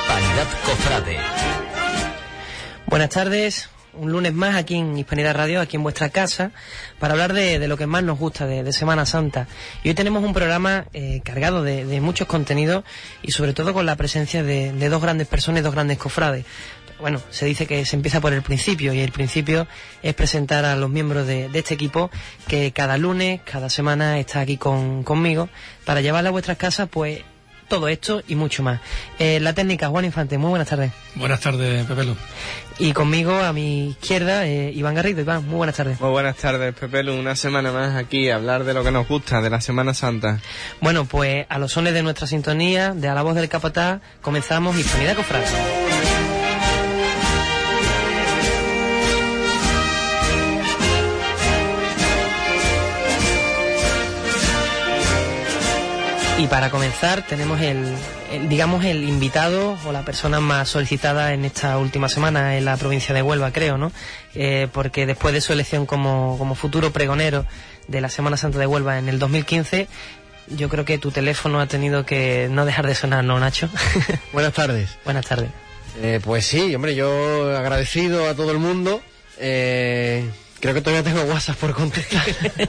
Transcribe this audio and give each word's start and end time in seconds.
Hispanidad 0.00 0.46
Cofrade. 0.64 1.16
Buenas 2.86 3.10
tardes, 3.10 3.68
un 3.92 4.10
lunes 4.10 4.32
más 4.32 4.56
aquí 4.56 4.76
en 4.76 4.96
Hispanidad 4.96 5.34
Radio, 5.34 5.60
aquí 5.60 5.76
en 5.76 5.82
vuestra 5.82 6.08
casa, 6.08 6.52
para 6.98 7.12
hablar 7.12 7.32
de, 7.34 7.68
lo 7.68 7.76
que 7.76 7.86
más 7.86 8.02
nos 8.02 8.18
gusta 8.18 8.46
de, 8.46 8.72
Semana 8.72 9.04
Santa. 9.04 9.46
Y 9.84 9.90
hoy 9.90 9.94
tenemos 9.94 10.24
un 10.24 10.32
programa 10.32 10.86
eh, 10.92 11.20
cargado 11.22 11.62
de, 11.62 12.00
muchos 12.00 12.26
contenidos 12.26 12.84
y 13.22 13.32
sobre 13.32 13.52
todo 13.52 13.74
con 13.74 13.86
la 13.86 13.96
presencia 13.96 14.42
de, 14.42 14.72
dos 14.88 15.02
grandes 15.02 15.28
personas 15.28 15.60
y 15.60 15.64
dos 15.64 15.74
grandes 15.74 15.98
cofrades 15.98 16.46
bueno, 16.98 17.18
se 17.30 17.46
dice 17.46 17.66
que 17.66 17.86
se 17.86 17.96
empieza 17.96 18.20
por 18.20 18.34
el 18.34 18.42
principio 18.42 18.92
y 18.92 19.00
el 19.00 19.10
principio 19.10 19.66
es 20.02 20.12
presentar 20.12 20.66
a 20.66 20.76
los 20.76 20.90
miembros 20.90 21.26
de, 21.26 21.48
este 21.54 21.72
equipo 21.72 22.10
que 22.46 22.72
cada 22.72 22.98
lunes, 22.98 23.40
cada 23.42 23.70
semana 23.70 24.18
está 24.18 24.40
aquí 24.40 24.58
conmigo 24.58 25.48
para 25.86 26.02
llevarle 26.02 26.28
a 26.28 26.32
vuestras 26.32 26.58
casas 26.58 26.90
pues 26.90 27.22
todo 27.70 27.88
esto 27.88 28.22
y 28.28 28.34
mucho 28.34 28.62
más. 28.62 28.80
Eh, 29.18 29.40
la 29.40 29.54
técnica, 29.54 29.88
Juan 29.88 30.04
Infante, 30.04 30.36
muy 30.36 30.50
buenas 30.50 30.68
tardes. 30.68 30.92
Buenas 31.14 31.40
tardes, 31.40 31.86
Pepelu. 31.86 32.14
Y 32.78 32.92
conmigo, 32.92 33.32
a 33.34 33.52
mi 33.52 33.90
izquierda, 33.90 34.46
eh, 34.46 34.72
Iván 34.74 34.94
Garrido. 34.94 35.20
Iván, 35.20 35.46
muy 35.46 35.56
buenas 35.56 35.76
tardes. 35.76 36.00
Muy 36.00 36.10
buenas 36.10 36.36
tardes, 36.36 36.74
Pepelu. 36.74 37.14
Una 37.14 37.36
semana 37.36 37.72
más 37.72 37.96
aquí 37.96 38.28
a 38.28 38.34
hablar 38.34 38.64
de 38.64 38.74
lo 38.74 38.84
que 38.84 38.90
nos 38.90 39.08
gusta, 39.08 39.40
de 39.40 39.48
la 39.48 39.60
Semana 39.60 39.94
Santa. 39.94 40.40
Bueno, 40.80 41.04
pues 41.06 41.46
a 41.48 41.58
los 41.58 41.72
sones 41.72 41.94
de 41.94 42.02
nuestra 42.02 42.26
sintonía, 42.26 42.92
de 42.92 43.08
a 43.08 43.14
la 43.14 43.22
voz 43.22 43.34
del 43.36 43.48
capataz, 43.48 44.00
comenzamos 44.20 44.76
Hispanidad 44.76 45.14
Cofrade. 45.14 45.89
Y 56.40 56.46
para 56.46 56.70
comenzar 56.70 57.26
tenemos 57.26 57.60
el, 57.60 57.94
digamos, 58.48 58.82
el 58.86 59.06
invitado 59.06 59.76
o 59.84 59.92
la 59.92 60.06
persona 60.06 60.40
más 60.40 60.70
solicitada 60.70 61.34
en 61.34 61.44
esta 61.44 61.76
última 61.76 62.08
semana 62.08 62.56
en 62.56 62.64
la 62.64 62.78
provincia 62.78 63.14
de 63.14 63.20
Huelva, 63.20 63.52
creo, 63.52 63.76
¿no? 63.76 63.92
Eh, 64.34 64.66
porque 64.72 65.04
después 65.04 65.34
de 65.34 65.42
su 65.42 65.52
elección 65.52 65.84
como, 65.84 66.38
como 66.38 66.54
futuro 66.54 66.92
pregonero 66.92 67.44
de 67.88 68.00
la 68.00 68.08
Semana 68.08 68.38
Santa 68.38 68.58
de 68.58 68.66
Huelva 68.66 68.96
en 68.96 69.10
el 69.10 69.18
2015, 69.18 69.86
yo 70.56 70.70
creo 70.70 70.86
que 70.86 70.96
tu 70.96 71.10
teléfono 71.10 71.60
ha 71.60 71.66
tenido 71.66 72.06
que 72.06 72.48
no 72.50 72.64
dejar 72.64 72.86
de 72.86 72.94
sonar, 72.94 73.22
¿no, 73.22 73.38
Nacho? 73.38 73.68
Buenas 74.32 74.54
tardes. 74.54 74.96
Buenas 75.04 75.26
tardes. 75.26 75.50
Eh, 76.00 76.20
pues 76.24 76.46
sí, 76.46 76.74
hombre, 76.74 76.94
yo 76.94 77.54
agradecido 77.54 78.26
a 78.30 78.34
todo 78.34 78.50
el 78.50 78.58
mundo. 78.58 79.02
Eh, 79.36 80.24
Creo 80.60 80.74
que 80.74 80.82
todavía 80.82 81.02
tengo 81.02 81.22
WhatsApp 81.24 81.56
por 81.56 81.72
contestar 81.72 82.22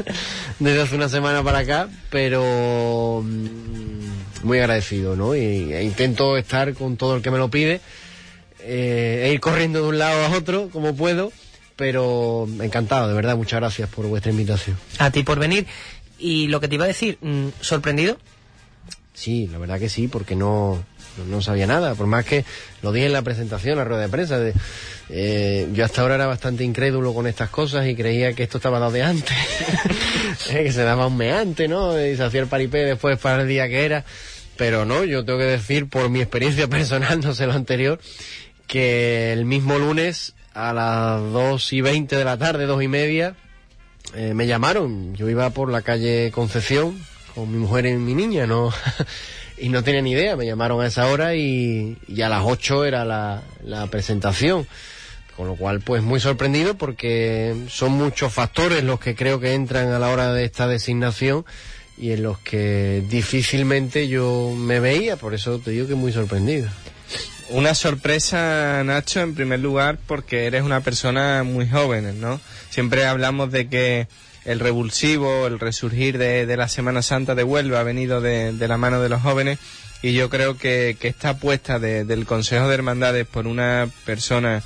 desde 0.59 0.81
hace 0.81 0.95
una 0.95 1.09
semana 1.09 1.43
para 1.43 1.59
acá, 1.59 1.89
pero 2.09 3.21
mm, 3.25 4.45
muy 4.45 4.59
agradecido, 4.59 5.17
¿no? 5.17 5.35
Y, 5.35 5.73
e 5.73 5.83
intento 5.83 6.37
estar 6.37 6.73
con 6.73 6.95
todo 6.95 7.17
el 7.17 7.21
que 7.21 7.31
me 7.31 7.37
lo 7.37 7.49
pide, 7.49 7.81
eh, 8.59 9.23
e 9.25 9.33
ir 9.33 9.41
corriendo 9.41 9.81
de 9.81 9.89
un 9.89 9.97
lado 9.97 10.25
a 10.25 10.29
otro 10.37 10.69
como 10.69 10.95
puedo, 10.95 11.33
pero 11.75 12.47
encantado, 12.61 13.09
de 13.09 13.13
verdad, 13.13 13.35
muchas 13.35 13.59
gracias 13.59 13.89
por 13.89 14.07
vuestra 14.07 14.31
invitación. 14.31 14.77
A 14.97 15.11
ti 15.11 15.23
por 15.23 15.39
venir. 15.39 15.67
Y 16.17 16.47
lo 16.47 16.61
que 16.61 16.67
te 16.67 16.75
iba 16.75 16.85
a 16.85 16.87
decir, 16.87 17.17
mm, 17.21 17.47
¿sorprendido? 17.59 18.17
Sí, 19.13 19.47
la 19.51 19.57
verdad 19.57 19.79
que 19.79 19.89
sí, 19.89 20.07
porque 20.07 20.35
no, 20.35 20.83
no, 21.27 21.41
sabía 21.41 21.67
nada, 21.67 21.95
por 21.95 22.07
más 22.07 22.25
que 22.25 22.45
lo 22.81 22.91
dije 22.91 23.07
en 23.07 23.13
la 23.13 23.21
presentación, 23.21 23.77
la 23.77 23.83
rueda 23.83 24.03
de 24.03 24.09
prensa, 24.09 24.39
de, 24.39 24.53
eh, 25.09 25.67
yo 25.73 25.85
hasta 25.85 26.01
ahora 26.01 26.15
era 26.15 26.27
bastante 26.27 26.63
incrédulo 26.63 27.13
con 27.13 27.27
estas 27.27 27.49
cosas 27.49 27.87
y 27.87 27.95
creía 27.95 28.33
que 28.33 28.43
esto 28.43 28.57
estaba 28.57 28.79
dado 28.79 28.91
de 28.91 29.03
antes, 29.03 29.35
eh, 30.49 30.63
que 30.63 30.71
se 30.71 30.83
daba 30.83 31.07
un 31.07 31.17
meante, 31.17 31.67
¿no? 31.67 31.99
Y 31.99 32.15
se 32.15 32.23
hacía 32.23 32.41
el 32.41 32.47
paripé 32.47 32.79
después 32.79 33.19
para 33.19 33.41
el 33.41 33.47
día 33.47 33.67
que 33.67 33.85
era, 33.85 34.05
pero 34.57 34.85
no, 34.85 35.03
yo 35.03 35.25
tengo 35.25 35.39
que 35.39 35.45
decir 35.45 35.87
por 35.89 36.09
mi 36.09 36.21
experiencia 36.21 36.67
personal, 36.69 37.19
no 37.19 37.33
sé 37.33 37.45
lo 37.45 37.53
anterior, 37.53 37.99
que 38.67 39.33
el 39.33 39.45
mismo 39.45 39.77
lunes 39.77 40.33
a 40.53 40.73
las 40.73 41.21
dos 41.31 41.71
y 41.73 41.81
veinte 41.81 42.15
de 42.15 42.25
la 42.25 42.37
tarde, 42.37 42.65
dos 42.65 42.81
y 42.81 42.87
media, 42.87 43.35
eh, 44.15 44.33
me 44.33 44.47
llamaron, 44.47 45.15
yo 45.15 45.29
iba 45.29 45.49
por 45.51 45.71
la 45.71 45.81
calle 45.81 46.31
Concepción 46.31 46.99
con 47.35 47.51
mi 47.51 47.57
mujer 47.57 47.85
y 47.85 47.93
mi 47.93 48.13
niña, 48.13 48.45
no 48.45 48.73
y 49.61 49.69
no 49.69 49.83
tenía 49.83 50.01
ni 50.01 50.11
idea, 50.11 50.35
me 50.35 50.45
llamaron 50.45 50.81
a 50.81 50.87
esa 50.87 51.07
hora 51.07 51.35
y, 51.35 51.95
a 52.21 52.29
las 52.29 52.41
8 52.43 52.85
era 52.85 53.05
la, 53.05 53.87
presentación. 53.91 54.67
Con 55.37 55.47
lo 55.47 55.55
cual, 55.55 55.79
pues 55.79 56.03
muy 56.03 56.19
sorprendido 56.19 56.75
porque 56.75 57.55
son 57.69 57.93
muchos 57.93 58.33
factores 58.33 58.83
los 58.83 58.99
que 58.99 59.15
creo 59.15 59.39
que 59.39 59.53
entran 59.53 59.89
a 59.89 59.97
la 59.97 60.09
hora 60.09 60.33
de 60.33 60.43
esta 60.43 60.67
designación 60.67 61.45
y 61.97 62.11
en 62.11 62.23
los 62.23 62.37
que 62.39 63.03
difícilmente 63.09 64.07
yo 64.07 64.53
me 64.55 64.79
veía, 64.79 65.15
por 65.15 65.33
eso 65.33 65.59
te 65.59 65.71
digo 65.71 65.87
que 65.87 65.95
muy 65.95 66.11
sorprendido. 66.11 66.69
Una 67.49 67.75
sorpresa, 67.75 68.83
Nacho, 68.83 69.21
en 69.21 69.33
primer 69.33 69.59
lugar, 69.59 69.99
porque 70.05 70.45
eres 70.45 70.63
una 70.63 70.81
persona 70.81 71.43
muy 71.43 71.67
joven, 71.67 72.19
¿no? 72.19 72.39
Siempre 72.69 73.05
hablamos 73.05 73.51
de 73.51 73.67
que 73.67 74.07
el 74.45 74.59
revulsivo, 74.59 75.47
el 75.47 75.59
resurgir 75.59 76.17
de, 76.17 76.57
la 76.57 76.67
Semana 76.67 77.01
Santa 77.01 77.35
de 77.35 77.43
Huelva 77.43 77.79
ha 77.79 77.83
venido 77.83 78.21
de, 78.21 78.53
la 78.53 78.77
mano 78.77 79.01
de 79.01 79.09
los 79.09 79.21
jóvenes 79.21 79.59
y 80.01 80.13
yo 80.13 80.29
creo 80.29 80.57
que, 80.57 80.97
esta 81.01 81.29
apuesta 81.29 81.79
del 81.79 82.25
Consejo 82.25 82.67
de 82.67 82.73
Hermandades 82.73 83.27
por 83.27 83.47
una 83.47 83.87
persona 84.05 84.63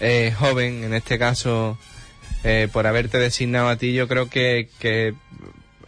eh, 0.00 0.32
joven, 0.38 0.84
en 0.84 0.94
este 0.94 1.18
caso 1.18 1.78
eh, 2.44 2.68
por 2.72 2.86
haberte 2.86 3.18
designado 3.18 3.68
a 3.68 3.76
ti, 3.76 3.92
yo 3.92 4.06
creo 4.06 4.30
que, 4.30 4.68
que 4.78 5.14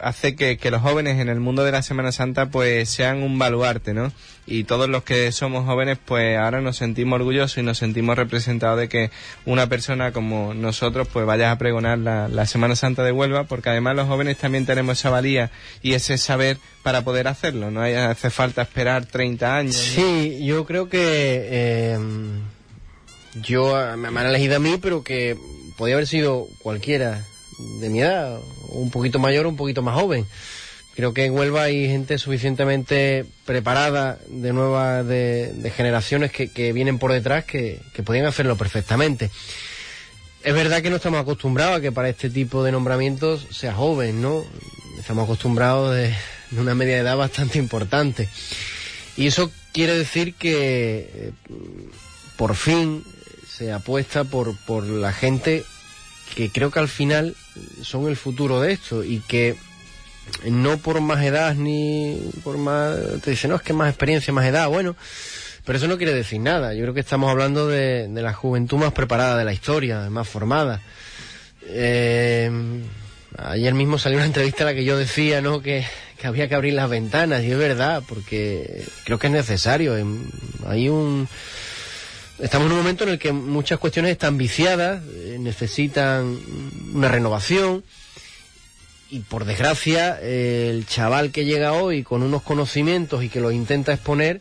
hace 0.01 0.35
que, 0.35 0.71
los 0.71 0.81
jóvenes 0.81 1.19
en 1.19 1.29
el 1.29 1.39
mundo 1.39 1.63
de 1.63 1.71
la 1.71 1.81
Semana 1.81 2.11
Santa 2.11 2.49
pues 2.49 2.89
sean 2.89 3.23
un 3.23 3.37
baluarte, 3.39 3.93
¿no? 3.93 4.11
Y 4.47 4.63
todos 4.63 4.89
los 4.89 5.03
que 5.03 5.31
somos 5.31 5.65
jóvenes 5.65 5.99
pues 6.03 6.37
ahora 6.37 6.61
nos 6.61 6.77
sentimos 6.77 7.17
orgullosos 7.19 7.59
y 7.59 7.63
nos 7.63 7.77
sentimos 7.77 8.17
representados 8.17 8.79
de 8.79 8.89
que 8.89 9.11
una 9.45 9.67
persona 9.67 10.11
como 10.11 10.53
nosotros 10.53 11.07
pues 11.07 11.25
vaya 11.25 11.51
a 11.51 11.57
pregonar 11.57 11.99
la, 11.99 12.45
Semana 12.47 12.75
Santa 12.75 13.03
de 13.03 13.11
Huelva 13.11 13.43
porque 13.43 13.69
además 13.69 13.95
los 13.95 14.07
jóvenes 14.07 14.37
también 14.37 14.65
tenemos 14.65 14.99
esa 14.99 15.09
valía 15.09 15.51
y 15.83 15.93
ese 15.93 16.17
saber 16.17 16.57
para 16.81 17.03
poder 17.03 17.27
hacerlo, 17.27 17.69
no 17.69 17.81
hace 17.81 18.29
falta 18.31 18.63
esperar 18.63 19.05
30 19.05 19.55
años. 19.55 19.75
Sí, 19.75 20.43
yo 20.43 20.65
creo 20.65 20.89
que 20.89 20.99
eh, 21.51 21.99
yo 23.43 23.75
me 23.95 24.07
han 24.07 24.25
elegido 24.25 24.55
a 24.55 24.59
mí 24.59 24.77
pero 24.81 25.03
que 25.03 25.37
podía 25.77 25.95
haber 25.95 26.07
sido 26.07 26.47
cualquiera 26.59 27.23
de 27.79 27.89
mi 27.89 28.01
edad, 28.01 28.39
un 28.69 28.89
poquito 28.89 29.19
mayor 29.19 29.45
un 29.45 29.55
poquito 29.55 29.81
más 29.81 29.95
joven. 29.99 30.25
Creo 30.95 31.13
que 31.13 31.25
en 31.25 31.33
Huelva 31.33 31.63
hay 31.63 31.87
gente 31.87 32.17
suficientemente 32.17 33.25
preparada 33.45 34.19
de 34.27 34.51
nuevas 34.51 35.07
de, 35.07 35.71
generaciones 35.75 36.31
que, 36.31 36.73
vienen 36.73 36.99
por 36.99 37.11
detrás 37.11 37.45
que, 37.45 37.79
que 37.93 38.03
podían 38.03 38.25
hacerlo 38.25 38.57
perfectamente. 38.57 39.31
Es 40.43 40.53
verdad 40.55 40.81
que 40.81 40.89
no 40.89 40.95
estamos 40.95 41.21
acostumbrados 41.21 41.77
a 41.77 41.81
que 41.81 41.91
para 41.91 42.09
este 42.09 42.29
tipo 42.29 42.63
de 42.63 42.71
nombramientos 42.71 43.47
sea 43.51 43.73
joven, 43.73 44.21
¿no? 44.21 44.43
Estamos 44.99 45.25
acostumbrados 45.25 45.95
de, 45.95 46.15
una 46.57 46.73
media 46.73 46.97
edad 46.97 47.15
bastante 47.15 47.59
importante. 47.59 48.27
Y 49.15 49.27
eso 49.27 49.51
quiere 49.71 49.95
decir 49.95 50.33
que 50.33 51.09
eh, 51.13 51.31
por 52.37 52.55
fin 52.55 53.03
se 53.47 53.71
apuesta 53.71 54.23
por, 54.23 54.57
por 54.65 54.83
la 54.83 55.13
gente 55.13 55.63
que 56.35 56.49
creo 56.49 56.71
que 56.71 56.79
al 56.79 56.87
final 56.87 57.35
son 57.83 58.07
el 58.07 58.15
futuro 58.15 58.61
de 58.61 58.73
esto 58.73 59.03
y 59.03 59.19
que 59.19 59.55
no 60.49 60.77
por 60.77 61.01
más 61.01 61.23
edad 61.23 61.55
ni 61.55 62.31
por 62.43 62.57
más... 62.57 62.97
Te 63.23 63.31
dicen, 63.31 63.49
no, 63.51 63.57
es 63.57 63.61
que 63.61 63.73
más 63.73 63.89
experiencia, 63.89 64.33
más 64.33 64.45
edad, 64.45 64.67
bueno, 64.69 64.95
pero 65.65 65.77
eso 65.77 65.87
no 65.87 65.97
quiere 65.97 66.13
decir 66.13 66.39
nada. 66.39 66.73
Yo 66.73 66.81
creo 66.81 66.93
que 66.93 66.99
estamos 66.99 67.29
hablando 67.29 67.67
de, 67.67 68.09
la 68.11 68.33
juventud 68.33 68.77
más 68.77 68.93
preparada 68.93 69.37
de 69.37 69.45
la 69.45 69.53
historia, 69.53 70.09
más 70.09 70.27
formada. 70.27 70.81
Eh, 71.67 72.49
ayer 73.37 73.73
mismo 73.73 73.97
salió 73.97 74.17
una 74.17 74.25
entrevista 74.25 74.63
en 74.63 74.67
la 74.67 74.73
que 74.73 74.83
yo 74.83 74.97
decía, 74.97 75.41
¿no?, 75.41 75.61
que, 75.61 75.85
que 76.17 76.27
había 76.27 76.47
que 76.47 76.55
abrir 76.55 76.73
las 76.73 76.89
ventanas, 76.89 77.43
y 77.43 77.51
es 77.51 77.57
verdad, 77.57 78.03
porque 78.07 78.83
creo 79.05 79.19
que 79.19 79.27
es 79.27 79.33
necesario. 79.33 79.95
Hay 80.65 80.89
un 80.89 81.27
Estamos 82.41 82.65
en 82.65 82.71
un 82.71 82.77
momento 82.79 83.03
en 83.03 83.11
el 83.11 83.19
que 83.19 83.31
muchas 83.31 83.77
cuestiones 83.77 84.11
están 84.11 84.35
viciadas, 84.35 85.03
eh, 85.13 85.37
necesitan 85.39 86.39
una 86.91 87.07
renovación 87.07 87.83
y 89.11 89.19
por 89.19 89.43
desgracia 89.43 90.19
el 90.21 90.87
chaval 90.87 91.31
que 91.31 91.43
llega 91.43 91.73
hoy 91.73 92.01
con 92.01 92.23
unos 92.23 92.41
conocimientos 92.41 93.23
y 93.23 93.29
que 93.29 93.41
los 93.41 93.53
intenta 93.53 93.91
exponer, 93.91 94.39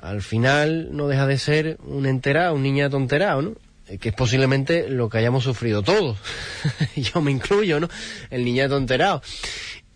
al 0.00 0.22
final 0.22 0.88
no 0.96 1.08
deja 1.08 1.26
de 1.26 1.36
ser 1.36 1.76
un 1.84 2.06
enterado, 2.06 2.54
un 2.54 2.62
niñato 2.62 2.96
enterado, 2.96 3.42
¿no? 3.42 3.52
Eh, 3.86 3.98
que 3.98 4.08
es 4.08 4.14
posiblemente 4.14 4.88
lo 4.88 5.10
que 5.10 5.18
hayamos 5.18 5.44
sufrido 5.44 5.82
todos. 5.82 6.16
Yo 6.96 7.20
me 7.20 7.30
incluyo, 7.30 7.80
¿no? 7.80 7.88
El 8.30 8.46
niñato 8.46 8.78
enterado. 8.78 9.20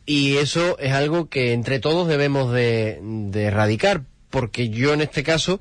Y 0.04 0.36
eso 0.36 0.78
es 0.78 0.92
algo 0.92 1.30
que 1.30 1.54
entre 1.54 1.78
todos 1.78 2.06
debemos 2.06 2.52
de, 2.52 2.98
de 3.02 3.44
erradicar, 3.44 4.02
porque 4.28 4.68
yo 4.68 4.92
en 4.92 5.00
este 5.00 5.22
caso 5.22 5.60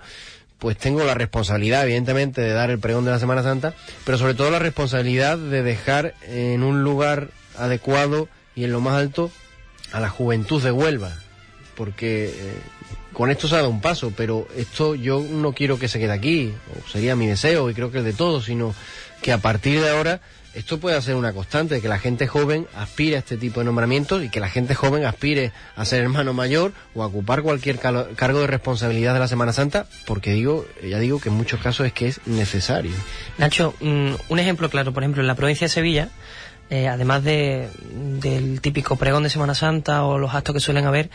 pues 0.57 0.77
tengo 0.77 1.04
la 1.04 1.13
responsabilidad, 1.13 1.83
evidentemente, 1.83 2.42
de 2.42 2.51
dar 2.51 2.69
el 2.69 2.80
pregón 2.80 3.06
de 3.06 3.12
la 3.12 3.19
Semana 3.19 3.44
Santa, 3.44 3.74
pero 4.04 4.18
sobre 4.18 4.33
todo 4.33 4.51
la 4.51 4.59
responsabilidad 4.59 5.38
de 5.38 5.63
dejar 5.63 6.13
en 6.27 6.63
un 6.63 6.83
lugar 6.83 7.30
adecuado 7.57 8.30
y 8.56 8.63
en 8.63 8.71
lo 8.71 8.81
más 8.81 8.95
alto 8.95 9.31
a 9.92 10.00
la 10.00 10.09
juventud 10.09 10.62
de 10.62 10.71
Huelva, 10.71 11.12
porque 11.75 12.25
eh, 12.25 12.62
con 13.13 13.30
esto 13.30 13.48
se 13.48 13.56
ha 13.56 13.59
dado 13.59 13.69
un 13.69 13.81
paso, 13.81 14.13
pero 14.15 14.48
esto 14.56 14.95
yo 14.95 15.21
no 15.21 15.53
quiero 15.53 15.77
que 15.77 15.88
se 15.88 16.00
quede 16.00 16.13
aquí, 16.13 16.53
o 16.71 16.89
sería 16.89 17.15
mi 17.15 17.27
deseo 17.27 17.69
y 17.69 17.74
creo 17.74 17.92
que 17.92 18.00
el 18.00 18.03
de 18.03 18.13
todos, 18.13 18.45
sino 18.45 18.74
que 19.21 19.31
a 19.31 19.38
partir 19.38 19.81
de 19.81 19.89
ahora 19.89 20.21
esto 20.53 20.80
pueda 20.80 21.01
ser 21.01 21.15
una 21.15 21.31
constante, 21.31 21.80
que 21.80 21.88
la 21.88 21.98
gente 21.98 22.27
joven 22.27 22.68
aspire 22.75 23.15
a 23.15 23.19
este 23.19 23.38
tipo 23.38 23.62
de 23.62 23.65
nombramientos 23.65 24.21
y 24.24 24.30
que 24.30 24.42
la 24.42 24.50
gente 24.50 24.75
joven 24.75 25.06
aspire 25.06 25.54
a 25.77 25.86
ser 25.86 26.04
hermano 26.04 26.33
mayor 26.33 26.74
o 26.94 27.04
a 27.04 27.07
ocupar 27.07 27.42
cualquier 27.42 27.80
cargo 27.80 28.42
de 28.42 28.47
responsabilidad 28.47 29.13
de 29.13 29.19
la 29.19 29.30
Semana 29.30 29.54
Santa, 29.54 29.86
porque 30.06 30.33
digo, 30.33 30.65
ya 30.83 31.00
digo 31.00 31.21
que 31.21 31.30
en 31.30 31.36
muchos 31.36 31.62
casos 31.62 31.88
es 31.88 31.94
que 31.94 32.07
es 32.07 32.19
necesario. 32.27 32.92
Nacho, 33.38 33.74
mm, 33.80 34.13
un 34.27 34.39
ejemplo 34.39 34.69
claro, 34.69 34.92
por 34.94 35.04
ejemplo, 35.04 35.21
en 35.21 35.27
la 35.27 35.36
provincia 35.36 35.65
de 35.65 35.69
Sevilla, 35.69 36.09
eh, 36.71 36.88
además 36.88 37.23
de, 37.25 37.69
del 38.21 38.62
típico 38.62 38.95
pregón 38.95 39.23
de 39.23 39.29
Semana 39.29 39.53
Santa 39.53 40.06
o 40.06 40.18
los 40.18 40.33
actos 40.33 40.56
que 40.56 40.62
suelen 40.62 40.85
haber, 40.85 41.09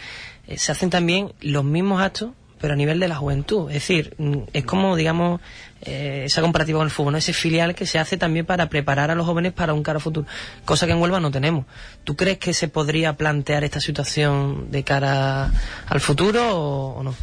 eh, 0.46 0.58
se 0.58 0.70
hacen 0.70 0.90
también 0.90 1.32
los 1.40 1.64
mismos 1.64 2.02
actos 2.02 2.30
pero 2.60 2.75
a 2.75 2.76
nivel 2.76 3.00
de 3.00 3.08
la 3.08 3.16
juventud. 3.16 3.68
Es 3.68 3.75
decir, 3.75 4.14
mm, 4.18 4.36
es 4.52 4.64
como, 4.64 4.96
digamos, 4.96 5.40
eh, 5.82 6.22
esa 6.25 6.40
comparativa 6.40 6.78
con 6.78 6.86
el 6.86 6.90
fútbol, 6.90 7.12
¿no? 7.12 7.18
ese 7.18 7.32
filial 7.32 7.75
que 7.75 7.86
se 7.86 7.98
hace 7.98 8.16
también 8.16 8.46
para 8.46 8.68
preparar 8.68 9.10
a 9.10 9.14
los 9.14 9.26
jóvenes 9.26 9.52
para 9.52 9.75
un 9.75 9.82
cara 9.82 10.00
futuro, 10.00 10.26
cosa 10.64 10.86
que 10.86 10.92
en 10.92 11.00
Huelva 11.00 11.20
no 11.20 11.30
tenemos. 11.30 11.66
¿Tú 12.04 12.16
crees 12.16 12.38
que 12.38 12.54
se 12.54 12.68
podría 12.68 13.14
plantear 13.14 13.64
esta 13.64 13.80
situación 13.80 14.70
de 14.70 14.84
cara 14.84 15.50
al 15.86 16.00
futuro 16.00 16.96
o 16.96 17.02
no? 17.02 17.14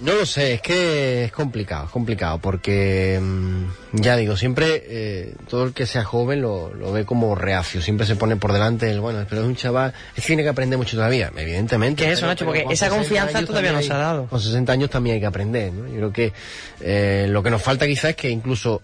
No 0.00 0.14
lo 0.14 0.24
sé, 0.24 0.54
es 0.54 0.62
que 0.62 1.24
es 1.24 1.32
complicado, 1.32 1.84
es 1.84 1.90
complicado, 1.90 2.38
porque 2.38 3.20
mm, 3.20 4.00
ya 4.00 4.16
digo, 4.16 4.34
siempre 4.34 4.82
eh, 4.86 5.34
todo 5.48 5.64
el 5.64 5.74
que 5.74 5.84
sea 5.84 6.04
joven 6.04 6.40
lo, 6.40 6.72
lo, 6.72 6.90
ve 6.90 7.04
como 7.04 7.34
reacio, 7.34 7.82
siempre 7.82 8.06
se 8.06 8.16
pone 8.16 8.36
por 8.36 8.52
delante 8.54 8.90
el, 8.90 9.00
bueno, 9.00 9.26
pero 9.28 9.42
es 9.42 9.46
un 9.46 9.56
chaval, 9.56 9.92
es 10.16 10.22
que 10.22 10.28
tiene 10.28 10.42
que 10.42 10.48
aprender 10.48 10.78
mucho 10.78 10.96
todavía, 10.96 11.30
evidentemente. 11.36 12.02
¿Qué 12.02 12.12
es 12.12 12.18
eso, 12.18 12.26
Nacho? 12.26 12.46
Porque 12.46 12.64
esa 12.70 12.88
confianza 12.88 13.44
todavía 13.44 13.72
no 13.72 13.82
se 13.82 13.92
ha 13.92 13.98
dado. 13.98 14.26
Con 14.26 14.40
60 14.40 14.72
años 14.72 14.88
también 14.88 15.14
hay 15.14 15.20
que 15.20 15.26
aprender, 15.26 15.72
¿no? 15.72 15.86
Yo 15.86 15.96
creo 15.96 16.12
que 16.12 16.32
eh, 16.80 17.26
lo 17.28 17.42
que 17.42 17.50
nos 17.50 17.60
falta 17.60 17.86
quizás 17.86 18.10
es 18.10 18.16
que 18.16 18.30
incluso 18.30 18.80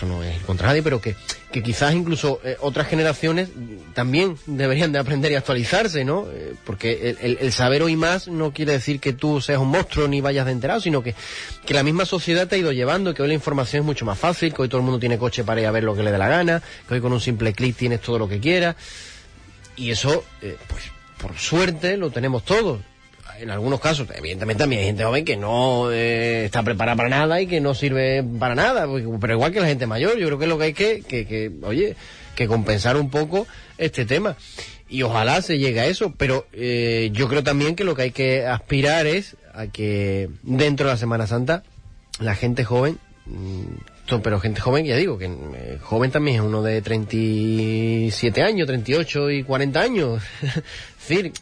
esto 0.00 0.06
no 0.06 0.22
es 0.22 0.40
contra 0.44 0.68
nadie, 0.68 0.82
pero 0.82 1.00
que, 1.00 1.14
que 1.52 1.62
quizás 1.62 1.92
incluso 1.92 2.40
eh, 2.42 2.56
otras 2.60 2.88
generaciones 2.88 3.50
también 3.92 4.36
deberían 4.46 4.92
de 4.92 4.98
aprender 4.98 5.30
y 5.32 5.34
actualizarse, 5.34 6.04
¿no? 6.04 6.26
Eh, 6.32 6.54
porque 6.64 7.16
el, 7.20 7.52
saber 7.52 7.82
hoy 7.82 7.96
más 7.96 8.28
no 8.28 8.52
quiere 8.52 8.72
decir 8.72 8.98
que 8.98 9.12
tú 9.12 9.40
seas 9.40 9.58
un 9.58 9.68
monstruo 9.68 10.08
ni 10.08 10.20
vayas 10.20 10.46
de 10.46 10.52
enterado, 10.52 10.80
sino 10.80 11.02
que, 11.02 11.14
que 11.66 11.74
la 11.74 11.82
misma 11.82 12.06
sociedad 12.06 12.48
te 12.48 12.56
ha 12.56 12.58
ido 12.58 12.72
llevando, 12.72 13.12
que 13.12 13.22
hoy 13.22 13.28
la 13.28 13.34
información 13.34 13.80
es 13.80 13.86
mucho 13.86 14.06
más 14.06 14.18
fácil, 14.18 14.54
que 14.54 14.62
hoy 14.62 14.68
todo 14.68 14.78
el 14.78 14.84
mundo 14.84 14.98
tiene 14.98 15.18
coche 15.18 15.44
para 15.44 15.60
ir 15.60 15.66
a 15.66 15.70
ver 15.70 15.84
lo 15.84 15.94
que 15.94 16.02
le 16.02 16.12
dé 16.12 16.18
la 16.18 16.28
gana, 16.28 16.62
que 16.88 16.94
hoy 16.94 17.00
con 17.00 17.12
un 17.12 17.20
simple 17.20 17.52
clic 17.52 17.76
tienes 17.76 18.00
todo 18.00 18.18
lo 18.18 18.28
que 18.28 18.40
quieras. 18.40 18.76
Y 19.76 19.90
eso, 19.90 20.24
eh, 20.40 20.56
pues, 20.66 20.84
por 21.20 21.36
suerte 21.36 21.98
lo 21.98 22.10
tenemos 22.10 22.44
todos 22.44 22.80
en 23.40 23.50
algunos 23.50 23.80
casos, 23.80 24.06
evidentemente 24.14 24.62
también 24.62 24.80
hay 24.80 24.86
gente 24.88 25.04
joven 25.04 25.24
que 25.24 25.36
no 25.36 25.90
eh, 25.90 26.44
está 26.44 26.62
preparada 26.62 26.96
para 26.96 27.08
nada 27.08 27.40
y 27.40 27.46
que 27.46 27.60
no 27.60 27.74
sirve 27.74 28.22
para 28.38 28.54
nada, 28.54 28.86
pero 29.20 29.32
igual 29.32 29.52
que 29.52 29.60
la 29.60 29.66
gente 29.66 29.86
mayor, 29.86 30.18
yo 30.18 30.26
creo 30.26 30.38
que 30.38 30.46
lo 30.46 30.58
que 30.58 30.64
hay 30.64 30.72
que, 30.74 31.02
que, 31.02 31.50
oye, 31.62 31.96
que 32.34 32.46
compensar 32.46 32.96
un 32.96 33.10
poco 33.10 33.46
este 33.78 34.04
tema. 34.04 34.36
Y 34.88 35.02
ojalá 35.02 35.40
se 35.40 35.58
llegue 35.58 35.80
a 35.80 35.86
eso, 35.86 36.12
pero 36.16 36.46
eh, 36.52 37.10
yo 37.12 37.28
creo 37.28 37.42
también 37.42 37.76
que 37.76 37.84
lo 37.84 37.94
que 37.94 38.02
hay 38.02 38.10
que 38.10 38.44
aspirar 38.46 39.06
es 39.06 39.36
a 39.54 39.68
que 39.68 40.28
dentro 40.42 40.86
de 40.86 40.92
la 40.92 40.98
Semana 40.98 41.26
Santa 41.26 41.62
la 42.18 42.34
gente 42.34 42.64
joven 42.64 42.98
mm, 43.26 44.18
pero 44.18 44.40
gente 44.40 44.60
joven, 44.60 44.84
ya 44.84 44.96
digo, 44.96 45.18
que 45.18 45.26
eh, 45.26 45.78
joven 45.80 46.10
también 46.10 46.38
es 46.38 46.42
uno 46.42 46.62
de 46.62 46.82
37 46.82 48.42
años, 48.42 48.66
38 48.66 49.30
y 49.30 49.44
40 49.44 49.80
años. 49.80 50.22
es 50.42 51.08
decir, 51.08 51.32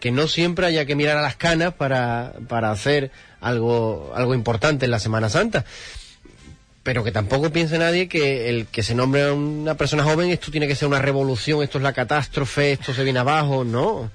que 0.00 0.10
no 0.12 0.28
siempre 0.28 0.66
haya 0.66 0.84
que 0.84 0.94
mirar 0.94 1.16
a 1.16 1.22
las 1.22 1.36
canas 1.36 1.74
para, 1.74 2.34
para 2.48 2.70
hacer 2.70 3.10
algo, 3.40 4.12
algo 4.14 4.34
importante 4.34 4.84
en 4.84 4.90
la 4.90 5.00
Semana 5.00 5.28
Santa. 5.28 5.64
Pero 6.82 7.04
que 7.04 7.12
tampoco 7.12 7.50
piense 7.50 7.78
nadie 7.78 8.08
que 8.08 8.48
el 8.48 8.66
que 8.66 8.82
se 8.82 8.94
nombre 8.94 9.24
a 9.24 9.32
una 9.32 9.74
persona 9.74 10.04
joven, 10.04 10.30
esto 10.30 10.50
tiene 10.50 10.68
que 10.68 10.76
ser 10.76 10.88
una 10.88 11.00
revolución, 11.00 11.62
esto 11.62 11.78
es 11.78 11.84
la 11.84 11.92
catástrofe, 11.92 12.72
esto 12.72 12.94
se 12.94 13.04
viene 13.04 13.18
abajo. 13.18 13.64
No, 13.64 14.10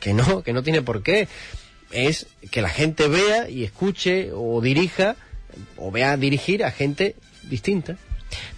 que 0.00 0.14
no, 0.14 0.42
que 0.42 0.52
no 0.52 0.62
tiene 0.62 0.82
por 0.82 1.02
qué. 1.02 1.28
Es 1.92 2.26
que 2.50 2.62
la 2.62 2.68
gente 2.68 3.06
vea 3.08 3.48
y 3.48 3.64
escuche 3.64 4.30
o 4.34 4.60
dirija 4.60 5.16
o 5.76 5.90
vea 5.90 6.16
dirigir 6.16 6.64
a 6.64 6.70
gente 6.70 7.14
distinta. 7.42 7.96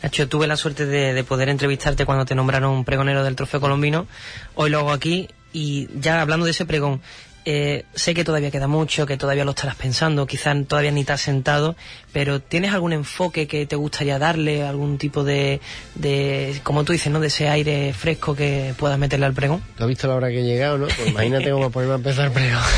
Nacho, 0.03 0.29
tuve 0.29 0.47
la 0.47 0.57
suerte 0.57 0.87
de, 0.87 1.15
de, 1.15 1.25
poder 1.25 1.49
entrevistarte 1.49 2.05
cuando 2.05 2.27
te 2.27 2.35
nombraron 2.35 2.85
pregonero 2.85 3.25
del 3.25 3.37
Trofeo 3.37 3.61
Colombino. 3.61 4.07
Hoy 4.55 4.71
lo 4.71 4.81
hago 4.81 4.93
aquí 4.93 5.29
y 5.53 5.89
ya 6.01 6.21
hablando 6.21 6.45
de 6.45 6.53
ese 6.53 6.67
pregón, 6.67 7.01
eh, 7.45 7.85
sé 7.95 8.15
que 8.15 8.23
todavía 8.23 8.53
queda 8.53 8.69
mucho, 8.69 9.05
que 9.05 9.17
todavía 9.17 9.45
lo 9.45 9.51
estarás 9.51 9.75
pensando, 9.75 10.27
quizás 10.27 10.57
todavía 10.69 10.93
ni 10.93 11.03
te 11.05 11.13
has 11.13 11.23
sentado, 11.23 11.75
pero 12.13 12.41
¿tienes 12.41 12.73
algún 12.73 12.93
enfoque 12.93 13.49
que 13.49 13.67
te 13.67 13.75
gustaría 13.75 14.19
darle, 14.21 14.63
algún 14.63 14.97
tipo 14.97 15.25
de, 15.25 15.61
de 15.97 16.61
como 16.63 16.85
tú 16.85 16.93
dices, 16.93 17.11
¿no? 17.13 17.19
de 17.19 17.27
ese 17.27 17.49
aire 17.49 17.93
fresco 17.95 18.37
que 18.37 18.75
puedas 18.79 18.97
meterle 18.97 19.27
al 19.27 19.35
pregón? 19.35 19.61
¿Tú 19.77 19.83
has 19.83 19.89
visto 19.89 20.07
la 20.07 20.15
hora 20.15 20.29
que 20.29 20.39
he 20.39 20.45
llegado, 20.45 20.79
no? 20.79 20.87
Pues 20.87 21.09
imagínate 21.09 21.51
cómo 21.51 21.71
ponerme 21.71 21.95
a 21.95 21.97
empezar 21.97 22.27
el 22.27 22.33
pregón. 22.33 22.63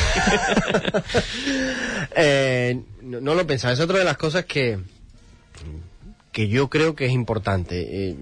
Eh, 2.16 2.80
no, 3.02 3.34
lo 3.34 3.40
he 3.40 3.44
pensado, 3.44 3.74
es 3.74 3.80
otra 3.80 3.98
de 3.98 4.04
las 4.04 4.16
cosas 4.16 4.44
que, 4.44 4.78
que 6.30 6.46
yo 6.46 6.70
creo 6.70 6.94
que 6.94 7.06
es 7.06 7.10
importante. 7.10 8.10
Eh, 8.10 8.16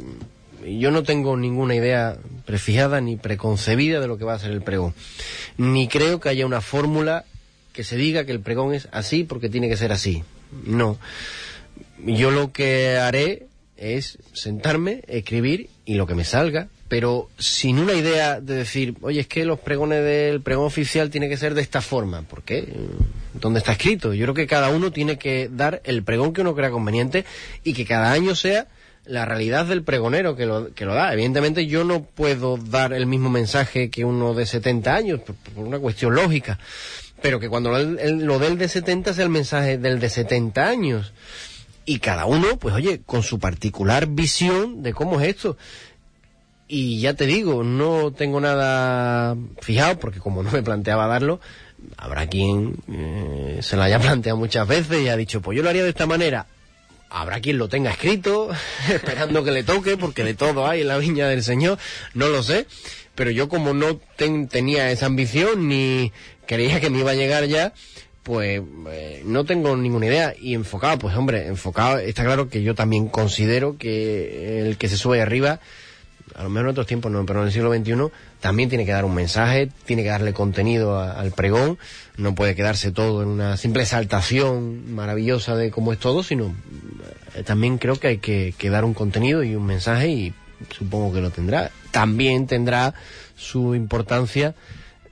yo 0.66 0.90
no 0.90 1.02
tengo 1.02 1.36
ninguna 1.36 1.74
idea 1.74 2.16
prefijada 2.44 3.00
ni 3.00 3.16
preconcebida 3.16 4.00
de 4.00 4.08
lo 4.08 4.18
que 4.18 4.24
va 4.24 4.34
a 4.34 4.38
ser 4.38 4.50
el 4.50 4.62
pregón. 4.62 4.94
Ni 5.56 5.88
creo 5.88 6.20
que 6.20 6.28
haya 6.28 6.46
una 6.46 6.60
fórmula 6.60 7.24
que 7.72 7.84
se 7.84 7.96
diga 7.96 8.24
que 8.24 8.32
el 8.32 8.40
pregón 8.40 8.74
es 8.74 8.88
así 8.92 9.24
porque 9.24 9.48
tiene 9.48 9.68
que 9.68 9.76
ser 9.76 9.92
así. 9.92 10.22
No. 10.64 10.98
Yo 12.04 12.30
lo 12.30 12.52
que 12.52 12.96
haré 12.96 13.46
es 13.76 14.18
sentarme, 14.32 15.02
escribir 15.08 15.68
y 15.84 15.94
lo 15.94 16.06
que 16.06 16.14
me 16.14 16.24
salga, 16.24 16.68
pero 16.88 17.30
sin 17.38 17.78
una 17.78 17.94
idea 17.94 18.40
de 18.40 18.54
decir, 18.54 18.94
oye, 19.00 19.20
es 19.20 19.26
que 19.26 19.44
los 19.44 19.58
pregones 19.58 20.04
del 20.04 20.42
pregón 20.42 20.66
oficial 20.66 21.10
tiene 21.10 21.28
que 21.28 21.36
ser 21.36 21.54
de 21.54 21.62
esta 21.62 21.80
forma. 21.80 22.22
¿Por 22.22 22.42
qué? 22.42 22.68
¿Dónde 23.34 23.60
está 23.60 23.72
escrito? 23.72 24.12
Yo 24.12 24.26
creo 24.26 24.34
que 24.34 24.46
cada 24.46 24.68
uno 24.68 24.92
tiene 24.92 25.16
que 25.16 25.48
dar 25.50 25.80
el 25.84 26.02
pregón 26.02 26.32
que 26.32 26.42
uno 26.42 26.54
crea 26.54 26.70
conveniente 26.70 27.24
y 27.64 27.72
que 27.72 27.86
cada 27.86 28.12
año 28.12 28.34
sea 28.34 28.66
la 29.04 29.24
realidad 29.24 29.66
del 29.66 29.82
pregonero 29.82 30.36
que 30.36 30.46
lo, 30.46 30.72
que 30.74 30.84
lo 30.84 30.94
da. 30.94 31.12
Evidentemente 31.12 31.66
yo 31.66 31.84
no 31.84 32.02
puedo 32.02 32.56
dar 32.56 32.92
el 32.92 33.06
mismo 33.06 33.30
mensaje 33.30 33.90
que 33.90 34.04
uno 34.04 34.34
de 34.34 34.46
70 34.46 34.94
años, 34.94 35.20
por, 35.20 35.36
una 35.56 35.78
cuestión 35.78 36.14
lógica, 36.14 36.58
pero 37.20 37.40
que 37.40 37.48
cuando 37.48 37.70
lo, 37.70 38.38
del 38.38 38.58
de 38.58 38.68
70 38.68 39.10
es 39.10 39.18
el 39.18 39.28
mensaje 39.28 39.78
del 39.78 39.98
de 40.00 40.08
70 40.08 40.66
años. 40.66 41.12
Y 41.84 41.98
cada 41.98 42.26
uno, 42.26 42.58
pues 42.58 42.74
oye, 42.74 43.00
con 43.04 43.24
su 43.24 43.40
particular 43.40 44.06
visión 44.06 44.82
de 44.82 44.92
cómo 44.92 45.20
es 45.20 45.28
esto. 45.28 45.56
Y 46.68 47.00
ya 47.00 47.14
te 47.14 47.26
digo, 47.26 47.64
no 47.64 48.12
tengo 48.12 48.40
nada 48.40 49.36
fijado, 49.60 49.98
porque 49.98 50.20
como 50.20 50.42
no 50.42 50.50
me 50.52 50.62
planteaba 50.62 51.08
darlo, 51.08 51.40
habrá 51.96 52.28
quien 52.28 52.76
eh, 52.88 53.58
se 53.62 53.76
lo 53.76 53.82
haya 53.82 53.98
planteado 54.00 54.38
muchas 54.38 54.66
veces 54.66 55.02
y 55.02 55.08
ha 55.08 55.16
dicho, 55.16 55.42
pues 55.42 55.56
yo 55.56 55.62
lo 55.62 55.70
haría 55.70 55.82
de 55.82 55.90
esta 55.90 56.06
manera 56.06 56.46
Habrá 57.14 57.40
quien 57.40 57.58
lo 57.58 57.68
tenga 57.68 57.90
escrito, 57.90 58.50
esperando 58.88 59.44
que 59.44 59.50
le 59.50 59.62
toque, 59.62 59.96
porque 59.96 60.24
de 60.24 60.34
todo 60.34 60.66
hay 60.66 60.80
en 60.80 60.88
la 60.88 60.98
viña 60.98 61.28
del 61.28 61.42
Señor, 61.42 61.78
no 62.14 62.28
lo 62.28 62.42
sé. 62.42 62.66
Pero 63.14 63.30
yo 63.30 63.48
como 63.48 63.74
no 63.74 64.00
tenía 64.16 64.90
esa 64.90 65.06
ambición 65.06 65.68
ni 65.68 66.12
creía 66.46 66.80
que 66.80 66.88
me 66.88 67.00
iba 67.00 67.10
a 67.10 67.14
llegar 67.14 67.44
ya, 67.44 67.74
pues 68.22 68.62
eh, 68.90 69.22
no 69.26 69.44
tengo 69.44 69.76
ninguna 69.76 70.06
idea. 70.06 70.34
Y 70.40 70.54
enfocado, 70.54 70.98
pues 70.98 71.14
hombre, 71.14 71.46
enfocado, 71.46 71.98
está 71.98 72.24
claro 72.24 72.48
que 72.48 72.62
yo 72.62 72.74
también 72.74 73.08
considero 73.08 73.76
que 73.76 74.60
el 74.66 74.78
que 74.78 74.88
se 74.88 74.96
sube 74.96 75.20
arriba 75.20 75.60
a 76.34 76.42
lo 76.42 76.48
mejor 76.48 76.66
en 76.66 76.70
otros 76.70 76.86
tiempos 76.86 77.10
no, 77.12 77.24
pero 77.26 77.40
en 77.40 77.46
el 77.46 77.52
siglo 77.52 77.72
XXI 77.72 77.92
también 78.42 78.68
tiene 78.68 78.84
que 78.84 78.90
dar 78.90 79.04
un 79.04 79.14
mensaje, 79.14 79.70
tiene 79.86 80.02
que 80.02 80.08
darle 80.08 80.32
contenido 80.32 80.98
al 81.00 81.30
pregón, 81.30 81.78
no 82.16 82.34
puede 82.34 82.56
quedarse 82.56 82.90
todo 82.90 83.22
en 83.22 83.28
una 83.28 83.56
simple 83.56 83.84
exaltación 83.84 84.92
maravillosa 84.92 85.54
de 85.54 85.70
cómo 85.70 85.92
es 85.92 86.00
todo, 86.00 86.24
sino 86.24 86.52
eh, 87.36 87.44
también 87.44 87.78
creo 87.78 88.00
que 88.00 88.08
hay 88.08 88.18
que, 88.18 88.70
dar 88.70 88.84
un 88.84 88.94
contenido 88.94 89.44
y 89.44 89.54
un 89.54 89.64
mensaje 89.64 90.08
y 90.08 90.34
supongo 90.76 91.14
que 91.14 91.20
lo 91.20 91.30
tendrá. 91.30 91.70
También 91.92 92.48
tendrá 92.48 92.94
su 93.36 93.76
importancia 93.76 94.56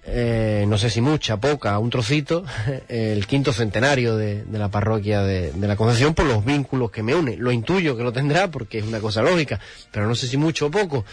eh, 0.03 0.65
no 0.67 0.77
sé 0.79 0.91
si 0.91 1.01
mucha, 1.01 1.37
poca, 1.37 1.79
un 1.79 1.91
trocito, 1.91 2.45
el 2.89 3.29
quinto 3.29 3.53
centenario 3.53 4.17
de, 4.17 4.45
la 4.51 4.69
parroquia 4.69 5.23
de, 5.23 5.53
la 5.57 5.77
Concepción 5.77 6.15
por 6.15 6.27
los 6.27 6.45
vínculos 6.45 6.91
que 6.91 7.05
me 7.05 7.15
unen. 7.15 7.41
Lo 7.41 7.53
intuyo 7.53 7.97
que 7.97 8.03
lo 8.03 8.13
tendrá 8.13 8.51
porque 8.51 8.79
es 8.79 8.85
una 8.85 8.99
cosa 8.99 9.23
lógica, 9.23 9.61
pero 9.93 10.09
no 10.09 10.17
sé 10.17 10.27
si 10.27 10.37
mucho 10.37 10.67
o 10.67 10.71
poco. 10.73 11.05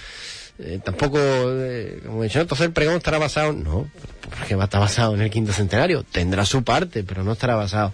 Eh, 0.59 0.79
tampoco, 0.83 1.19
eh, 1.19 2.01
como 2.05 2.23
dicho, 2.23 2.41
entonces 2.41 2.65
el 2.65 2.73
pregón 2.73 2.95
estará 2.95 3.19
basado, 3.19 3.53
no, 3.53 3.89
porque 4.37 4.55
va 4.55 4.63
a 4.63 4.65
estar 4.65 4.81
basado 4.81 5.13
en 5.13 5.21
el 5.21 5.29
quinto 5.29 5.53
centenario, 5.53 6.03
tendrá 6.03 6.45
su 6.45 6.63
parte, 6.63 7.03
pero 7.03 7.23
no 7.23 7.33
estará 7.33 7.55
basado 7.55 7.93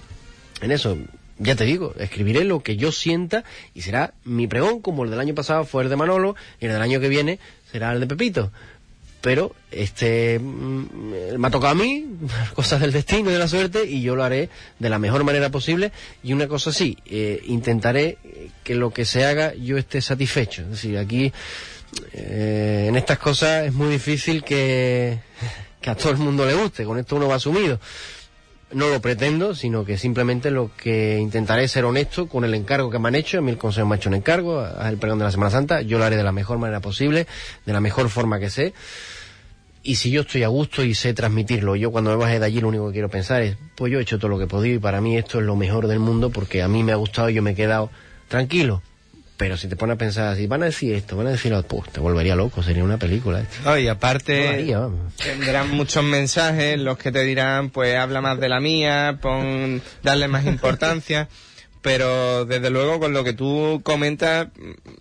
en 0.62 0.72
eso. 0.72 0.98
Ya 1.39 1.55
te 1.55 1.65
digo, 1.65 1.93
escribiré 1.98 2.43
lo 2.46 2.62
que 2.62 2.77
yo 2.77 2.91
sienta 2.91 3.43
y 3.74 3.82
será 3.82 4.13
mi 4.24 4.48
pregón 4.48 4.82
como 4.82 5.03
el 5.03 5.10
del 5.10 5.20
año 5.20 5.36
pasado 5.36 5.65
fue 5.65 5.84
el 5.84 5.89
de 5.89 5.96
Manolo 5.96 6.36
y 6.62 6.65
el 6.67 6.72
del 6.72 6.82
año 6.82 7.00
que 7.00 7.10
viene 7.10 7.39
será 7.72 7.91
el 7.91 8.00
de 8.00 8.08
Pepito. 8.08 8.51
Pero 9.20 9.55
este 9.72 10.38
mm, 10.39 11.38
me 11.38 11.48
ha 11.48 11.51
tocado 11.51 11.72
a 11.72 11.75
mí, 11.75 12.05
cosas 12.53 12.79
del 12.79 12.91
destino 12.91 13.29
y 13.29 13.34
de 13.34 13.39
la 13.39 13.48
suerte, 13.48 13.86
y 13.86 14.01
yo 14.01 14.15
lo 14.15 14.24
haré 14.24 14.50
de 14.79 14.89
la 14.89 15.00
mejor 15.00 15.24
manera 15.24 15.50
posible. 15.50 15.91
Y 16.24 16.34
una 16.34 16.48
cosa 16.48 16.72
sí, 16.72 16.98
eh, 17.05 17.41
intentaré 17.48 18.17
que 18.63 18.75
lo 18.75 18.91
que 18.91 19.03
se 19.03 19.25
haga 19.25 19.53
yo 19.53 19.77
esté 19.77 20.01
satisfecho. 20.01 20.62
Es 20.63 20.70
decir, 20.70 20.98
aquí 20.98 21.34
eh, 22.14 22.86
en 22.88 22.96
estas 22.96 23.20
cosas 23.20 23.66
es 23.66 23.74
muy 23.74 23.90
difícil 23.90 24.44
que, 24.44 25.20
a 25.86 25.96
todo 25.96 26.12
el 26.12 26.18
mundo 26.18 26.46
le 26.46 26.54
guste, 26.54 26.86
con 26.86 26.98
esto 27.00 27.16
uno 27.16 27.28
va 27.28 27.36
asumido. 27.36 27.80
No 28.72 28.90
lo 28.90 29.02
pretendo, 29.02 29.54
sino 29.54 29.86
que 29.86 29.98
simplemente 29.98 30.50
lo 30.50 30.72
que 30.76 31.20
intentaré 31.20 31.66
es 31.66 31.72
ser 31.72 31.86
honesto 31.86 32.28
con 32.28 32.44
el 32.44 32.56
encargo 32.56 32.90
que 32.90 32.98
me 32.98 33.08
han 33.08 33.16
hecho. 33.16 33.38
A 33.38 33.42
mí 33.42 33.52
el 33.52 33.58
Consejo 33.58 33.86
me 33.86 33.96
ha 33.96 33.98
hecho 33.98 34.10
un 34.10 34.16
encargo, 34.16 34.62
haz 34.62 34.90
el 34.90 34.98
pregón 34.98 35.20
de 35.20 35.26
la 35.26 35.32
Semana 35.32 35.52
Santa. 35.52 35.82
Yo 35.82 36.00
lo 36.00 36.06
haré 36.06 36.18
de 36.18 36.24
la 36.24 36.32
mejor 36.32 36.58
manera 36.58 36.80
posible, 36.80 37.28
de 37.66 37.74
la 37.74 37.82
mejor 37.82 38.10
forma 38.10 38.40
que 38.40 38.50
sé. 38.50 38.74
Y 39.84 39.96
si 39.96 40.10
yo 40.10 40.22
estoy 40.22 40.44
a 40.44 40.48
gusto 40.48 40.84
y 40.84 40.96
sé 40.96 41.14
transmitirlo, 41.14 41.76
yo 41.76 41.92
cuando 41.92 42.10
me 42.12 42.16
baje 42.16 42.40
de 42.40 42.46
allí 42.46 42.62
lo 42.62 42.70
único 42.70 42.88
que 42.88 42.94
quiero 42.94 43.10
pensar 43.10 43.42
es, 43.42 43.58
pues 43.76 43.92
yo 43.92 44.00
he 44.00 44.02
hecho 44.02 44.18
todo 44.18 44.30
lo 44.30 44.38
que 44.38 44.46
he 44.46 44.48
podido 44.48 44.78
y 44.78 44.80
para 44.80 45.02
mí 45.02 45.18
esto 45.18 45.40
es 45.40 45.46
lo 45.46 45.56
mejor 45.56 45.88
del 45.88 46.00
mundo 46.00 46.30
porque 46.30 46.64
a 46.64 46.68
mí 46.68 46.84
me 46.84 46.94
ha 46.94 46.96
gustado 46.96 47.30
y 47.30 47.34
yo 47.34 47.44
me 47.44 47.52
he 47.52 47.56
quedado 47.56 47.92
tranquilo. 48.30 48.82
Pero 49.38 49.58
si 49.58 49.68
te 49.68 49.75
pones 49.75 49.96
a 49.96 49.98
pensar 49.98 50.28
así, 50.28 50.46
van 50.46 50.62
a 50.62 50.68
decir 50.68 50.94
esto, 50.94 51.18
van 51.18 51.28
a 51.28 51.32
decir 51.32 51.52
lo 51.52 51.63
pues 51.63 51.92
te 51.92 52.00
volvería 52.00 52.36
loco, 52.36 52.62
sería 52.62 52.84
una 52.84 52.98
película. 52.98 53.42
Esto. 53.42 53.58
No, 53.66 53.78
y 53.78 53.88
aparte 53.88 54.44
No 54.44 54.50
haría, 54.50 54.90
tendrán 55.18 55.72
muchos 55.72 56.04
mensajes 56.04 56.80
los 56.80 56.98
que 56.98 57.12
te 57.12 57.24
dirán, 57.24 57.72
pues 57.72 57.98
habla 57.98 58.22
más 58.22 58.40
de 58.40 58.50
la 58.50 58.60
mía, 58.60 59.18
pon, 59.22 59.82
darle 60.04 60.28
más 60.28 60.46
importancia. 60.46 61.30
Pero 61.82 62.46
desde 62.46 62.70
luego 62.70 63.00
con 63.00 63.12
lo 63.12 63.25
que 63.25 63.34
tú 63.34 63.82
comentas, 63.84 64.48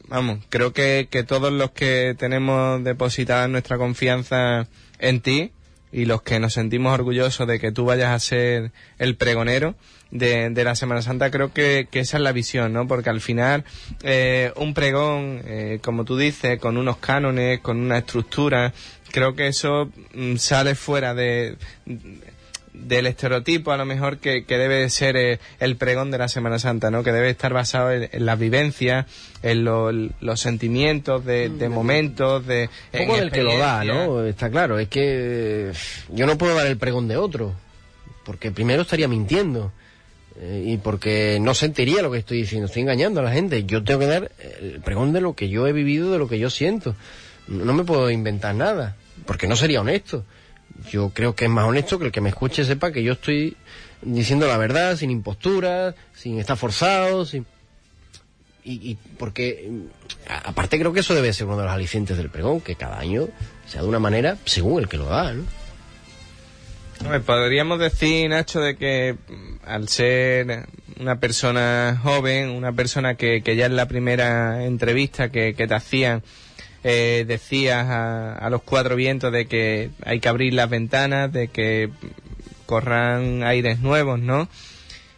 vamos, 0.08 0.40
creo 0.48 0.72
que, 0.72 1.06
que 1.08 1.22
todos 1.22 1.52
los 1.52 1.70
que 1.70 2.16
tenemos 2.18 2.82
depositada 2.82 3.46
nuestra 3.46 3.78
confianza 3.78 4.66
en 4.98 5.20
ti 5.20 5.52
y 5.92 6.06
los 6.06 6.22
que 6.22 6.40
nos 6.40 6.54
sentimos 6.54 6.94
orgullosos 6.94 7.46
de 7.46 7.60
que 7.60 7.70
tú 7.70 7.84
vayas 7.84 8.10
a 8.10 8.18
ser 8.18 8.72
el 8.98 9.16
pregonero 9.16 9.74
de, 10.10 10.50
de 10.50 10.64
la 10.64 10.74
Semana 10.74 11.02
Santa, 11.02 11.30
creo 11.30 11.52
que, 11.52 11.88
que 11.90 12.00
esa 12.00 12.16
es 12.16 12.22
la 12.22 12.32
visión, 12.32 12.72
¿no? 12.72 12.86
Porque 12.86 13.10
al 13.10 13.20
final 13.20 13.64
eh, 14.02 14.52
un 14.56 14.74
pregón, 14.74 15.42
eh, 15.44 15.80
como 15.82 16.04
tú 16.04 16.16
dices, 16.16 16.58
con 16.58 16.76
unos 16.76 16.96
cánones, 16.98 17.60
con 17.60 17.78
una 17.78 17.98
estructura, 17.98 18.72
creo 19.10 19.34
que 19.34 19.46
eso 19.46 19.90
mm, 20.14 20.36
sale 20.36 20.74
fuera 20.74 21.14
de 21.14 21.56
del 22.74 23.06
estereotipo 23.06 23.70
a 23.72 23.76
lo 23.76 23.84
mejor 23.84 24.18
que, 24.18 24.44
que 24.44 24.56
debe 24.56 24.88
ser 24.88 25.16
eh, 25.16 25.38
el 25.60 25.76
pregón 25.76 26.10
de 26.10 26.18
la 26.18 26.28
Semana 26.28 26.58
Santa, 26.58 26.90
¿no? 26.90 27.02
Que 27.02 27.12
debe 27.12 27.28
estar 27.30 27.52
basado 27.52 27.92
en, 27.92 28.08
en 28.10 28.24
las 28.26 28.38
vivencias, 28.38 29.06
en 29.42 29.64
lo- 29.64 29.92
los 29.92 30.40
sentimientos 30.40 31.24
de, 31.24 31.50
de 31.50 31.68
momentos, 31.68 32.46
de... 32.46 32.70
Un 32.92 33.00
poco 33.00 33.14
en 33.14 33.20
del 33.20 33.30
que 33.32 33.42
lo 33.42 33.58
da. 33.58 33.84
¿no? 33.84 34.24
Está 34.24 34.50
claro, 34.50 34.78
es 34.78 34.88
que 34.88 35.00
eh, 35.04 35.72
yo 36.10 36.26
no 36.26 36.38
puedo 36.38 36.54
dar 36.54 36.66
el 36.66 36.78
pregón 36.78 37.08
de 37.08 37.16
otro, 37.18 37.52
porque 38.24 38.50
primero 38.52 38.82
estaría 38.82 39.06
mintiendo 39.08 39.70
eh, 40.40 40.64
y 40.66 40.76
porque 40.78 41.38
no 41.42 41.52
sentiría 41.54 42.00
lo 42.00 42.10
que 42.10 42.18
estoy 42.18 42.38
diciendo, 42.38 42.66
estoy 42.66 42.82
engañando 42.82 43.20
a 43.20 43.24
la 43.24 43.32
gente. 43.32 43.64
Yo 43.64 43.84
tengo 43.84 44.00
que 44.00 44.06
dar 44.06 44.32
el 44.62 44.80
pregón 44.80 45.12
de 45.12 45.20
lo 45.20 45.34
que 45.34 45.50
yo 45.50 45.66
he 45.66 45.72
vivido, 45.72 46.10
de 46.10 46.18
lo 46.18 46.26
que 46.26 46.38
yo 46.38 46.48
siento. 46.48 46.96
No 47.48 47.74
me 47.74 47.84
puedo 47.84 48.08
inventar 48.10 48.54
nada, 48.54 48.96
porque 49.26 49.46
no 49.46 49.56
sería 49.56 49.82
honesto. 49.82 50.24
Yo 50.90 51.10
creo 51.10 51.34
que 51.34 51.44
es 51.46 51.50
más 51.50 51.66
honesto 51.66 51.98
que 51.98 52.06
el 52.06 52.12
que 52.12 52.20
me 52.20 52.30
escuche 52.30 52.64
sepa 52.64 52.92
que 52.92 53.02
yo 53.02 53.12
estoy 53.12 53.56
diciendo 54.02 54.46
la 54.46 54.56
verdad, 54.56 54.96
sin 54.96 55.10
imposturas, 55.10 55.94
sin 56.14 56.38
estar 56.38 56.56
forzado, 56.56 57.24
sin 57.24 57.46
y, 58.64 58.96
porque 59.18 59.68
mm, 59.68 59.86
aparte 60.44 60.78
creo 60.78 60.92
que 60.92 61.00
eso 61.00 61.14
debe 61.14 61.32
ser 61.32 61.46
uno 61.46 61.56
de 61.56 61.64
los 61.64 61.72
alicientes 61.72 62.16
del 62.16 62.30
pregón, 62.30 62.60
que 62.60 62.76
cada 62.76 62.98
año 62.98 63.28
sea 63.66 63.82
de 63.82 63.88
una 63.88 63.98
manera 63.98 64.36
según 64.44 64.80
el 64.80 64.88
que 64.88 64.98
lo 64.98 65.06
da, 65.06 65.32
¿no? 65.32 65.44
Podríamos 67.26 67.80
decir, 67.80 68.30
Nacho, 68.30 68.60
de 68.60 68.76
que 68.76 69.16
mm, 69.28 69.56
al 69.66 69.88
ser 69.88 70.68
una 71.00 71.18
persona 71.18 72.00
joven, 72.00 72.50
una 72.50 72.72
persona 72.72 73.16
que, 73.16 73.42
que 73.42 73.56
ya 73.56 73.66
en 73.66 73.74
la 73.74 73.88
primera 73.88 74.64
entrevista 74.64 75.30
que, 75.30 75.54
que 75.54 75.66
te 75.66 75.74
hacían 75.74 76.22
eh, 76.84 77.24
decías 77.26 77.86
a, 77.88 78.34
a 78.34 78.50
los 78.50 78.62
cuatro 78.62 78.96
vientos 78.96 79.32
de 79.32 79.46
que 79.46 79.90
hay 80.04 80.20
que 80.20 80.28
abrir 80.28 80.54
las 80.54 80.68
ventanas, 80.68 81.32
de 81.32 81.48
que 81.48 81.90
corran 82.66 83.42
aires 83.42 83.80
nuevos, 83.80 84.18
¿no? 84.18 84.48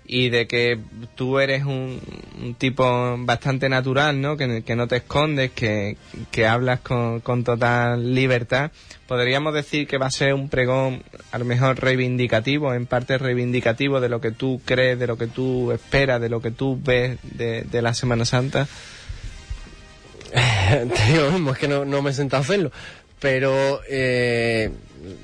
y 0.07 0.29
de 0.29 0.47
que 0.47 0.79
tú 1.15 1.39
eres 1.39 1.65
un, 1.65 2.01
tipo 2.59 3.17
bastante 3.21 3.69
natural, 3.69 4.21
¿no? 4.21 4.37
Que, 4.37 4.77
no 4.77 4.87
te 4.87 4.97
escondes, 4.97 5.51
que, 5.53 5.97
que 6.31 6.47
hablas 6.47 6.81
con, 6.81 7.21
con 7.21 7.43
total 7.43 8.15
libertad. 8.15 8.71
Podríamos 9.07 9.55
decir 9.55 9.87
que 9.87 9.99
va 9.99 10.07
a 10.07 10.11
ser 10.11 10.35
un 10.35 10.49
pregón 10.49 11.03
a 11.33 11.39
lo 11.39 11.45
mejor 11.45 11.81
reivindicativo, 11.81 12.75
en 12.75 12.87
parte 12.87 13.17
reivindicativo 13.17 14.01
de 14.01 14.09
lo 14.09 14.21
que 14.21 14.31
tú 14.31 14.61
crees, 14.65 14.99
de 14.99 15.07
lo 15.07 15.17
que 15.17 15.27
tú 15.27 15.73
esperas, 15.73 16.21
de 16.21 16.29
lo 16.29 16.41
que 16.43 16.51
tú 16.51 16.79
ves 16.83 17.19
de, 17.23 17.63
de 17.63 17.83
la 17.83 17.95
Semana 17.95 18.25
Santa. 18.25 18.69
Te 20.95 21.13
digo 21.13 21.31
mismo, 21.31 21.53
es 21.53 21.59
que 21.59 21.69
no, 21.69 21.85
no 21.85 22.03
me 22.03 22.13
sentado 22.13 22.43
a 22.43 22.45
hacerlo. 22.45 22.73
Pero 23.21 23.81
eh, 23.89 24.71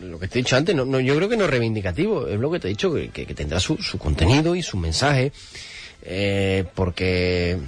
lo 0.03 0.19
que 0.19 0.29
te 0.29 0.39
he 0.39 0.43
dicho 0.43 0.57
antes, 0.57 0.75
no, 0.75 0.85
no, 0.85 1.01
yo 1.01 1.17
creo 1.17 1.29
que 1.29 1.37
no 1.37 1.45
es 1.45 1.51
reivindicativo, 1.51 2.29
es 2.29 2.39
lo 2.39 2.51
que 2.51 2.61
te 2.61 2.69
he 2.69 2.71
dicho, 2.71 2.95
que, 2.95 3.27
tendrá 3.35 3.61
su, 3.61 3.77
su 3.79 3.99
contenido 3.99 4.55
y 4.55 4.63
su 4.63 4.77
mensaje, 4.77 5.33
eh, 6.03 6.65
porque, 6.75 7.59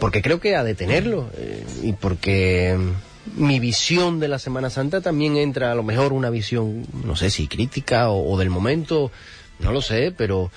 porque 0.00 0.22
creo 0.22 0.40
que 0.40 0.56
ha 0.56 0.64
de 0.64 0.74
tenerlo, 0.74 1.30
eh, 1.36 1.64
y 1.82 1.92
porque 1.92 2.76
mi 3.36 3.60
visión 3.60 4.18
de 4.18 4.28
la 4.28 4.38
Semana 4.38 4.70
Santa 4.70 5.00
también 5.02 5.36
entra 5.36 5.70
a 5.70 5.74
lo 5.74 5.82
mejor 5.82 6.12
una 6.12 6.30
visión, 6.30 6.86
no 7.04 7.14
sé 7.14 7.30
si 7.30 7.46
crítica 7.46 8.10
o 8.10 8.36
del 8.38 8.50
momento, 8.50 9.12
no 9.60 9.70
lo 9.70 9.82
sé, 9.82 10.12
pero 10.16 10.50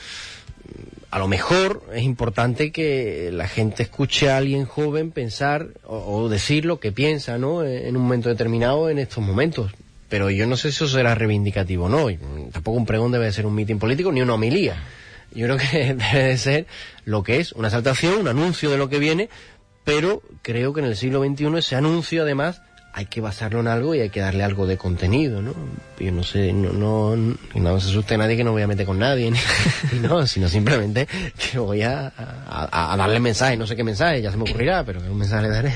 a 1.10 1.20
lo 1.20 1.28
mejor 1.28 1.84
es 1.94 2.04
importante 2.04 2.72
que 2.72 3.30
la 3.32 3.48
gente 3.48 3.84
escuche 3.84 4.30
a 4.30 4.38
alguien 4.38 4.66
joven 4.66 5.12
pensar 5.12 5.70
o, 5.86 6.28
decir 6.28 6.66
lo 6.66 6.80
que 6.80 6.92
piensa, 6.92 7.38
¿no? 7.38 7.64
En 7.64 7.96
un 7.96 8.04
momento 8.04 8.30
determinado, 8.30 8.90
en 8.90 9.00
estos 9.00 9.24
momentos. 9.24 9.72
Pero 10.10 10.30
yo 10.30 10.48
no 10.48 10.58
sé 10.58 10.72
si 10.72 10.84
eso 10.84 10.88
será 10.88 11.16
reivindicativo 11.16 11.86
o 11.86 11.90
no. 11.90 12.10
Mm, 12.10 12.52
Tampoco 12.52 12.78
un 12.78 12.86
pregón 12.86 13.12
debe 13.12 13.26
de 13.26 13.32
ser 13.32 13.46
un 13.46 13.56
mitin 13.56 13.80
político 13.80 14.12
ni 14.12 14.22
una 14.22 14.34
homilía. 14.34 14.84
Yo 15.34 15.46
creo 15.46 15.58
que 15.58 15.96
debe 16.14 16.28
de 16.28 16.38
ser 16.38 16.68
lo 17.06 17.24
que 17.24 17.40
es 17.40 17.54
una 17.54 17.70
exaltación, 17.70 18.20
un 18.20 18.28
anuncio 18.28 18.70
de 18.70 18.78
lo 18.78 18.90
que 18.90 19.00
viene, 19.00 19.30
pero 19.86 20.22
creo 20.42 20.74
que 20.74 20.82
en 20.82 20.88
el 20.88 20.98
siglo 20.98 21.24
XXI 21.24 21.58
ese 21.58 21.76
anuncio 21.76 22.24
además 22.24 22.62
hay 22.98 23.06
que 23.06 23.22
basarlo 23.22 23.60
en 23.60 23.68
algo 23.68 23.94
y 23.94 24.00
hay 24.00 24.10
que 24.10 24.22
darle 24.22 24.44
algo 24.44 24.66
de 24.66 24.75
contenido, 24.75 25.39
¿no? 25.39 25.54
Yo 26.00 26.12
no 26.12 26.24
sé, 26.24 26.51
no, 26.51 26.74
no, 26.74 27.16
no 27.54 27.80
se 27.80 27.89
asuste 27.92 28.18
nadie 28.18 28.36
que 28.36 28.44
no 28.44 28.54
voy 28.54 28.63
a 28.63 28.68
meter 28.68 28.88
con 28.88 28.98
nadie, 28.98 29.30
ni, 29.30 29.38
no, 30.01 30.25
sino 30.25 30.50
simplemente 30.50 31.08
que 31.38 31.60
voy 31.60 31.84
a, 31.84 32.12
a, 32.18 32.94
a 32.94 32.98
darle 32.98 33.20
mensaje, 33.20 33.56
no 33.56 33.68
sé 33.68 33.75
qué 33.75 33.84
mensaje, 33.84 34.24
ya 34.24 34.32
se 34.32 34.38
me 34.38 34.50
ocurrirá, 34.50 34.84
pero 34.84 35.00
que 35.00 35.10
un 35.10 35.18
mensaje 35.20 35.44
le 35.44 35.50
daré. 35.50 35.74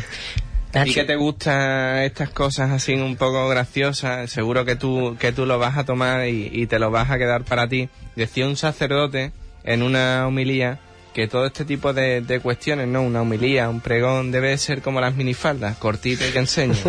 ¿Y 0.84 0.94
que 0.96 1.04
te 1.04 1.16
gustan 1.16 2.00
estas 2.00 2.32
cosas 2.32 2.72
así 2.72 2.94
un 2.94 3.16
poco 3.18 3.48
graciosas? 3.48 4.32
Seguro 4.32 4.66
que 4.66 4.76
tú, 4.76 5.16
que 5.20 5.32
tú 5.32 5.46
lo 5.46 5.60
vas 5.60 5.78
a 5.78 5.84
tomar 5.84 6.28
y, 6.28 6.50
y 6.52 6.66
te 6.66 6.80
lo 6.80 6.90
vas 6.90 7.12
a 7.12 7.20
quedar 7.20 7.44
para 7.44 7.68
ti. 7.68 7.90
Decía 8.16 8.48
un 8.48 8.58
sacerdote 8.58 9.32
en 9.64 9.84
una 9.84 10.26
homilía 10.26 10.80
que 11.14 11.28
todo 11.28 11.46
este 11.46 11.66
tipo 11.66 11.94
de, 11.94 12.22
de 12.22 12.40
cuestiones, 12.40 12.88
¿no? 12.88 13.02
Una 13.02 13.22
homilía, 13.22 13.70
un 13.70 13.82
pregón, 13.82 14.32
debe 14.32 14.58
ser 14.58 14.82
como 14.82 15.02
las 15.02 15.16
minifaldas, 15.16 15.78
cortita 15.78 16.28
y 16.28 16.32
que 16.32 16.40
enseña. 16.40 16.76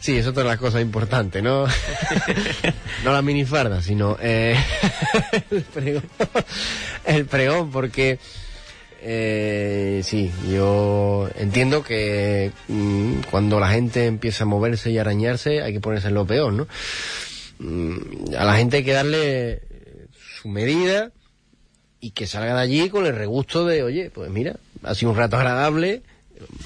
Sí, 0.00 0.12
eso 0.12 0.20
es 0.20 0.26
otra 0.28 0.42
de 0.44 0.48
las 0.50 0.58
cosas 0.58 0.82
importantes, 0.82 1.42
¿no? 1.42 1.66
no 3.04 3.12
la 3.12 3.22
minifarda, 3.22 3.82
sino 3.82 4.16
eh, 4.20 4.56
el 5.50 5.62
pregón. 5.62 6.04
El 7.04 7.24
pregón, 7.26 7.70
porque 7.70 8.18
eh, 9.02 10.00
sí, 10.04 10.30
yo 10.50 11.28
entiendo 11.36 11.82
que 11.82 12.52
mm, 12.68 13.20
cuando 13.30 13.58
la 13.58 13.68
gente 13.68 14.06
empieza 14.06 14.44
a 14.44 14.46
moverse 14.46 14.90
y 14.90 14.98
arañarse 14.98 15.62
hay 15.62 15.72
que 15.72 15.80
ponerse 15.80 16.08
en 16.08 16.14
lo 16.14 16.26
peor, 16.26 16.52
¿no? 16.52 16.68
Mm, 17.58 18.34
a 18.36 18.44
la 18.44 18.56
gente 18.56 18.78
hay 18.78 18.84
que 18.84 18.92
darle 18.92 19.62
su 20.40 20.48
medida 20.48 21.10
y 22.06 22.12
que 22.12 22.28
salga 22.28 22.54
de 22.54 22.60
allí 22.60 22.88
con 22.88 23.04
el 23.04 23.16
regusto 23.16 23.66
de, 23.66 23.82
oye, 23.82 24.10
pues 24.14 24.30
mira, 24.30 24.54
ha 24.84 24.94
sido 24.94 25.10
un 25.10 25.18
rato 25.18 25.36
agradable, 25.36 26.02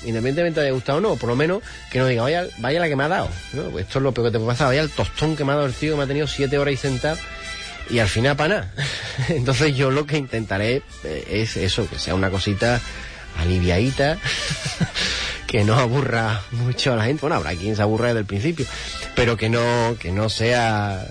independientemente 0.02 0.60
de 0.60 0.66
haya 0.66 0.74
gustado 0.74 0.98
o 0.98 1.00
no, 1.00 1.16
por 1.16 1.30
lo 1.30 1.36
menos 1.36 1.62
que 1.90 1.98
no 1.98 2.06
diga, 2.06 2.22
vaya, 2.22 2.46
vaya 2.58 2.78
la 2.78 2.88
que 2.88 2.96
me 2.96 3.04
ha 3.04 3.08
dado. 3.08 3.30
Pues 3.72 3.86
esto 3.86 4.00
es 4.00 4.02
lo 4.02 4.12
peor 4.12 4.26
que 4.26 4.32
te 4.32 4.38
puede 4.38 4.50
pasar, 4.50 4.66
vaya 4.66 4.82
el 4.82 4.90
tostón 4.90 5.36
que 5.36 5.44
me 5.44 5.52
ha 5.52 5.54
dado 5.54 5.66
el 5.66 5.72
tío 5.72 5.92
que 5.92 5.96
me 5.96 6.02
ha 6.02 6.06
tenido 6.06 6.26
siete 6.26 6.58
horas 6.58 6.72
ahí 6.72 6.76
sentado 6.76 7.16
y 7.88 8.00
al 8.00 8.08
final 8.08 8.36
para 8.36 8.48
nada. 8.54 8.74
Entonces 9.30 9.74
yo 9.74 9.90
lo 9.90 10.04
que 10.04 10.18
intentaré 10.18 10.82
eh, 11.04 11.26
es 11.30 11.56
eso, 11.56 11.88
que 11.88 11.98
sea 11.98 12.14
una 12.14 12.28
cosita 12.28 12.78
aliviadita, 13.38 14.18
que 15.46 15.64
no 15.64 15.76
aburra 15.76 16.42
mucho 16.50 16.92
a 16.92 16.96
la 16.96 17.04
gente. 17.04 17.22
Bueno, 17.22 17.36
habrá 17.36 17.54
quien 17.54 17.76
se 17.76 17.80
aburra 17.80 18.08
desde 18.08 18.20
el 18.20 18.26
principio, 18.26 18.66
pero 19.16 19.38
que 19.38 19.48
no, 19.48 19.96
que 19.98 20.12
no 20.12 20.28
sea 20.28 21.02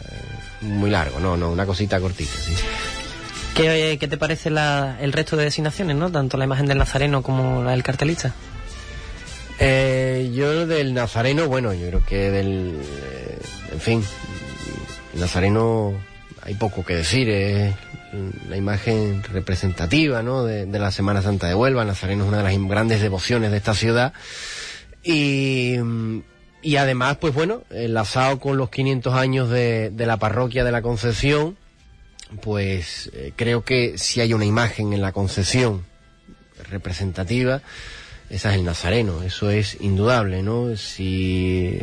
muy 0.62 0.92
largo, 0.92 1.20
no, 1.20 1.36
no, 1.36 1.50
una 1.50 1.66
cosita 1.66 2.00
cortita, 2.00 2.38
sí. 2.46 2.54
¿Qué, 3.56 3.98
qué 4.00 4.08
te 4.08 4.18
parece 4.18 4.50
la- 4.50 4.98
el 5.02 5.12
resto 5.12 5.36
de 5.36 5.44
designaciones, 5.46 5.96
no? 5.96 6.12
Tanto 6.12 6.38
la 6.38 6.46
imagen 6.46 6.66
del 6.66 6.78
Nazareno 6.78 7.22
como 7.22 7.64
la 7.64 7.72
del 7.72 7.84
cartelista. 7.84 8.34
Eh, 9.60 10.32
yo 10.34 10.66
del 10.66 10.94
Nazareno, 10.94 11.48
bueno, 11.48 11.74
yo 11.74 11.88
creo 11.88 12.06
que 12.06 12.32
del, 12.32 12.80
eh, 12.82 13.38
en 13.74 13.82
fin, 13.82 14.04
Nazareno 15.16 15.94
hay 16.44 16.54
poco 16.54 16.86
que 16.86 16.96
decir, 16.96 17.30
es 17.30 17.74
la 18.48 18.56
imagen 18.56 19.22
representativa, 19.24 20.24
¿no? 20.24 20.46
De, 20.46 20.66
la 20.68 20.92
Semana 20.92 21.22
Santa 21.22 21.48
de 21.48 21.56
Huelva, 21.56 21.82
el 21.82 21.90
Nazareno 21.90 22.24
es 22.24 22.30
una 22.30 22.38
de 22.38 22.44
las 22.44 22.68
grandes 22.70 23.02
devociones 23.02 23.52
de 23.52 23.58
esta 23.58 23.74
ciudad 23.74 24.14
y, 25.04 25.76
y 26.62 26.76
además, 26.78 27.18
pues 27.20 27.34
bueno, 27.34 27.64
enlazado 27.70 28.40
con 28.40 28.56
los 28.56 28.70
500 28.70 29.14
años 29.14 29.50
de, 29.50 29.90
de 29.90 30.06
la 30.06 30.16
parroquia 30.18 30.64
de 30.64 30.72
la 30.72 30.82
Concepción, 30.82 31.58
pues 32.42 33.10
eh, 33.14 33.34
creo 33.36 33.64
que 33.64 33.98
si 33.98 34.22
hay 34.22 34.34
una 34.34 34.46
imagen 34.46 34.94
en 34.94 35.02
la 35.02 35.12
Concepción 35.12 35.86
representativa, 36.70 37.62
esa 38.30 38.52
es 38.52 38.56
el 38.56 38.66
Nazareno, 38.66 39.24
eso 39.24 39.50
es 39.50 39.78
indudable, 39.80 40.44
¿no? 40.44 40.76
Si 40.78 41.80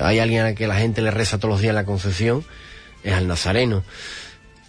hay 0.00 0.18
alguien 0.20 0.44
a 0.44 0.54
que 0.54 0.66
la 0.66 0.76
gente 0.76 1.02
le 1.02 1.10
reza 1.10 1.38
todos 1.38 1.50
los 1.50 1.60
días 1.60 1.70
en 1.70 1.76
la 1.76 1.84
Concepción, 1.84 2.44
es 3.04 3.12
al 3.12 3.28
Nazareno. 3.28 3.84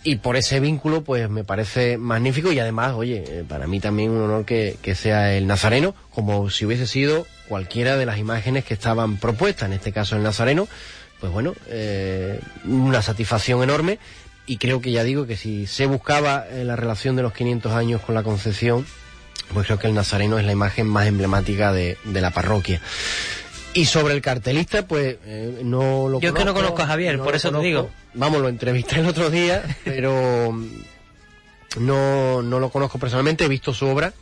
Y 0.05 0.17
por 0.17 0.35
ese 0.35 0.59
vínculo, 0.59 1.05
pues 1.05 1.29
me 1.29 1.45
parece 1.45 1.97
magnífico 1.97 2.51
y 2.51 2.59
además, 2.59 2.93
oye, 2.93 3.23
eh, 3.25 3.45
para 3.47 3.67
mí 3.67 3.79
también 3.79 4.11
un 4.11 4.21
honor 4.21 4.43
que, 4.43 4.77
que 4.81 4.95
sea 4.95 5.33
el 5.33 5.47
Nazareno, 5.47 5.95
como 6.09 6.49
si 6.49 6.65
hubiese 6.65 6.87
sido 6.87 7.25
cualquiera 7.47 7.95
de 7.95 8.05
las 8.05 8.17
imágenes 8.17 8.65
que 8.65 8.73
estaban 8.73 9.15
propuestas, 9.17 9.67
en 9.67 9.73
este 9.73 9.93
caso 9.93 10.17
el 10.17 10.23
Nazareno, 10.23 10.67
pues 11.21 11.31
bueno, 11.31 11.53
eh, 11.67 12.41
una 12.65 13.01
satisfacción 13.01 13.63
enorme 13.63 13.97
y 14.45 14.57
creo 14.57 14.81
que 14.81 14.91
ya 14.91 15.03
digo 15.03 15.25
que 15.25 15.37
si 15.37 15.67
se 15.67 15.85
buscaba 15.85 16.45
eh, 16.49 16.63
la 16.63 16.75
relación 16.75 17.15
de 17.15 17.21
los 17.23 17.33
500 17.33 17.71
años 17.73 18.01
con 18.01 18.13
la 18.15 18.23
Concepción, 18.23 18.85
pues 19.53 19.65
creo 19.67 19.79
que 19.79 19.87
el 19.87 19.93
Nazareno 19.93 20.37
es 20.39 20.45
la 20.45 20.51
imagen 20.51 20.87
más 20.87 21.07
emblemática 21.07 21.71
de, 21.71 21.97
de 22.03 22.21
la 22.21 22.31
parroquia. 22.31 22.81
Y 23.75 23.85
sobre 23.85 24.13
el 24.13 24.21
cartelista, 24.21 24.85
pues 24.87 25.17
eh, 25.25 25.61
no 25.63 26.07
lo 26.07 26.19
Yo 26.19 26.29
es 26.29 26.35
que 26.35 26.45
no 26.45 26.53
conozco 26.53 26.81
a 26.83 26.87
Javier, 26.87 27.17
por 27.19 27.35
eso 27.35 27.47
te 27.49 27.51
conozco. 27.53 27.65
digo. 27.65 27.89
Vamos, 28.13 28.41
lo 28.41 28.49
entrevisté 28.49 28.99
el 28.99 29.07
otro 29.07 29.29
día, 29.31 29.63
pero 29.85 30.51
mm, 30.51 30.67
no, 31.79 32.41
no 32.43 32.59
lo 32.59 32.69
conozco 32.69 32.99
personalmente, 32.99 33.45
he 33.45 33.47
visto 33.47 33.73
su 33.73 33.87
obra 33.87 34.13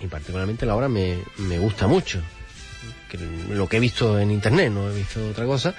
y 0.00 0.06
particularmente 0.06 0.66
la 0.66 0.76
obra 0.76 0.88
me, 0.88 1.18
me 1.38 1.58
gusta 1.58 1.86
mucho. 1.86 2.20
Que- 3.10 3.18
Lo 3.54 3.68
que 3.68 3.78
he 3.78 3.80
visto 3.80 4.18
en 4.20 4.30
internet, 4.30 4.70
no 4.72 4.88
he 4.90 4.94
visto 4.94 5.26
otra 5.28 5.44
cosa. 5.46 5.74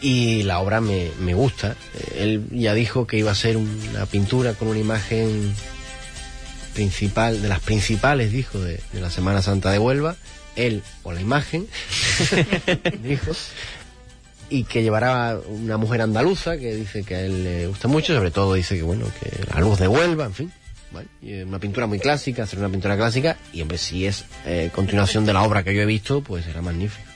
Y 0.00 0.44
la 0.44 0.60
obra 0.60 0.80
me, 0.80 1.10
me 1.20 1.34
gusta. 1.34 1.76
Él 2.16 2.44
ya 2.50 2.74
dijo 2.74 3.06
que 3.06 3.18
iba 3.18 3.30
a 3.30 3.34
ser 3.34 3.56
una 3.56 4.06
pintura 4.06 4.54
con 4.54 4.68
una 4.68 4.78
imagen 4.78 5.54
principal, 6.78 7.42
de 7.42 7.48
las 7.48 7.58
principales, 7.58 8.30
dijo, 8.30 8.60
de, 8.60 8.80
la 8.92 9.10
Semana 9.10 9.42
Santa 9.42 9.72
de 9.72 9.80
Huelva. 9.80 10.14
Él 10.54 10.82
o 11.02 11.12
la 11.12 11.20
imagen, 11.20 11.66
dijo. 13.02 13.32
Y 14.48 14.62
que 14.64 14.82
llevará 14.82 15.38
una 15.48 15.76
mujer 15.76 16.02
andaluza 16.02 16.56
que 16.56 16.74
dice 16.74 17.02
que 17.02 17.16
a 17.16 17.20
él 17.20 17.42
le 17.44 17.66
gusta 17.66 17.88
mucho, 17.88 18.14
sobre 18.14 18.30
todo 18.30 18.54
dice 18.54 18.76
que 18.76 18.82
bueno, 18.82 19.06
que 19.20 19.44
la 19.52 19.60
luz 19.60 19.78
de 19.78 19.88
Huelva, 19.88 20.24
en 20.26 20.34
fin. 20.34 20.52
Una 21.46 21.58
pintura 21.58 21.86
muy 21.86 21.98
clásica, 21.98 22.44
hacer 22.44 22.60
una 22.60 22.68
pintura 22.68 22.96
clásica, 22.96 23.36
y 23.52 23.60
hombre, 23.60 23.76
si 23.76 24.06
es 24.06 24.24
eh, 24.46 24.70
continuación 24.72 25.26
de 25.26 25.32
la 25.32 25.42
obra 25.42 25.64
que 25.64 25.74
yo 25.74 25.82
he 25.82 25.86
visto, 25.86 26.22
pues 26.22 26.44
será 26.44 26.62
magnífico. 26.62 27.07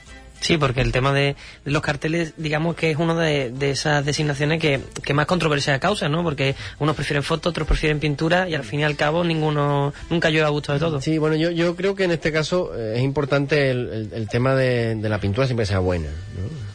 Sí, 0.43 0.57
porque 0.57 0.81
el 0.81 0.91
tema 0.91 1.13
de, 1.13 1.35
de 1.65 1.71
los 1.71 1.81
carteles, 1.81 2.33
digamos 2.37 2.75
que 2.75 2.91
es 2.91 2.97
una 2.97 3.15
de, 3.19 3.49
de 3.49 3.71
esas 3.71 4.05
designaciones 4.05 4.59
que, 4.61 4.79
que 5.03 5.13
más 5.13 5.25
controversia 5.25 5.79
causa, 5.79 6.09
¿no? 6.09 6.21
Porque 6.21 6.55
unos 6.79 6.95
prefieren 6.95 7.23
foto, 7.23 7.49
otros 7.49 7.67
prefieren 7.67 7.99
pintura 7.99 8.47
y 8.49 8.53
al 8.53 8.63
fin 8.63 8.81
y 8.81 8.83
al 8.83 8.95
cabo 8.95 9.23
ninguno, 9.23 9.93
nunca 10.09 10.29
llueve 10.29 10.45
a 10.45 10.49
gusto 10.49 10.73
de 10.73 10.79
todo. 10.79 11.01
Sí, 11.01 11.17
bueno, 11.17 11.35
yo, 11.35 11.49
yo 11.49 11.75
creo 11.75 11.95
que 11.95 12.03
en 12.03 12.11
este 12.11 12.31
caso 12.31 12.71
eh, 12.77 12.93
es 12.97 13.01
importante 13.01 13.71
el, 13.71 13.89
el- 13.91 14.09
el 14.13 14.27
tema 14.27 14.53
de, 14.53 14.95
de 14.95 15.09
la 15.09 15.19
pintura 15.19 15.47
siempre 15.47 15.65
sea 15.65 15.79
buena, 15.79 16.09
¿no? 16.09 16.73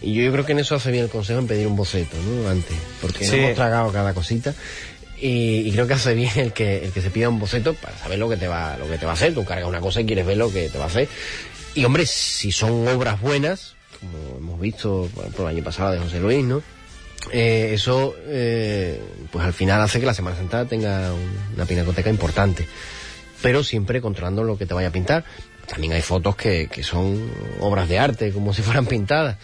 Y 0.00 0.14
yo, 0.14 0.22
yo 0.22 0.30
creo 0.32 0.44
que 0.46 0.52
en 0.52 0.60
eso 0.60 0.76
hace 0.76 0.92
bien 0.92 1.04
el 1.04 1.10
consejo 1.10 1.40
en 1.40 1.48
pedir 1.48 1.66
un 1.66 1.74
boceto, 1.74 2.16
¿no? 2.22 2.48
Antes, 2.48 2.76
porque 3.00 3.24
hemos 3.34 3.54
tragado 3.56 3.90
cada 3.90 4.14
cosita. 4.14 4.54
Y, 5.20 5.66
y 5.68 5.72
creo 5.72 5.88
que 5.88 5.94
hace 5.94 6.14
bien 6.14 6.30
el 6.36 6.52
que, 6.52 6.84
el 6.84 6.92
que 6.92 7.00
se 7.00 7.10
pida 7.10 7.28
un 7.28 7.40
boceto 7.40 7.74
para 7.74 7.98
saber 7.98 8.20
lo 8.20 8.28
que 8.28 8.36
te 8.36 8.46
va, 8.46 8.76
lo 8.76 8.88
que 8.88 8.98
te 8.98 9.06
va 9.06 9.10
a 9.12 9.14
hacer. 9.14 9.34
Tú 9.34 9.44
cargas 9.44 9.66
una 9.68 9.80
cosa 9.80 10.00
y 10.00 10.06
quieres 10.06 10.24
ver 10.24 10.36
lo 10.36 10.52
que 10.52 10.68
te 10.68 10.78
va 10.78 10.84
a 10.84 10.86
hacer. 10.86 11.08
Y 11.78 11.84
hombre, 11.84 12.06
si 12.06 12.50
son 12.50 12.88
obras 12.88 13.20
buenas, 13.20 13.74
como 14.00 14.36
hemos 14.38 14.60
visto 14.60 15.08
por 15.36 15.48
el 15.48 15.56
año 15.56 15.62
pasado 15.62 15.92
de 15.92 16.00
José 16.00 16.18
Luis, 16.18 16.44
¿no? 16.44 16.60
Eh, 17.32 17.70
eso, 17.72 18.16
eh, 18.26 19.00
pues 19.30 19.44
al 19.44 19.52
final 19.52 19.80
hace 19.80 20.00
que 20.00 20.06
la 20.06 20.12
Semana 20.14 20.36
Santa 20.36 20.64
tenga 20.64 21.12
un- 21.12 21.54
una 21.54 21.66
pinacoteca 21.66 22.10
importante. 22.10 22.66
Pero 23.42 23.62
siempre 23.62 24.00
controlando 24.00 24.42
lo 24.42 24.58
que 24.58 24.66
te 24.66 24.74
vaya 24.74 24.88
a 24.88 24.90
pintar. 24.90 25.24
También 25.68 25.92
hay 25.92 26.02
fotos 26.02 26.34
que, 26.34 26.66
que 26.66 26.82
son 26.82 27.30
obras 27.60 27.88
de 27.88 28.00
arte, 28.00 28.32
como 28.32 28.52
si 28.52 28.62
fueran 28.62 28.86
pintadas. 28.86 29.36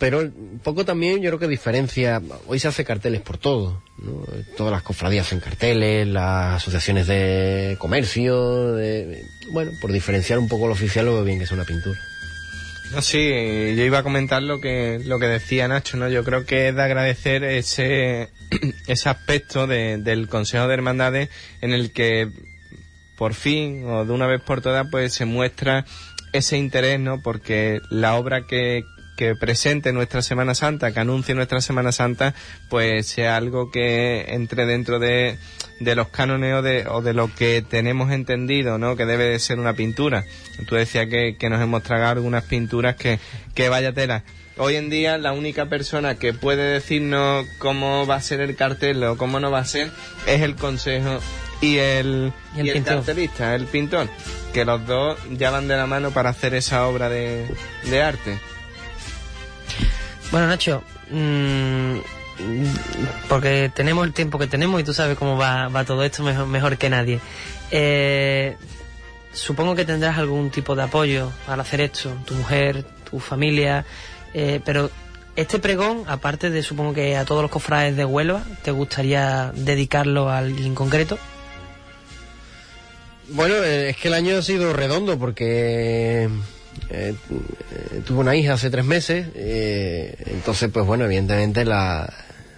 Pero 0.00 0.20
un 0.20 0.60
poco 0.64 0.84
también 0.84 1.20
yo 1.20 1.28
creo 1.30 1.38
que 1.38 1.46
diferencia, 1.46 2.20
hoy 2.48 2.58
se 2.58 2.66
hace 2.68 2.84
carteles 2.84 3.20
por 3.20 3.36
todo, 3.38 3.82
¿no? 3.98 4.24
todas 4.56 4.72
las 4.72 4.82
cofradías 4.82 5.26
hacen 5.26 5.40
carteles, 5.40 6.08
las 6.08 6.56
asociaciones 6.56 7.06
de 7.06 7.76
comercio, 7.78 8.72
de, 8.74 9.22
bueno, 9.52 9.70
por 9.80 9.92
diferenciar 9.92 10.38
un 10.38 10.48
poco 10.48 10.66
lo 10.66 10.72
oficial 10.72 11.04
lo 11.04 11.14
veo 11.14 11.24
bien 11.24 11.38
que 11.38 11.46
sea 11.46 11.56
una 11.56 11.66
pintura. 11.66 12.00
No, 12.92 13.02
sí, 13.02 13.18
yo 13.76 13.84
iba 13.84 13.98
a 13.98 14.02
comentar 14.02 14.42
lo 14.42 14.58
que, 14.60 15.00
lo 15.04 15.18
que 15.20 15.26
decía 15.26 15.68
Nacho, 15.68 15.96
¿no? 15.96 16.08
Yo 16.08 16.24
creo 16.24 16.44
que 16.46 16.68
es 16.70 16.74
de 16.74 16.82
agradecer 16.82 17.44
ese, 17.44 18.30
ese 18.88 19.08
aspecto 19.10 19.66
de- 19.68 19.98
del 19.98 20.28
Consejo 20.28 20.66
de 20.66 20.74
Hermandades 20.74 21.28
en 21.60 21.72
el 21.72 21.92
que 21.92 22.28
por 23.18 23.34
fin, 23.34 23.84
o 23.84 24.04
de 24.06 24.12
una 24.12 24.26
vez 24.26 24.40
por 24.40 24.62
todas, 24.62 24.86
pues 24.90 25.12
se 25.12 25.26
muestra 25.26 25.84
ese 26.32 26.56
interés, 26.56 26.98
¿no? 26.98 27.20
Porque 27.22 27.80
la 27.90 28.14
obra 28.16 28.46
que, 28.46 28.82
que 29.20 29.36
presente 29.36 29.92
nuestra 29.92 30.22
Semana 30.22 30.54
Santa, 30.54 30.92
que 30.92 31.00
anuncie 31.00 31.34
nuestra 31.34 31.60
Semana 31.60 31.92
Santa, 31.92 32.34
pues 32.70 33.06
sea 33.06 33.36
algo 33.36 33.70
que 33.70 34.24
entre 34.28 34.64
dentro 34.64 34.98
de, 34.98 35.36
de 35.78 35.94
los 35.94 36.08
cánones 36.08 36.54
o 36.54 36.62
de, 36.62 36.86
o 36.88 37.02
de 37.02 37.12
lo 37.12 37.28
que 37.34 37.60
tenemos 37.60 38.12
entendido, 38.12 38.78
¿no? 38.78 38.96
Que 38.96 39.04
debe 39.04 39.24
de 39.24 39.38
ser 39.38 39.58
una 39.58 39.74
pintura. 39.74 40.24
Tú 40.66 40.74
decías 40.76 41.06
que, 41.08 41.36
que 41.38 41.50
nos 41.50 41.60
hemos 41.60 41.82
tragado 41.82 42.12
algunas 42.12 42.44
pinturas 42.44 42.96
que, 42.96 43.18
que 43.54 43.68
vaya 43.68 43.92
tela. 43.92 44.24
Hoy 44.56 44.76
en 44.76 44.88
día 44.88 45.18
la 45.18 45.34
única 45.34 45.66
persona 45.66 46.14
que 46.14 46.32
puede 46.32 46.62
decirnos 46.72 47.46
cómo 47.58 48.06
va 48.06 48.14
a 48.14 48.22
ser 48.22 48.40
el 48.40 48.56
cartel 48.56 49.04
o 49.04 49.18
cómo 49.18 49.38
no 49.38 49.50
va 49.50 49.58
a 49.58 49.64
ser 49.66 49.90
es 50.26 50.40
el 50.40 50.54
consejo 50.54 51.20
y 51.60 51.76
el, 51.76 52.32
Y 52.56 52.60
el 52.60 52.66
y 52.66 52.68
el 52.70 52.74
pintor. 52.76 52.94
cartelista, 52.94 53.54
el 53.54 53.66
pintor, 53.66 54.08
que 54.54 54.64
los 54.64 54.86
dos 54.86 55.18
ya 55.32 55.50
van 55.50 55.68
de 55.68 55.76
la 55.76 55.86
mano 55.86 56.10
para 56.10 56.30
hacer 56.30 56.54
esa 56.54 56.86
obra 56.86 57.10
de, 57.10 57.46
de 57.90 58.02
arte. 58.02 58.38
Bueno, 60.30 60.46
Nacho, 60.46 60.82
mm, 61.10 61.96
porque 63.28 63.70
tenemos 63.74 64.06
el 64.06 64.12
tiempo 64.12 64.38
que 64.38 64.46
tenemos 64.46 64.80
y 64.80 64.84
tú 64.84 64.92
sabes 64.92 65.18
cómo 65.18 65.36
va, 65.36 65.68
va 65.68 65.84
todo 65.84 66.04
esto 66.04 66.22
mejor, 66.22 66.78
que 66.78 66.88
nadie. 66.88 67.20
Eh, 67.70 68.56
supongo 69.32 69.74
que 69.74 69.84
tendrás 69.84 70.18
algún 70.18 70.50
tipo 70.50 70.76
de 70.76 70.84
apoyo 70.84 71.32
al 71.48 71.60
hacer 71.60 71.80
esto, 71.80 72.12
tu 72.24 72.34
mujer, 72.34 72.84
tu 73.10 73.18
familia, 73.18 73.84
eh, 74.32 74.60
pero 74.64 74.90
este 75.34 75.58
pregón, 75.58 76.04
aparte 76.06 76.50
de 76.50 76.62
supongo 76.62 76.94
que 76.94 77.16
a 77.16 77.24
todos 77.24 77.42
los 77.42 77.50
cofrades 77.50 77.96
de 77.96 78.04
Huelva, 78.04 78.44
¿te 78.62 78.70
gustaría 78.70 79.52
dedicarlo 79.54 80.28
a 80.28 80.38
alguien 80.38 80.74
concreto? 80.74 81.18
Bueno, 83.28 83.54
eh, 83.56 83.90
es 83.90 83.96
que 83.96 84.08
el 84.08 84.14
año 84.14 84.38
ha 84.38 84.42
sido 84.42 84.72
redondo 84.72 85.18
porque 85.18 86.28
eh, 86.88 87.14
eh, 87.30 88.00
tuve 88.06 88.20
una 88.20 88.34
hija 88.34 88.54
hace 88.54 88.70
tres 88.70 88.84
meses, 88.84 89.26
eh, 89.34 90.14
entonces 90.26 90.70
pues 90.72 90.86
bueno, 90.86 91.04
evidentemente 91.04 91.64
la, 91.64 92.12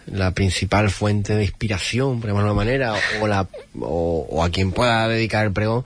la 0.07 0.31
principal 0.33 0.91
fuente 0.91 1.35
de 1.35 1.45
inspiración, 1.45 2.21
por 2.21 2.31
llamarlo 2.31 2.49
de 2.49 2.53
una 2.53 2.65
manera, 2.65 2.95
o, 3.21 3.27
la, 3.27 3.49
o, 3.81 4.27
o 4.31 4.45
a 4.45 4.51
quien 4.51 4.73
pueda 4.73 5.09
dedicar 5.09 5.47
el 5.47 5.53
pregón, 5.53 5.85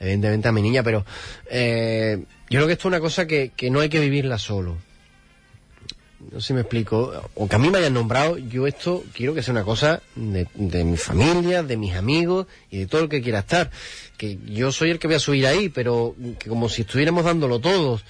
evidentemente 0.00 0.48
a 0.48 0.52
mi 0.52 0.62
niña, 0.62 0.82
pero 0.82 1.04
eh, 1.50 2.18
yo 2.50 2.58
creo 2.58 2.66
que 2.66 2.72
esto 2.74 2.88
es 2.88 2.92
una 2.92 3.00
cosa 3.00 3.26
que, 3.26 3.52
que 3.56 3.70
no 3.70 3.80
hay 3.80 3.88
que 3.88 4.00
vivirla 4.00 4.38
solo. 4.38 4.78
No 6.32 6.40
sé 6.40 6.48
si 6.48 6.52
me 6.52 6.60
explico. 6.62 7.12
O 7.36 7.48
que 7.48 7.56
a 7.56 7.58
mí 7.58 7.70
me 7.70 7.78
hayan 7.78 7.94
nombrado, 7.94 8.38
yo 8.38 8.66
esto 8.66 9.04
quiero 9.14 9.34
que 9.34 9.42
sea 9.42 9.52
una 9.52 9.62
cosa 9.64 10.02
de, 10.16 10.46
de 10.54 10.84
mi 10.84 10.96
familia, 10.96 11.62
de 11.62 11.76
mis 11.76 11.94
amigos 11.94 12.46
y 12.70 12.78
de 12.78 12.86
todo 12.86 13.02
el 13.02 13.08
que 13.08 13.22
quiera 13.22 13.38
estar. 13.40 13.70
Que 14.16 14.36
yo 14.46 14.72
soy 14.72 14.90
el 14.90 14.98
que 14.98 15.06
voy 15.06 15.16
a 15.16 15.20
subir 15.20 15.46
ahí, 15.46 15.68
pero 15.68 16.16
que 16.38 16.48
como 16.48 16.68
si 16.68 16.82
estuviéramos 16.82 17.24
dándolo 17.24 17.60
todos. 17.60 18.04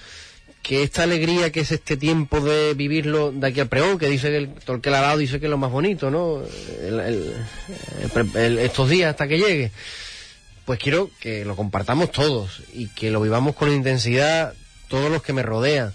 Que 0.63 0.83
esta 0.83 1.03
alegría 1.03 1.51
que 1.51 1.61
es 1.61 1.71
este 1.71 1.95
tiempo 1.97 2.41
de 2.41 2.73
vivirlo 2.73 3.31
de 3.31 3.47
aquí 3.47 3.59
al 3.59 3.69
pregón, 3.69 3.97
que 3.97 4.07
dice 4.09 4.29
que 4.29 4.37
el, 4.37 4.49
todo 4.49 4.75
el 4.75 4.81
que 4.81 4.91
dice 5.17 5.39
que 5.39 5.45
es 5.45 5.49
lo 5.49 5.57
más 5.57 5.71
bonito, 5.71 6.09
¿no? 6.11 6.41
El- 6.81 7.33
estos 8.59 8.89
días 8.89 9.11
hasta 9.11 9.27
que 9.27 9.37
llegue. 9.37 9.71
Pues 10.65 10.79
quiero 10.79 11.09
que 11.19 11.45
lo 11.45 11.55
compartamos 11.55 12.11
todos 12.11 12.61
y 12.73 12.87
que 12.87 13.09
lo 13.11 13.21
vivamos 13.21 13.55
con 13.55 13.71
intensidad 13.71 14.53
todos 14.87 15.09
los 15.11 15.23
que 15.23 15.33
me 15.33 15.43
rodean 15.43 15.93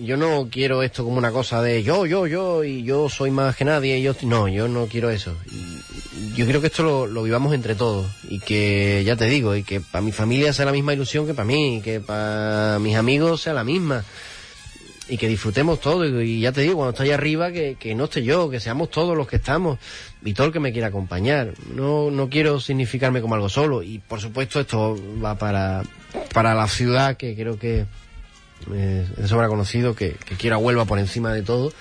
yo 0.00 0.16
no 0.16 0.48
quiero 0.50 0.82
esto 0.82 1.04
como 1.04 1.18
una 1.18 1.32
cosa 1.32 1.62
de 1.62 1.82
yo, 1.82 2.06
yo, 2.06 2.26
yo, 2.26 2.64
y 2.64 2.82
yo 2.82 3.08
soy 3.08 3.30
más 3.30 3.56
que 3.56 3.64
nadie, 3.64 3.98
y 3.98 4.02
yo, 4.02 4.14
no, 4.22 4.48
yo 4.48 4.68
no 4.68 4.86
quiero 4.86 5.10
eso. 5.10 5.36
Y, 5.50 5.76
yo 6.34 6.46
creo 6.46 6.60
que 6.60 6.66
esto 6.66 6.82
lo, 6.82 7.06
lo, 7.06 7.22
vivamos 7.22 7.54
entre 7.54 7.74
todos 7.74 8.06
y 8.28 8.40
que, 8.40 9.02
ya 9.04 9.16
te 9.16 9.24
digo, 9.24 9.56
y 9.56 9.62
que 9.62 9.80
para 9.80 10.02
mi 10.02 10.12
familia 10.12 10.52
sea 10.52 10.66
la 10.66 10.72
misma 10.72 10.92
ilusión 10.92 11.26
que 11.26 11.32
para 11.32 11.46
mí, 11.46 11.78
y 11.78 11.80
que 11.80 12.00
para 12.00 12.78
mis 12.78 12.96
amigos 12.96 13.40
sea 13.40 13.54
la 13.54 13.64
misma 13.64 14.04
y 15.08 15.16
que 15.18 15.28
disfrutemos 15.28 15.80
todo 15.80 16.04
y, 16.22 16.40
ya 16.40 16.52
te 16.52 16.62
digo, 16.62 16.76
cuando 16.76 16.90
estoy 16.90 17.10
arriba 17.10 17.52
que, 17.52 17.76
que, 17.78 17.94
no 17.94 18.04
esté 18.04 18.22
yo, 18.22 18.50
que 18.50 18.60
seamos 18.60 18.90
todos 18.90 19.16
los 19.16 19.28
que 19.28 19.36
estamos 19.36 19.78
y 20.24 20.34
todo 20.34 20.48
el 20.48 20.52
que 20.52 20.60
me 20.60 20.72
quiera 20.72 20.88
acompañar. 20.88 21.54
No, 21.74 22.10
no 22.10 22.28
quiero 22.28 22.60
significarme 22.60 23.20
como 23.20 23.34
algo 23.34 23.48
solo 23.48 23.82
y 23.82 23.98
por 23.98 24.20
supuesto 24.20 24.60
esto 24.60 24.96
va 25.24 25.36
para, 25.36 25.82
para 26.32 26.54
la 26.54 26.66
ciudad 26.68 27.16
que 27.16 27.34
creo 27.34 27.58
que 27.58 27.86
eh, 28.72 29.06
es 29.22 29.28
sobra 29.28 29.48
conocido 29.48 29.94
que, 29.94 30.12
que 30.12 30.36
quiero 30.36 30.56
a 30.56 30.58
Huelva 30.58 30.84
por 30.84 30.98
encima 30.98 31.32
de 31.32 31.42
todo 31.42 31.72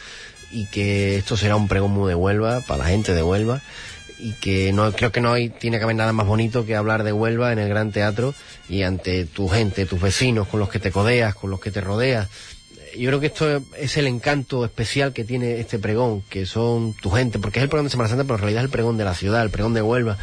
y 0.51 0.65
que 0.67 1.17
esto 1.17 1.35
será 1.37 1.55
un 1.55 1.67
pregón 1.67 1.91
muy 1.91 2.07
de 2.09 2.15
Huelva 2.15 2.61
para 2.61 2.83
la 2.83 2.89
gente 2.89 3.13
de 3.13 3.23
Huelva 3.23 3.61
y 4.19 4.33
que 4.33 4.71
no 4.71 4.91
creo 4.93 5.11
que 5.11 5.21
no 5.21 5.33
hay 5.33 5.49
tiene 5.49 5.77
que 5.77 5.83
haber 5.83 5.95
nada 5.95 6.13
más 6.13 6.27
bonito 6.27 6.65
que 6.65 6.75
hablar 6.75 7.03
de 7.03 7.11
Huelva 7.11 7.51
en 7.51 7.59
el 7.59 7.67
Gran 7.67 7.91
Teatro 7.91 8.33
y 8.69 8.83
ante 8.83 9.25
tu 9.25 9.47
gente, 9.47 9.85
tus 9.85 10.01
vecinos 10.01 10.47
con 10.47 10.59
los 10.59 10.69
que 10.69 10.79
te 10.79 10.91
codeas, 10.91 11.35
con 11.35 11.49
los 11.49 11.59
que 11.59 11.71
te 11.71 11.81
rodeas. 11.81 12.29
Yo 12.97 13.09
creo 13.09 13.19
que 13.19 13.27
esto 13.27 13.61
es 13.77 13.97
el 13.97 14.07
encanto 14.07 14.63
especial 14.63 15.11
que 15.11 15.25
tiene 15.25 15.59
este 15.59 15.79
pregón, 15.79 16.21
que 16.29 16.45
son 16.45 16.93
tu 16.93 17.09
gente, 17.09 17.39
porque 17.39 17.59
es 17.59 17.63
el 17.63 17.69
pregón 17.69 17.87
de 17.87 17.91
Semana 17.91 18.09
Santa, 18.09 18.23
pero 18.23 18.35
en 18.35 18.41
realidad 18.41 18.63
es 18.63 18.65
el 18.65 18.71
pregón 18.71 18.97
de 18.97 19.03
la 19.03 19.13
ciudad, 19.13 19.43
el 19.43 19.49
pregón 19.49 19.73
de 19.73 19.81
Huelva. 19.81 20.17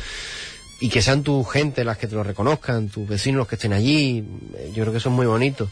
Y 0.81 0.89
que 0.89 1.03
sean 1.03 1.23
tu 1.23 1.45
gente 1.45 1.85
las 1.85 1.99
que 1.99 2.07
te 2.07 2.15
lo 2.15 2.23
reconozcan, 2.23 2.89
tus 2.89 3.07
vecinos 3.07 3.41
los 3.41 3.49
que 3.49 3.57
estén 3.57 3.75
allí, 3.75 4.25
yo 4.75 4.83
creo 4.83 4.91
que 4.91 4.99
eso 4.99 5.11
es 5.11 5.15
muy 5.15 5.27
bonito 5.27 5.69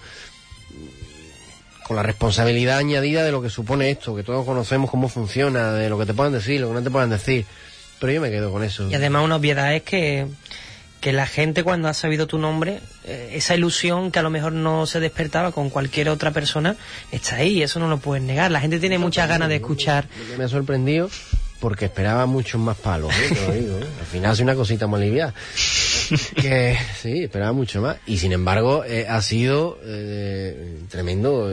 con 1.90 1.96
la 1.96 2.02
responsabilidad 2.04 2.78
añadida 2.78 3.24
de 3.24 3.32
lo 3.32 3.42
que 3.42 3.50
supone 3.50 3.90
esto, 3.90 4.14
que 4.14 4.22
todos 4.22 4.44
conocemos 4.44 4.88
cómo 4.90 5.08
funciona, 5.08 5.72
de 5.72 5.88
lo 5.88 5.98
que 5.98 6.06
te 6.06 6.14
puedan 6.14 6.32
decir, 6.32 6.60
lo 6.60 6.68
que 6.68 6.74
no 6.74 6.82
te 6.82 6.90
puedan 6.90 7.10
decir. 7.10 7.46
Pero 7.98 8.12
yo 8.12 8.20
me 8.20 8.30
quedo 8.30 8.52
con 8.52 8.62
eso. 8.62 8.88
Y 8.88 8.94
además 8.94 9.24
una 9.24 9.34
obviedad 9.34 9.74
es 9.74 9.82
que, 9.82 10.26
que 11.00 11.12
la 11.12 11.26
gente 11.26 11.64
cuando 11.64 11.88
ha 11.88 11.94
sabido 11.94 12.28
tu 12.28 12.38
nombre, 12.38 12.78
eh, 13.02 13.32
esa 13.32 13.56
ilusión 13.56 14.12
que 14.12 14.20
a 14.20 14.22
lo 14.22 14.30
mejor 14.30 14.52
no 14.52 14.86
se 14.86 15.00
despertaba 15.00 15.50
con 15.50 15.68
cualquier 15.68 16.10
otra 16.10 16.30
persona, 16.30 16.76
está 17.10 17.36
ahí, 17.36 17.60
eso 17.60 17.80
no 17.80 17.88
lo 17.88 17.98
puedes 17.98 18.22
negar. 18.22 18.52
La 18.52 18.60
gente 18.60 18.78
tiene 18.78 18.98
muchas 18.98 19.28
ganas 19.28 19.48
de 19.48 19.56
escuchar. 19.56 20.06
Me 20.38 20.44
ha 20.44 20.48
sorprendido 20.48 21.10
porque 21.60 21.84
esperaba 21.84 22.26
muchos 22.26 22.60
más 22.60 22.76
palos, 22.76 23.12
¿eh? 23.14 23.28
te 23.34 23.46
lo 23.46 23.52
digo. 23.52 23.78
¿eh? 23.78 23.86
Al 24.00 24.06
final 24.06 24.30
hace 24.30 24.42
una 24.42 24.54
cosita 24.54 24.86
muy 24.86 25.00
liviana. 25.00 25.34
que 26.36 26.76
sí, 27.00 27.24
esperaba 27.24 27.52
mucho 27.52 27.82
más. 27.82 27.98
Y 28.06 28.16
sin 28.18 28.32
embargo, 28.32 28.82
eh, 28.84 29.06
ha 29.08 29.20
sido 29.22 29.78
eh, 29.84 30.78
tremendo. 30.88 31.48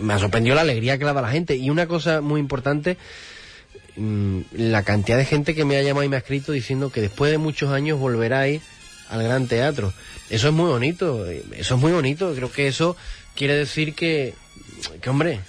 Me 0.00 0.14
ha 0.14 0.18
sorprendido 0.18 0.54
la 0.54 0.62
alegría 0.62 0.96
que 0.96 1.04
le 1.04 1.12
da 1.12 1.20
la 1.20 1.30
gente. 1.30 1.56
Y 1.56 1.68
una 1.68 1.86
cosa 1.86 2.20
muy 2.20 2.40
importante, 2.40 2.96
mm, 3.96 4.40
la 4.52 4.84
cantidad 4.84 5.18
de 5.18 5.24
gente 5.24 5.54
que 5.54 5.64
me 5.64 5.76
ha 5.76 5.82
llamado 5.82 6.04
y 6.04 6.08
me 6.08 6.16
ha 6.16 6.20
escrito 6.20 6.52
diciendo 6.52 6.90
que 6.90 7.00
después 7.00 7.32
de 7.32 7.38
muchos 7.38 7.72
años 7.72 7.98
volveráis 7.98 8.62
al 9.10 9.22
gran 9.24 9.48
teatro. 9.48 9.92
Eso 10.30 10.48
es 10.48 10.54
muy 10.54 10.70
bonito, 10.70 11.26
eso 11.26 11.74
es 11.74 11.80
muy 11.80 11.90
bonito. 11.90 12.32
Creo 12.34 12.52
que 12.52 12.68
eso 12.68 12.96
quiere 13.34 13.56
decir 13.56 13.94
que, 13.94 14.34
que 15.02 15.10
hombre, 15.10 15.40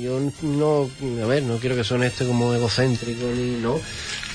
yo 0.00 0.20
no, 0.42 0.90
a 1.22 1.26
ver, 1.26 1.42
no 1.42 1.58
quiero 1.58 1.76
que 1.76 1.84
suene 1.84 2.06
este 2.06 2.26
como 2.26 2.52
egocéntrico 2.54 3.26
ni 3.34 3.60
no, 3.60 3.80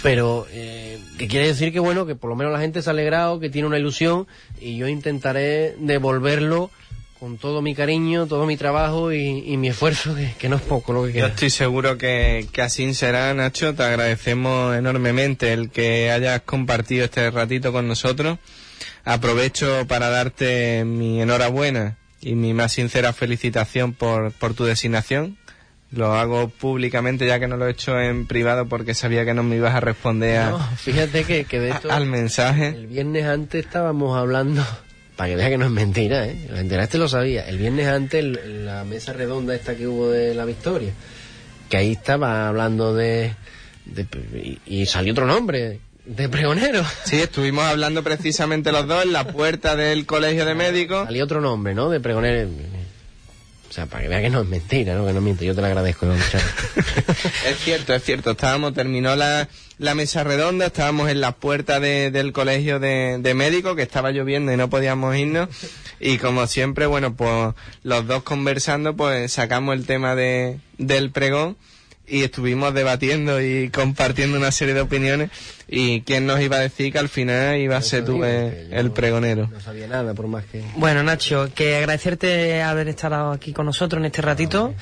pero 0.02 0.48
eh, 0.52 1.00
que 1.18 1.28
quiere 1.28 1.48
decir 1.48 1.72
que 1.72 1.80
bueno, 1.80 2.06
que 2.06 2.16
por 2.16 2.30
lo 2.30 2.36
menos 2.36 2.54
la 2.54 2.60
gente 2.60 2.82
se 2.82 2.90
ha 2.90 2.94
alegrado, 2.94 3.40
que 3.40 3.50
tiene 3.50 3.68
una 3.68 3.78
ilusión 3.78 4.28
y 4.60 4.78
yo 4.78 4.88
intentaré 4.88 5.76
devolverlo 5.80 6.72
con 7.20 7.38
todo 7.38 7.62
mi 7.62 7.74
cariño, 7.74 8.28
todo 8.28 8.46
mi 8.46 8.58
trabajo 8.58 9.12
y, 9.12 9.58
mi 9.58 9.70
esfuerzo, 9.70 10.16
que, 10.38 10.50
no 10.50 10.58
es 10.58 10.62
poco 10.62 10.94
lo 10.94 11.06
que 11.06 11.14
queda. 11.14 11.28
Yo 11.28 11.34
estoy 11.34 11.50
seguro 11.50 11.98
que, 11.98 12.48
que 12.52 12.62
así 12.62 12.94
será, 12.94 13.34
Nacho. 13.34 13.74
Te 13.74 13.84
agradecemos 13.84 14.76
enormemente 14.76 15.52
el 15.52 15.72
que 15.72 16.12
hayas 16.12 16.42
compartido 16.42 17.06
este 17.06 17.32
ratito 17.32 17.72
con 17.72 17.88
nosotros. 17.88 18.38
Aprovecho 19.04 19.88
para 19.88 20.10
darte 20.10 20.84
mi 20.86 21.20
enhorabuena 21.20 21.98
y 22.22 22.36
mi 22.36 22.54
más 22.54 22.74
sincera 22.74 23.14
felicitación 23.14 23.94
por, 23.94 24.32
por 24.32 24.54
tu 24.54 24.66
designación. 24.66 25.38
Lo 25.90 26.14
hago 26.14 26.50
públicamente 26.50 27.26
ya 27.26 27.40
que 27.40 27.48
no 27.48 27.56
lo 27.56 27.66
he 27.66 27.72
hecho 27.72 27.98
en 27.98 28.28
privado 28.28 28.68
porque 28.68 28.94
sabía 28.94 29.24
que 29.24 29.34
no 29.34 29.44
me 29.44 29.56
ibas 29.56 29.74
a 29.74 29.80
responder 29.80 30.38
a, 30.40 30.58
fíjate 30.76 31.24
que, 31.24 31.46
que 31.46 31.62
de 31.62 31.70
esto, 31.70 31.90
al 31.90 32.06
mensaje. 32.08 32.68
El 32.68 32.88
viernes 32.88 33.26
antes 33.26 33.66
estábamos 33.66 34.18
hablando, 34.18 34.66
para 35.16 35.30
que 35.30 35.36
veas 35.38 35.50
que 35.50 35.58
no 35.58 35.66
es 35.66 35.72
mentira, 35.72 36.28
¿eh? 36.28 36.48
La 36.52 36.60
enteraste 36.60 36.98
lo 36.98 37.08
sabía. 37.08 37.48
El 37.48 37.58
viernes 37.58 37.88
antes, 37.88 38.22
la 38.46 38.84
mesa 38.84 39.14
redonda 39.14 39.56
esta 39.56 39.76
que 39.76 39.88
hubo 39.88 40.10
de 40.10 40.36
la 40.36 40.44
victoria, 40.44 40.92
que 41.70 41.78
ahí 41.78 41.94
estaba 41.94 42.50
hablando 42.50 42.94
de... 42.94 43.34
de 43.86 44.06
y, 44.66 44.86
salió 44.88 45.14
otro 45.14 45.26
nombre, 45.26 45.80
de 46.08 46.30
pregonero. 46.30 46.84
Sí, 47.04 47.18
estuvimos 47.18 47.66
hablando 47.66 48.04
precisamente 48.04 48.72
los 48.72 48.88
dos 48.88 49.04
en 49.04 49.14
la 49.14 49.28
puerta 49.28 49.76
del 49.76 50.06
colegio 50.06 50.46
de 50.46 50.56
médicos. 50.56 51.06
Salió 51.06 51.26
otro 51.26 51.42
nombre, 51.42 51.74
¿no? 51.74 51.90
De 51.90 52.00
pregonero. 52.00 52.50
O 53.70 53.74
sea, 53.74 53.86
para 53.86 54.04
que 54.04 54.10
vea 54.10 54.22
que 54.22 54.30
no 54.30 54.42
es 54.42 54.48
mentira, 54.48 54.96
¿no? 54.96 55.06
Que 55.06 55.14
no 55.14 55.20
miente. 55.20 55.46
Yo 55.46 55.54
te 55.54 55.62
lo 55.62 55.68
agradezco, 55.68 56.06
¿no? 56.06 56.16
es 57.46 57.58
cierto, 57.60 57.94
es 57.94 58.04
cierto. 58.04 58.32
Estábamos, 58.32 58.74
terminó 58.74 59.16
la, 59.18 59.50
la 59.78 59.94
mesa 59.94 60.24
redonda, 60.24 60.68
estábamos 60.68 61.10
en 61.10 61.20
la 61.20 61.34
puerta 61.34 61.82
de, 61.82 62.10
del 62.10 62.32
colegio 62.32 62.80
de, 62.80 63.18
de 63.20 63.34
médicos, 63.34 63.76
que 63.76 63.82
estaba 63.82 64.12
lloviendo 64.12 64.54
y 64.54 64.58
no 64.58 64.70
podíamos 64.70 65.16
irnos. 65.18 65.50
Y 66.00 66.18
como 66.18 66.48
siempre, 66.48 66.86
bueno, 66.86 67.16
pues 67.16 67.54
los 67.84 68.08
dos 68.08 68.24
conversando, 68.24 68.96
pues 68.96 69.34
sacamos 69.34 69.76
el 69.76 69.86
tema 69.86 70.16
de, 70.16 70.60
del 70.78 71.12
pregón 71.12 71.58
y 72.08 72.24
estuvimos 72.24 72.74
debatiendo 72.74 73.42
y 73.42 73.70
compartiendo 73.70 74.38
una 74.38 74.52
serie 74.52 74.74
de 74.74 74.82
opiniones 74.82 75.30
y 75.68 76.02
quién 76.02 76.26
nos 76.26 76.40
iba 76.40 76.56
a 76.56 76.60
decir 76.60 76.92
que 76.92 77.00
al 77.00 77.10
final 77.10 77.58
iba 77.58 77.76
a 77.76 77.82
ser 77.82 78.06
tú 78.06 78.24
el, 78.24 78.92
pregonero. 78.92 79.50
No 79.52 79.60
sabía 79.60 79.88
nada 79.88 80.14
por 80.14 80.28
más 80.28 80.46
que... 80.46 80.64
Bueno 80.78 81.04
Nacho, 81.04 81.50
que 81.54 81.76
agradecerte 81.76 82.62
haber 82.62 82.88
estado 82.88 83.32
aquí 83.32 83.52
con 83.52 83.66
nosotros 83.66 84.00
en 84.00 84.06
este 84.06 84.22
ratito 84.22 84.74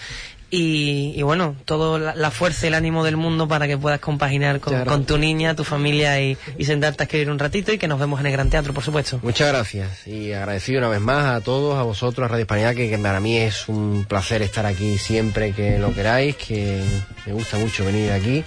y, 0.58 1.22
bueno, 1.24 1.56
toda 1.65 2.13
la, 2.15 2.32
fuerza 2.32 2.65
y 2.65 2.68
el 2.68 2.74
ánimo 2.74 3.04
del 3.04 3.18
mundo 3.18 3.48
para 3.48 3.68
que 3.68 3.78
puedas 3.78 4.00
compaginar 4.00 4.60
con, 4.60 5.06
tu 5.06 5.18
niña, 5.18 5.56
tu 5.56 5.63
familia 5.63 6.20
y, 6.22 6.38
sentarte 6.63 7.04
a 7.04 7.06
escribir 7.06 7.30
un 7.30 7.39
ratito 7.39 7.72
y 7.72 7.78
que 7.78 7.88
nos 7.88 8.00
vemos 8.00 8.20
en 8.20 8.28
el 8.28 8.32
Gran 8.32 8.50
Teatro, 8.50 8.74
por 8.74 8.84
supuesto. 8.84 9.20
Muchas 9.22 9.48
gracias 9.48 10.08
y 10.08 10.34
agradecido 10.34 10.80
una 10.80 10.89
vez 10.89 11.02
más 11.02 11.26
a 11.36 11.41
todos, 11.41 11.78
a 11.78 11.84
vosotros, 11.84 12.26
a 12.26 12.28
Radio 12.30 12.44
Hispanidad, 12.44 12.76
que, 12.76 12.98
para 12.98 13.20
mí 13.20 13.38
es 13.38 13.68
un 13.68 14.06
placer 14.08 14.41
estar 14.41 14.65
aquí 14.65 14.98
siempre 14.98 15.52
que 15.52 15.78
lo 15.78 15.94
queráis, 15.94 16.36
que 16.36 16.84
me 17.26 17.34
gusta 17.34 17.58
mucho 17.58 17.86
venir 17.86 18.12
aquí 18.12 18.44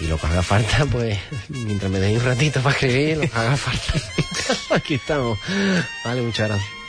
y 0.00 0.06
lo 0.06 0.18
que 0.18 0.26
haga 0.26 0.42
falta, 0.42 0.84
pues 0.90 1.18
mientras 1.48 1.90
me 1.90 1.98
deis 1.98 2.18
un 2.18 2.26
ratito 2.26 2.60
para 2.60 2.74
escribir, 2.74 3.18
lo 3.18 3.22
que 3.22 3.36
haga 3.36 3.56
falta. 3.56 4.74
aquí 4.74 4.94
estamos. 4.94 5.38
Vale, 6.04 6.22
muchas 6.22 6.48
gracias. 6.48 6.85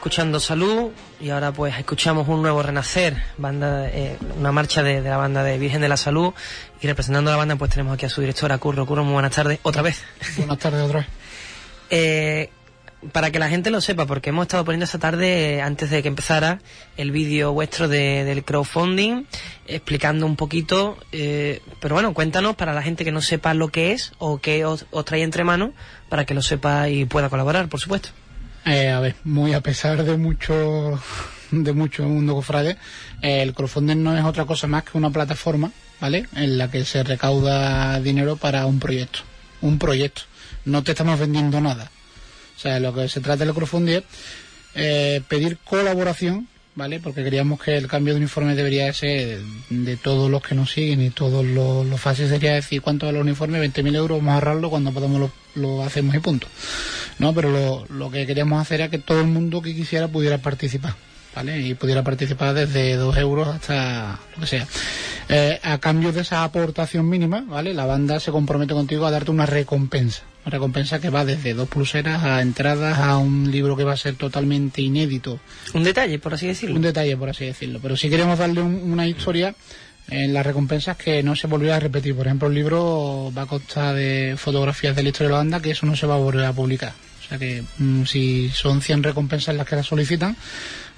Escuchando 0.00 0.40
Salud 0.40 0.92
y 1.20 1.28
ahora 1.28 1.52
pues 1.52 1.76
escuchamos 1.76 2.26
un 2.26 2.40
nuevo 2.40 2.62
Renacer, 2.62 3.22
banda, 3.36 3.86
eh, 3.90 4.16
una 4.38 4.50
marcha 4.50 4.82
de, 4.82 5.02
de, 5.02 5.10
la 5.10 5.18
banda 5.18 5.44
de 5.44 5.58
Virgen 5.58 5.82
de 5.82 5.90
la 5.90 5.98
Salud 5.98 6.32
y 6.80 6.86
representando 6.86 7.30
a 7.30 7.34
la 7.34 7.36
banda 7.36 7.56
pues 7.56 7.70
tenemos 7.70 7.92
aquí 7.92 8.06
a 8.06 8.08
su 8.08 8.22
directora 8.22 8.56
Curro. 8.56 8.86
Curro, 8.86 9.04
muy 9.04 9.12
buenas 9.12 9.32
tardes, 9.32 9.58
otra 9.62 9.82
vez. 9.82 10.02
Buenas 10.38 10.56
tardes 10.56 10.80
otra 10.80 11.00
vez. 11.00 11.08
eh, 11.90 12.48
para 13.12 13.30
que 13.30 13.38
la 13.38 13.50
gente 13.50 13.70
lo 13.70 13.82
sepa, 13.82 14.06
porque 14.06 14.30
hemos 14.30 14.44
estado 14.44 14.64
poniendo 14.64 14.84
esta 14.84 14.98
tarde, 14.98 15.56
eh, 15.56 15.60
antes 15.60 15.90
de 15.90 16.00
que 16.00 16.08
empezara, 16.08 16.60
el 16.96 17.10
vídeo 17.10 17.52
vuestro 17.52 17.86
de, 17.86 18.24
del 18.24 18.42
crowdfunding, 18.42 19.24
explicando 19.66 20.24
un 20.24 20.36
poquito, 20.36 20.96
eh, 21.12 21.60
pero 21.78 21.94
bueno, 21.94 22.14
cuéntanos 22.14 22.56
para 22.56 22.72
la 22.72 22.82
gente 22.82 23.04
que 23.04 23.12
no 23.12 23.20
sepa 23.20 23.52
lo 23.52 23.68
que 23.68 23.92
es 23.92 24.12
o 24.18 24.38
qué 24.38 24.64
os, 24.64 24.86
os 24.92 25.04
trae 25.04 25.22
entre 25.22 25.44
manos, 25.44 25.72
para 26.08 26.24
que 26.24 26.32
lo 26.32 26.40
sepa 26.40 26.88
y 26.88 27.04
pueda 27.04 27.28
colaborar, 27.28 27.68
por 27.68 27.80
supuesto. 27.80 28.10
Eh, 28.66 28.88
a 28.88 29.00
ver, 29.00 29.16
muy 29.24 29.54
a 29.54 29.60
pesar 29.60 30.04
de 30.04 30.16
mucho 30.16 31.00
de 31.50 31.72
mucho 31.72 32.04
mundo 32.04 32.34
cofrade, 32.34 32.76
eh, 33.22 33.42
el 33.42 33.54
crowdfunding 33.54 34.02
no 34.02 34.16
es 34.16 34.24
otra 34.24 34.44
cosa 34.44 34.66
más 34.66 34.84
que 34.84 34.96
una 34.96 35.10
plataforma, 35.10 35.72
¿vale? 36.00 36.26
En 36.34 36.58
la 36.58 36.70
que 36.70 36.84
se 36.84 37.02
recauda 37.02 38.00
dinero 38.00 38.36
para 38.36 38.66
un 38.66 38.78
proyecto. 38.78 39.20
Un 39.60 39.78
proyecto. 39.78 40.22
No 40.64 40.82
te 40.82 40.92
estamos 40.92 41.18
vendiendo 41.18 41.60
nada. 41.60 41.90
O 42.56 42.60
sea, 42.60 42.78
lo 42.78 42.94
que 42.94 43.08
se 43.08 43.20
trata 43.20 43.44
del 43.44 43.54
crowdfunding 43.54 43.94
es 43.94 44.04
eh, 44.74 45.22
pedir 45.28 45.58
colaboración, 45.64 46.48
¿vale? 46.74 47.00
Porque 47.00 47.22
queríamos 47.22 47.60
que 47.60 47.76
el 47.76 47.88
cambio 47.88 48.14
de 48.14 48.20
uniforme 48.20 48.54
debería 48.54 48.92
ser 48.92 49.40
de 49.68 49.96
todos 49.96 50.30
los 50.30 50.42
que 50.42 50.54
nos 50.54 50.72
siguen 50.72 51.02
y 51.02 51.10
todos 51.10 51.44
los, 51.44 51.86
lo 51.86 51.96
fácil 51.96 52.28
sería 52.28 52.54
decir 52.54 52.82
cuánto 52.82 53.06
vale 53.06 53.18
el 53.18 53.24
uniforme, 53.24 53.60
20.000 53.60 53.96
euros, 53.96 54.18
vamos 54.18 54.32
a 54.32 54.34
ahorrarlo 54.34 54.70
cuando 54.70 54.92
podamos 54.92 55.20
lo, 55.20 55.32
lo 55.54 55.82
hacemos 55.84 56.14
y 56.14 56.20
punto. 56.20 56.46
No, 57.18 57.34
pero 57.34 57.50
lo, 57.50 57.86
lo, 57.88 58.10
que 58.10 58.26
queríamos 58.26 58.60
hacer 58.60 58.80
era 58.80 58.90
que 58.90 58.98
todo 58.98 59.20
el 59.20 59.26
mundo 59.26 59.62
que 59.62 59.74
quisiera 59.74 60.08
pudiera 60.08 60.38
participar, 60.38 60.94
¿vale? 61.34 61.60
Y 61.60 61.74
pudiera 61.74 62.02
participar 62.02 62.54
desde 62.54 62.96
2 62.96 63.16
euros 63.18 63.48
hasta 63.48 64.18
lo 64.34 64.40
que 64.40 64.46
sea. 64.46 64.66
Eh, 65.32 65.60
a 65.62 65.78
cambio 65.78 66.10
de 66.10 66.22
esa 66.22 66.42
aportación 66.42 67.08
mínima, 67.08 67.44
¿vale? 67.46 67.72
La 67.72 67.86
banda 67.86 68.18
se 68.18 68.32
compromete 68.32 68.74
contigo 68.74 69.06
a 69.06 69.12
darte 69.12 69.30
una 69.30 69.46
recompensa. 69.46 70.22
Una 70.44 70.50
recompensa 70.50 71.00
que 71.00 71.08
va 71.08 71.24
desde 71.24 71.54
dos 71.54 71.68
pulseras 71.68 72.24
a 72.24 72.42
entradas 72.42 72.98
a 72.98 73.16
un 73.16 73.48
libro 73.48 73.76
que 73.76 73.84
va 73.84 73.92
a 73.92 73.96
ser 73.96 74.16
totalmente 74.16 74.82
inédito. 74.82 75.38
Un 75.72 75.84
detalle, 75.84 76.18
por 76.18 76.34
así 76.34 76.48
decirlo. 76.48 76.74
Un 76.74 76.82
detalle, 76.82 77.16
por 77.16 77.30
así 77.30 77.44
decirlo. 77.44 77.78
Pero 77.80 77.96
si 77.96 78.10
queremos 78.10 78.40
darle 78.40 78.60
un, 78.60 78.74
una 78.90 79.06
historia 79.06 79.54
en 80.08 80.34
las 80.34 80.44
recompensas 80.44 80.96
que 80.96 81.22
no 81.22 81.36
se 81.36 81.46
volviera 81.46 81.76
a 81.76 81.80
repetir. 81.80 82.16
Por 82.16 82.26
ejemplo, 82.26 82.48
el 82.48 82.54
libro 82.54 83.32
va 83.36 83.42
a 83.42 83.46
constar 83.46 83.94
de 83.94 84.34
fotografías 84.36 84.96
de 84.96 85.04
la 85.04 85.08
historia 85.10 85.28
de 85.28 85.32
la 85.32 85.38
banda 85.38 85.60
que 85.60 85.70
eso 85.70 85.86
no 85.86 85.94
se 85.94 86.06
va 86.06 86.14
a 86.14 86.18
volver 86.18 86.44
a 86.44 86.52
publicar. 86.52 86.92
O 87.20 87.28
sea 87.28 87.38
que 87.38 87.62
mmm, 87.78 88.02
si 88.04 88.48
son 88.48 88.82
100 88.82 89.04
recompensas 89.04 89.54
las 89.54 89.66
que 89.66 89.76
las 89.76 89.86
solicitan, 89.86 90.36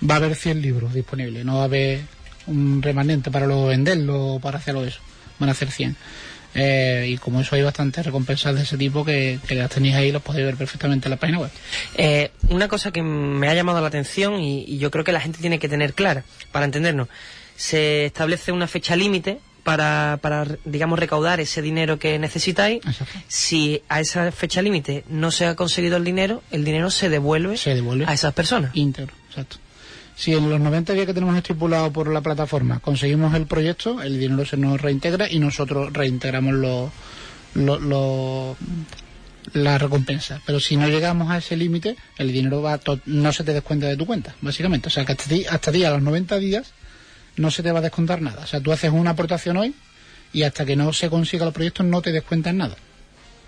va 0.08 0.14
a 0.14 0.16
haber 0.16 0.34
100 0.34 0.62
libros 0.62 0.94
disponibles. 0.94 1.44
No 1.44 1.56
va 1.56 1.62
a 1.62 1.64
haber 1.64 2.00
un 2.46 2.83
remanente 2.83 3.31
para 3.31 3.46
luego 3.46 3.66
venderlo 3.66 4.35
o 4.35 4.40
para 4.40 4.59
hacerlo 4.59 4.85
eso. 4.85 5.00
Van 5.38 5.50
a 5.50 5.55
ser 5.55 5.70
100. 5.70 5.96
Eh, 6.55 7.07
y 7.09 7.16
como 7.16 7.40
eso 7.40 7.55
hay 7.55 7.62
bastantes 7.62 8.05
recompensas 8.05 8.55
de 8.55 8.62
ese 8.62 8.76
tipo 8.76 9.05
que, 9.05 9.38
que, 9.46 9.55
las 9.55 9.70
tenéis 9.70 9.94
ahí, 9.94 10.12
los 10.12 10.20
podéis 10.20 10.46
ver 10.46 10.57
perfectamente 10.57 11.09
en 11.09 11.11
la 11.11 11.16
página 11.16 11.38
web. 11.38 11.50
Eh, 11.96 12.31
una 12.50 12.68
cosa 12.68 12.90
que 12.90 13.02
me 13.02 13.48
ha 13.48 13.55
llamado 13.55 13.81
la 13.81 13.87
atención 13.87 14.40
y, 14.40 14.64
y, 14.64 14.78
yo 14.78 14.90
creo 14.90 15.05
que 15.05 15.12
la 15.12 15.20
gente 15.20 15.38
tiene 15.40 15.59
que 15.59 15.68
tener 15.68 15.94
clara 15.94 16.24
para 16.52 16.66
entendernos. 16.66 17.09
Se 17.57 18.07
establece 18.07 18.52
una 18.52 18.66
fecha 18.66 18.96
límite 18.96 19.38
para, 19.62 20.18
para, 20.20 20.46
digamos, 20.64 20.98
recaudar 20.98 21.40
ese 21.40 21.62
dinero 21.62 21.98
que 21.98 22.18
necesitáis. 22.18 22.85
Exacto. 22.85 23.18
Si 23.28 23.83
a 23.88 24.00
esa 24.00 24.33
fecha 24.33 24.62
límite 24.62 25.05
no 25.09 25.31
se 25.31 25.46
ha 25.46 25.55
conseguido 25.55 25.96
el 25.96 26.05
dinero, 26.05 26.42
el 26.50 26.64
dinero 26.64 26.90
se 26.90 27.09
devuelve, 27.09 27.57
se 27.57 27.74
devuelve. 27.74 28.07
a 28.07 28.12
esas 28.12 28.35
personas. 28.35 28.72
Íntegro, 28.74 29.14
exacto. 29.28 29.57
Si 30.22 30.32
en 30.32 30.48
los 30.48 30.61
90 30.61 30.92
días 30.92 31.06
que 31.06 31.14
tenemos 31.14 31.37
estipulado 31.37 31.92
por 31.92 32.06
la 32.06 32.20
plataforma 32.20 32.78
conseguimos 32.78 33.35
el 33.35 33.46
proyecto, 33.46 34.00
el 34.00 34.20
dinero 34.20 34.46
se 34.46 34.56
nos 34.56 34.80
reintegra 34.80 35.28
y 35.28 35.40
nosotros 35.40 35.92
reintegramos 35.92 36.54
los 36.54 36.92
lo, 37.54 37.80
lo, 37.80 38.56
la 39.52 39.78
recompensa. 39.78 40.40
Pero 40.46 40.61
si 40.61 40.76
no 40.76 40.87
llegamos 40.87 41.28
a 41.32 41.38
ese 41.38 41.56
límite, 41.56 41.96
el 42.18 42.32
dinero 42.32 42.62
va 42.62 42.78
no 43.06 43.32
se 43.32 43.42
te 43.42 43.52
descuenta 43.52 43.88
de 43.88 43.96
tu 43.96 44.06
cuenta, 44.06 44.37
básicamente. 44.42 44.87
O 44.87 44.90
sea, 44.92 45.04
que 45.04 45.11
hasta 45.11 45.24
ti, 45.24 45.44
hasta 45.50 45.72
ti 45.72 45.82
a 45.82 45.90
los 45.90 46.02
90 46.02 46.38
días 46.38 46.70
no 47.37 47.50
se 47.50 47.64
te 47.64 47.72
va 47.72 47.80
a 47.80 47.82
descontar 47.82 48.22
nada. 48.22 48.44
O 48.44 48.46
sea, 48.46 48.61
tú 48.61 48.70
haces 48.70 48.92
una 48.92 49.11
aportación 49.11 49.56
hoy 49.56 49.74
y 50.32 50.44
hasta 50.44 50.64
que 50.64 50.76
no 50.76 50.92
se 50.92 51.11
consiga 51.11 51.48
el 51.48 51.52
proyecto 51.52 51.82
no 51.82 52.00
te 52.00 52.12
descuentan 52.12 52.58
nada. 52.58 52.76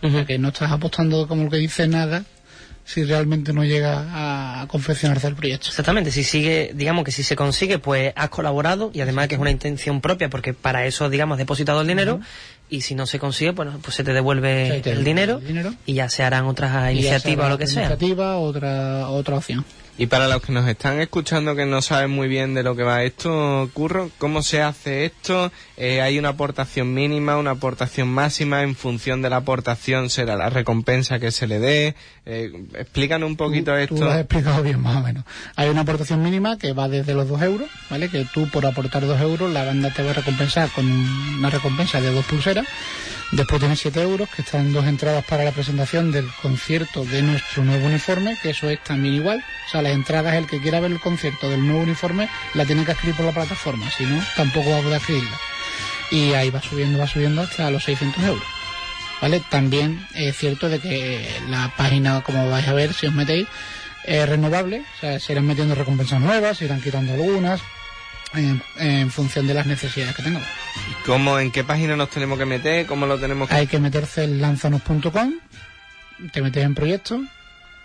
Uh 0.03 0.07
-huh. 0.07 0.09
O 0.09 0.13
sea, 0.13 0.25
que 0.25 0.39
no 0.41 0.49
estás 0.49 0.73
apostando 0.73 1.29
como 1.29 1.45
el 1.45 1.51
que 1.51 1.59
dice 1.59 1.87
nada 1.87 2.25
si 2.85 3.05
realmente 3.05 3.53
no 3.53 3.65
llega 3.65 4.61
a 4.63 4.67
confeccionarse 4.67 5.27
el 5.27 5.35
proyecto. 5.35 5.69
Exactamente, 5.69 6.11
si 6.11 6.23
sigue, 6.23 6.73
digamos 6.75 7.05
que 7.05 7.13
si 7.13 7.23
se 7.23 7.35
consigue, 7.35 7.79
pues 7.79 8.13
has 8.15 8.29
colaborado 8.29 8.91
y 8.93 9.01
además 9.01 9.29
que 9.29 9.37
es 9.37 9.41
una 9.41 9.51
intención 9.51 10.01
propia 10.01 10.29
porque 10.29 10.53
para 10.53 10.85
eso, 10.87 11.09
digamos, 11.09 11.37
has 11.37 11.39
depositado 11.39 11.81
el 11.81 11.87
dinero 11.87 12.17
uh 12.17 12.19
-huh. 12.19 12.25
y 12.69 12.81
si 12.83 12.95
no 12.95 13.07
se 13.07 13.19
consigue, 13.19 13.53
bueno, 13.53 13.79
pues 13.83 13.97
se 13.97 14.05
te 14.05 14.13
devuelve, 14.13 14.81
te 14.83 14.91
el, 14.91 15.03
dinero, 15.03 15.39
el, 15.39 15.47
dinero, 15.47 15.75
y 15.87 15.95
ya 15.95 16.09
se 16.11 16.23
harán 16.23 16.45
otras 16.45 16.93
iniciativas 16.93 17.47
o 17.47 17.49
lo 17.49 17.59
que 17.59 17.67
sea. 17.67 17.83
Iniciativa, 17.87 18.37
otra, 18.37 19.09
otra 19.09 19.37
opción. 19.37 19.65
Y 19.97 20.07
para 20.07 20.27
los 20.27 20.43
que 20.43 20.51
nos 20.51 20.67
están 20.67 21.01
escuchando 21.01 21.55
que 21.55 21.67
no 21.67 21.81
saben 21.81 22.11
muy 22.11 22.27
bien 22.27 22.53
de 22.53 22.65
lo 22.65 22.75
que 22.75 22.83
va 22.83 23.05
esto, 23.05 23.71
Curro, 23.73 24.11
¿cómo 24.19 24.43
se 24.43 24.61
hace 24.61 25.05
esto? 25.05 25.53
Eh, 25.77 26.01
¿Hay 26.01 26.19
una 26.19 26.31
aportación 26.31 26.95
mínima, 26.95 27.37
una 27.37 27.53
aportación 27.53 28.09
máxima? 28.09 28.63
¿En 28.63 28.77
función 28.77 29.23
de 29.23 29.31
la 29.31 29.37
aportación 29.37 30.09
será 30.09 30.37
la 30.37 30.49
recompensa 30.51 31.19
que 31.19 31.31
se 31.33 31.47
le 31.47 31.59
dé? 31.59 31.97
Eh, 32.27 32.53
explícanos 32.75 33.29
un 33.29 33.37
poquito 33.37 33.73
tú, 33.73 33.79
esto. 33.79 33.95
Tú 33.97 34.05
lo 34.05 34.11
has 34.11 34.21
explicado 34.21 34.63
bien, 34.63 34.81
más 34.81 34.97
o 34.97 35.01
menos. 35.01 35.25
Hay 35.57 35.69
una 35.69 35.81
aportación 35.81 36.23
mínima 36.23 36.59
que 36.59 36.73
va 36.73 36.89
desde 36.89 37.15
los 37.15 37.29
2 37.29 37.43
euros, 37.43 37.69
¿vale? 37.91 38.09
Que 38.09 38.25
tú 38.33 38.49
por 38.51 38.65
aportar 38.67 39.05
2 39.05 39.21
euros 39.21 39.53
la 39.53 39.65
banda 39.65 39.93
te 39.93 40.03
va 40.03 40.11
a 40.11 40.15
recompensar 40.15 40.71
con 40.71 40.87
una 40.87 41.51
recompensa 41.51 42.01
de 42.01 42.13
dos 42.13 42.25
pulseras. 42.25 42.67
Después 43.33 43.59
tienes 43.59 43.81
7 43.81 44.01
euros, 44.01 44.29
que 44.29 44.43
están 44.43 44.73
dos 44.73 44.87
entradas 44.87 45.25
para 45.25 45.43
la 45.43 45.51
presentación 45.51 46.13
del 46.13 46.29
concierto 46.41 47.05
de 47.05 47.23
nuestro 47.23 47.65
nuevo 47.65 47.87
uniforme, 47.87 48.39
que 48.41 48.51
eso 48.51 48.71
es 48.71 48.79
también 48.85 49.15
igual. 49.15 49.45
O 49.67 49.71
sea, 49.71 49.83
las 49.83 49.93
entradas, 49.93 50.35
el 50.35 50.47
que 50.47 50.61
quiera 50.61 50.79
ver 50.79 50.93
el 50.93 51.01
concierto 51.01 51.51
del 51.51 51.67
nuevo 51.67 51.83
uniforme, 51.83 52.29
la 52.55 52.65
tiene 52.65 52.85
que 52.85 52.93
escribir 52.93 53.17
por 53.17 53.27
la 53.27 53.33
plataforma, 53.33 53.91
si 53.91 54.05
no, 54.05 54.23
tampoco 54.37 54.71
va 54.71 54.79
a 54.79 54.83
poder 54.83 55.01
escribirla. 55.01 55.37
Y 56.11 56.33
ahí 56.33 56.51
va 56.51 56.63
subiendo, 56.63 56.99
va 56.99 57.07
subiendo 57.07 57.43
hasta 57.43 57.71
los 57.71 57.85
600 57.85 58.23
euros. 58.25 58.45
¿Vale? 59.21 59.43
También 59.49 60.07
es 60.15 60.37
cierto 60.37 60.69
de 60.69 60.81
que 60.81 61.27
la 61.49 61.73
página, 61.77 62.23
como 62.23 62.51
vais 62.51 62.69
a 62.69 62.75
ver, 62.75 62.93
si 62.93 63.07
os 63.07 63.15
metéis, 63.15 63.47
es 64.05 64.29
renovable, 64.29 64.81
o 64.97 65.01
sea, 65.01 65.19
se 65.19 65.33
irán 65.33 65.47
metiendo 65.47 65.75
recompensas 65.75 66.21
nuevas, 66.21 66.59
se 66.59 66.67
irán 66.67 66.83
quitando 66.83 67.15
algunas, 67.15 67.61
en, 68.35 68.63
en, 68.79 69.11
función 69.11 69.47
de 69.47 69.55
las 69.55 69.67
necesidades 69.67 70.15
que 70.15 70.23
tengamos. 70.23 70.47
¿Cómo, 71.07 71.39
¿En 71.39 71.51
qué 71.51 71.65
página 71.65 71.97
nos 71.97 72.11
tenemos 72.11 72.39
que 72.39 72.45
meter? 72.45 72.87
¿Cómo 72.87 73.07
lo 73.07 73.19
tenemos 73.19 73.49
que 73.49 73.55
Hay 73.55 73.67
que 73.67 73.79
meterse 73.79 74.25
en 74.25 74.43
lanzanos.com, 74.43 75.33
te 76.33 76.43
metes 76.43 76.65
en 76.65 76.75
proyectos, 76.75 77.21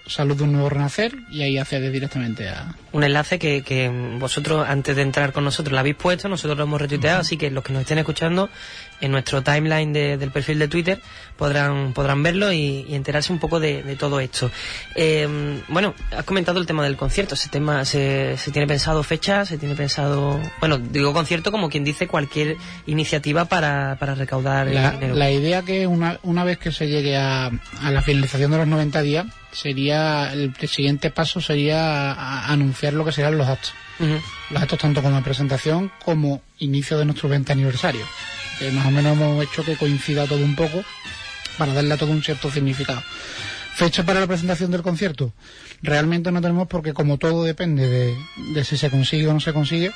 salud 0.10 0.36
de 0.36 0.44
un 0.44 0.54
nuevo 0.54 0.70
renacer 0.70 1.16
y 1.30 1.42
ahí 1.42 1.58
accedes 1.58 1.92
directamente 1.92 2.50
a... 2.50 2.76
Un 2.92 3.04
enlace 3.04 3.38
que, 3.38 3.62
que 3.62 3.90
vosotros 4.20 4.68
antes 4.68 4.96
de 4.96 5.04
entrar 5.04 5.32
con 5.32 5.44
nosotros 5.44 5.72
lo 5.72 5.80
habéis 5.80 5.96
puesto, 5.96 6.28
nosotros 6.28 6.58
lo 6.58 6.64
hemos 6.64 6.82
retuiteado, 6.82 7.18
uh 7.18 7.20
-huh. 7.20 7.26
así 7.26 7.38
que 7.38 7.52
los 7.52 7.64
que 7.64 7.74
nos 7.74 7.82
estén 7.84 8.00
escuchando 8.00 8.50
en 9.02 9.12
nuestro 9.12 9.42
timeline 9.44 9.94
de, 9.94 10.18
del 10.18 10.32
perfil 10.32 10.60
de 10.60 10.68
Twitter 10.68 11.00
podrán, 11.38 11.94
podrán 11.94 12.22
verlo 12.24 12.52
y, 12.52 12.86
y 12.90 12.96
enterarse 12.96 13.32
un 13.32 13.40
poco 13.40 13.60
de, 13.60 13.84
de 13.84 13.96
todo 13.96 14.20
esto. 14.20 14.52
Eh, 14.96 15.62
bueno, 15.70 15.94
has 16.16 16.26
comentado 16.26 16.60
el 16.60 16.66
tema 16.66 16.84
del 16.84 16.98
concierto, 16.98 17.36
ese 17.36 17.50
tema 17.50 17.86
se, 17.86 18.36
se 18.38 18.52
tiene 18.52 18.68
pensado 18.68 19.04
fecha, 19.04 19.46
se 19.46 19.58
tiene 19.58 19.76
pensado, 19.76 20.40
bueno, 20.60 20.78
digo 20.78 21.14
concierto 21.14 21.52
como 21.52 21.70
quien 21.70 21.84
dice 21.84 22.08
cualquier 22.08 22.58
iniciativa 22.88 23.46
para, 23.46 23.96
para 24.00 24.16
recaudar 24.16 24.68
la, 24.68 24.92
dinero. 24.92 25.16
La 25.16 25.32
idea 25.32 25.62
que 25.62 25.88
una, 25.88 26.20
una 26.24 26.44
vez 26.44 26.58
que 26.58 26.72
se 26.72 26.88
llegue 26.88 27.16
a, 27.16 27.48
a 27.48 27.92
la 27.92 28.02
finalización 28.02 28.52
de 28.52 28.58
los 28.58 28.68
90 28.68 29.02
días, 29.02 29.26
sería 29.52 30.32
el, 30.34 30.56
siguiente 30.68 31.10
paso 31.10 31.42
sería 31.42 32.12
a, 32.12 32.46
a 32.46 32.54
anunciar 32.54 32.94
lo 32.94 33.06
que 33.06 33.12
serán 33.12 33.38
los 33.38 33.48
actos. 33.48 33.74
Uh 34.00 34.04
-huh. 34.04 34.22
Los 34.52 34.62
actos 34.62 34.80
tanto 34.80 35.02
como 35.02 35.22
presentación 35.24 35.92
como 36.04 36.42
inicio 36.60 36.98
de 36.98 37.06
nuestro 37.06 37.30
20 37.30 37.52
aniversario. 37.52 38.06
Que 38.58 38.72
más 38.72 38.86
o 38.86 38.92
menos 38.92 39.14
hemos 39.14 39.44
hecho 39.44 39.64
que 39.64 39.78
coincida 39.78 40.26
todo 40.26 40.44
un 40.44 40.56
poco 40.56 40.84
para 41.58 41.74
darle 41.74 41.94
a 41.94 41.98
todo 41.98 42.12
un 42.12 42.24
cierto 42.24 42.52
significado. 42.52 43.04
Fecha 43.76 44.04
para 44.06 44.20
la 44.20 44.28
presentación 44.28 44.72
del 44.72 44.82
concierto. 44.82 45.34
Realmente 45.82 46.32
no 46.32 46.42
tenemos 46.42 46.68
porque 46.68 46.94
como 46.94 47.18
todo 47.18 47.44
depende 47.44 47.88
de, 47.88 48.16
de 48.54 48.64
si 48.64 48.78
se 48.78 48.90
consigue 48.90 49.28
o 49.28 49.34
no 49.34 49.40
se 49.40 49.54
consigue, 49.54 49.92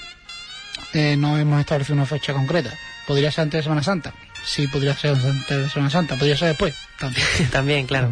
eh, 0.93 1.16
no 1.18 1.38
hemos 1.38 1.60
establecido 1.60 1.95
una 1.95 2.06
fecha 2.06 2.34
concreta. 2.34 2.72
Podría 3.08 3.32
ser 3.32 3.43
antes 3.43 3.60
de 3.60 3.64
Semana 3.64 3.84
Santa, 3.84 4.14
sí 4.44 4.68
podría 4.68 4.96
ser 4.96 5.16
antes 5.16 5.58
de 5.58 5.70
Semana 5.70 5.89
Santa, 5.89 6.16
podría 6.16 6.38
ser 6.38 6.50
después 6.50 6.74
también. 7.00 7.26
También, 7.52 7.88
claro. 7.88 8.12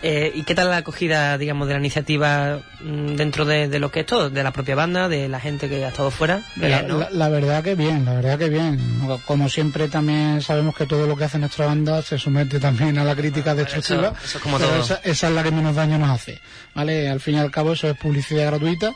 Eh, 0.00 0.30
¿Y 0.34 0.44
qué 0.44 0.54
tal 0.54 0.68
la 0.70 0.76
acogida, 0.76 1.36
digamos, 1.38 1.66
de 1.66 1.74
la 1.74 1.80
iniciativa 1.80 2.60
mm, 2.80 3.16
dentro 3.16 3.44
de, 3.44 3.66
de 3.68 3.78
lo 3.80 3.90
que 3.90 4.00
es 4.00 4.06
todo? 4.06 4.30
De 4.30 4.44
la 4.44 4.52
propia 4.52 4.76
banda, 4.76 5.08
de 5.08 5.28
la 5.28 5.40
gente 5.40 5.68
que 5.68 5.84
ha 5.84 5.88
estado 5.88 6.12
fuera. 6.12 6.42
La, 6.56 6.82
la- 6.98 7.10
la 7.10 7.28
verdad 7.28 7.64
que 7.64 7.74
bien, 7.74 8.04
la 8.04 8.12
verdad 8.14 8.38
que 8.38 8.48
bien. 8.48 8.78
Como 9.24 9.48
siempre 9.48 9.88
también 9.88 10.40
sabemos 10.40 10.76
que 10.76 10.86
todo 10.86 11.06
lo 11.08 11.16
que 11.16 11.24
hace 11.24 11.38
nuestra 11.38 11.66
banda 11.66 12.00
se 12.02 12.16
somete 12.16 12.60
también 12.60 12.96
a 12.98 13.02
la 13.04 13.16
crítica 13.16 13.54
destructiva. 13.56 14.12
eso- 14.18 14.24
eso 14.24 14.38
es 14.38 14.42
como 14.44 14.58
todo. 14.60 14.76
Esa, 14.82 15.00
esa 15.02 15.28
es 15.28 15.34
la 15.34 15.42
que 15.42 15.50
menos 15.50 15.74
daño 15.74 15.98
nos 15.98 16.10
hace, 16.10 16.40
¿vale? 16.74 17.08
Al 17.08 17.18
fin 17.18 17.34
y 17.36 17.38
al 17.38 17.50
cabo 17.50 17.72
eso 17.72 17.88
es 17.90 17.96
publicidad 17.98 18.46
gratuita 18.46 18.92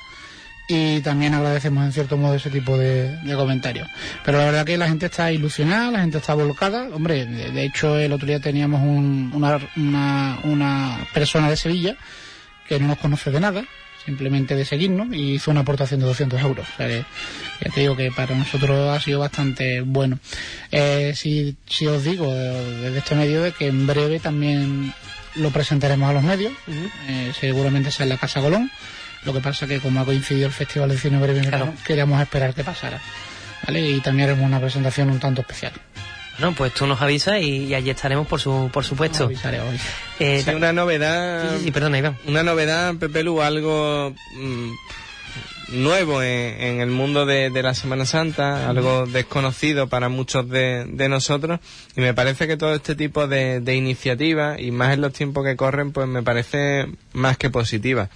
y 0.68 1.00
también 1.00 1.34
agradecemos 1.34 1.84
en 1.84 1.92
cierto 1.92 2.16
modo 2.16 2.34
ese 2.34 2.48
tipo 2.50 2.78
de, 2.78 3.16
de 3.18 3.34
comentarios. 3.34 3.88
Pero 4.24 4.38
la 4.38 4.44
verdad 4.46 4.64
que 4.64 4.78
la 4.78 4.88
gente 4.88 5.06
está 5.06 5.30
ilusionada, 5.32 5.90
la 5.90 6.00
gente 6.00 6.18
está 6.18 6.34
volcada. 6.34 6.88
Hombre, 6.92 7.26
de, 7.26 7.50
de 7.50 7.64
hecho 7.64 7.98
el 7.98 8.12
otro 8.12 8.26
día 8.26 8.40
teníamos 8.40 8.80
un- 8.82 9.32
una, 9.34 9.58
una, 9.76 10.38
una 10.44 11.06
persona 11.12 11.50
de 11.50 11.56
Sevilla 11.56 11.96
que 12.68 12.78
no 12.80 12.86
nos 12.86 12.98
conoce 12.98 13.30
de 13.30 13.40
nada, 13.40 13.64
simplemente 14.06 14.54
de 14.56 14.64
seguirnos, 14.64 15.08
y 15.12 15.34
hizo 15.34 15.50
una 15.50 15.60
aportación 15.60 16.00
de 16.00 16.06
200 16.06 16.40
euros. 16.40 16.66
O 16.72 16.76
sea, 16.76 16.86
que 16.88 17.04
ya 17.64 17.70
te 17.70 17.80
digo 17.80 17.96
que 17.96 18.10
para 18.10 18.34
nosotros 18.34 18.88
ha 18.96 19.00
sido 19.00 19.20
bastante 19.20 19.82
bueno. 19.82 20.18
Eh, 20.70 21.12
si, 21.14 21.56
si 21.66 21.86
os 21.86 22.02
digo 22.04 22.26
eh, 22.34 22.78
desde 22.82 22.98
este 22.98 23.14
medio 23.14 23.42
de 23.42 23.52
que 23.52 23.66
en 23.66 23.86
breve 23.86 24.20
también 24.20 24.94
lo 25.34 25.50
presentaremos 25.50 26.08
a 26.08 26.12
los 26.14 26.22
medios, 26.22 26.52
eh, 27.08 27.32
seguramente 27.38 27.90
sea 27.90 28.04
en 28.04 28.10
la 28.10 28.16
Casa 28.18 28.40
Colón. 28.40 28.70
Lo 29.24 29.32
que 29.32 29.40
pasa 29.40 29.66
que 29.66 29.78
como 29.80 30.00
ha 30.00 30.04
coincidido 30.04 30.46
el 30.46 30.52
Festival 30.52 30.88
de 30.90 30.98
Cine 30.98 31.18
Breve 31.20 31.40
Claro. 31.46 31.72
queríamos 31.86 32.20
esperar 32.20 32.54
que 32.54 32.64
pasara. 32.64 33.00
¿Vale? 33.66 33.80
Y 33.88 34.00
también 34.00 34.28
haremos 34.28 34.46
una 34.46 34.58
presentación 34.60 35.10
un 35.10 35.20
tanto 35.20 35.42
especial. 35.42 35.72
Bueno, 36.38 36.54
pues 36.56 36.72
tú 36.74 36.86
nos 36.86 37.00
avisas 37.00 37.40
y, 37.40 37.66
y 37.66 37.74
allí 37.74 37.90
estaremos, 37.90 38.26
por, 38.26 38.40
su, 38.40 38.70
por 38.72 38.84
supuesto. 38.84 39.24
Avisaré 39.24 39.60
hoy. 39.60 39.78
Eh, 40.18 40.42
Sí, 40.44 40.50
una 40.50 40.72
novedad. 40.72 41.50
sí, 41.52 41.58
sí, 41.58 41.64
sí, 41.66 41.70
perdona, 41.70 41.98
Iván. 41.98 42.16
Una 42.26 42.42
novedad, 42.42 42.94
Pepe 42.96 43.22
Lu, 43.22 43.40
algo 43.42 44.12
mm, 44.34 44.70
nuevo 45.82 46.22
en, 46.22 46.60
en 46.60 46.80
el 46.80 46.90
mundo 46.90 47.26
de, 47.26 47.50
de 47.50 47.62
la 47.62 47.74
Semana 47.74 48.04
Santa, 48.06 48.68
algo 48.68 49.06
desconocido 49.06 49.88
para 49.88 50.08
muchos 50.08 50.48
de, 50.48 50.84
de 50.88 51.08
nosotros. 51.08 51.60
Y 51.96 52.00
me 52.00 52.14
parece 52.14 52.46
que 52.48 52.56
todo 52.56 52.74
este 52.74 52.94
tipo 52.94 53.28
de, 53.28 53.60
de 53.60 53.74
iniciativas, 53.76 54.58
y 54.58 54.70
más 54.70 54.94
en 54.94 55.00
los 55.02 55.12
tiempos 55.12 55.44
que 55.44 55.54
corren, 55.56 55.92
pues 55.92 56.08
me 56.08 56.22
parece 56.22 56.86
más 57.12 57.36
que 57.36 57.50
positiva. 57.50 58.08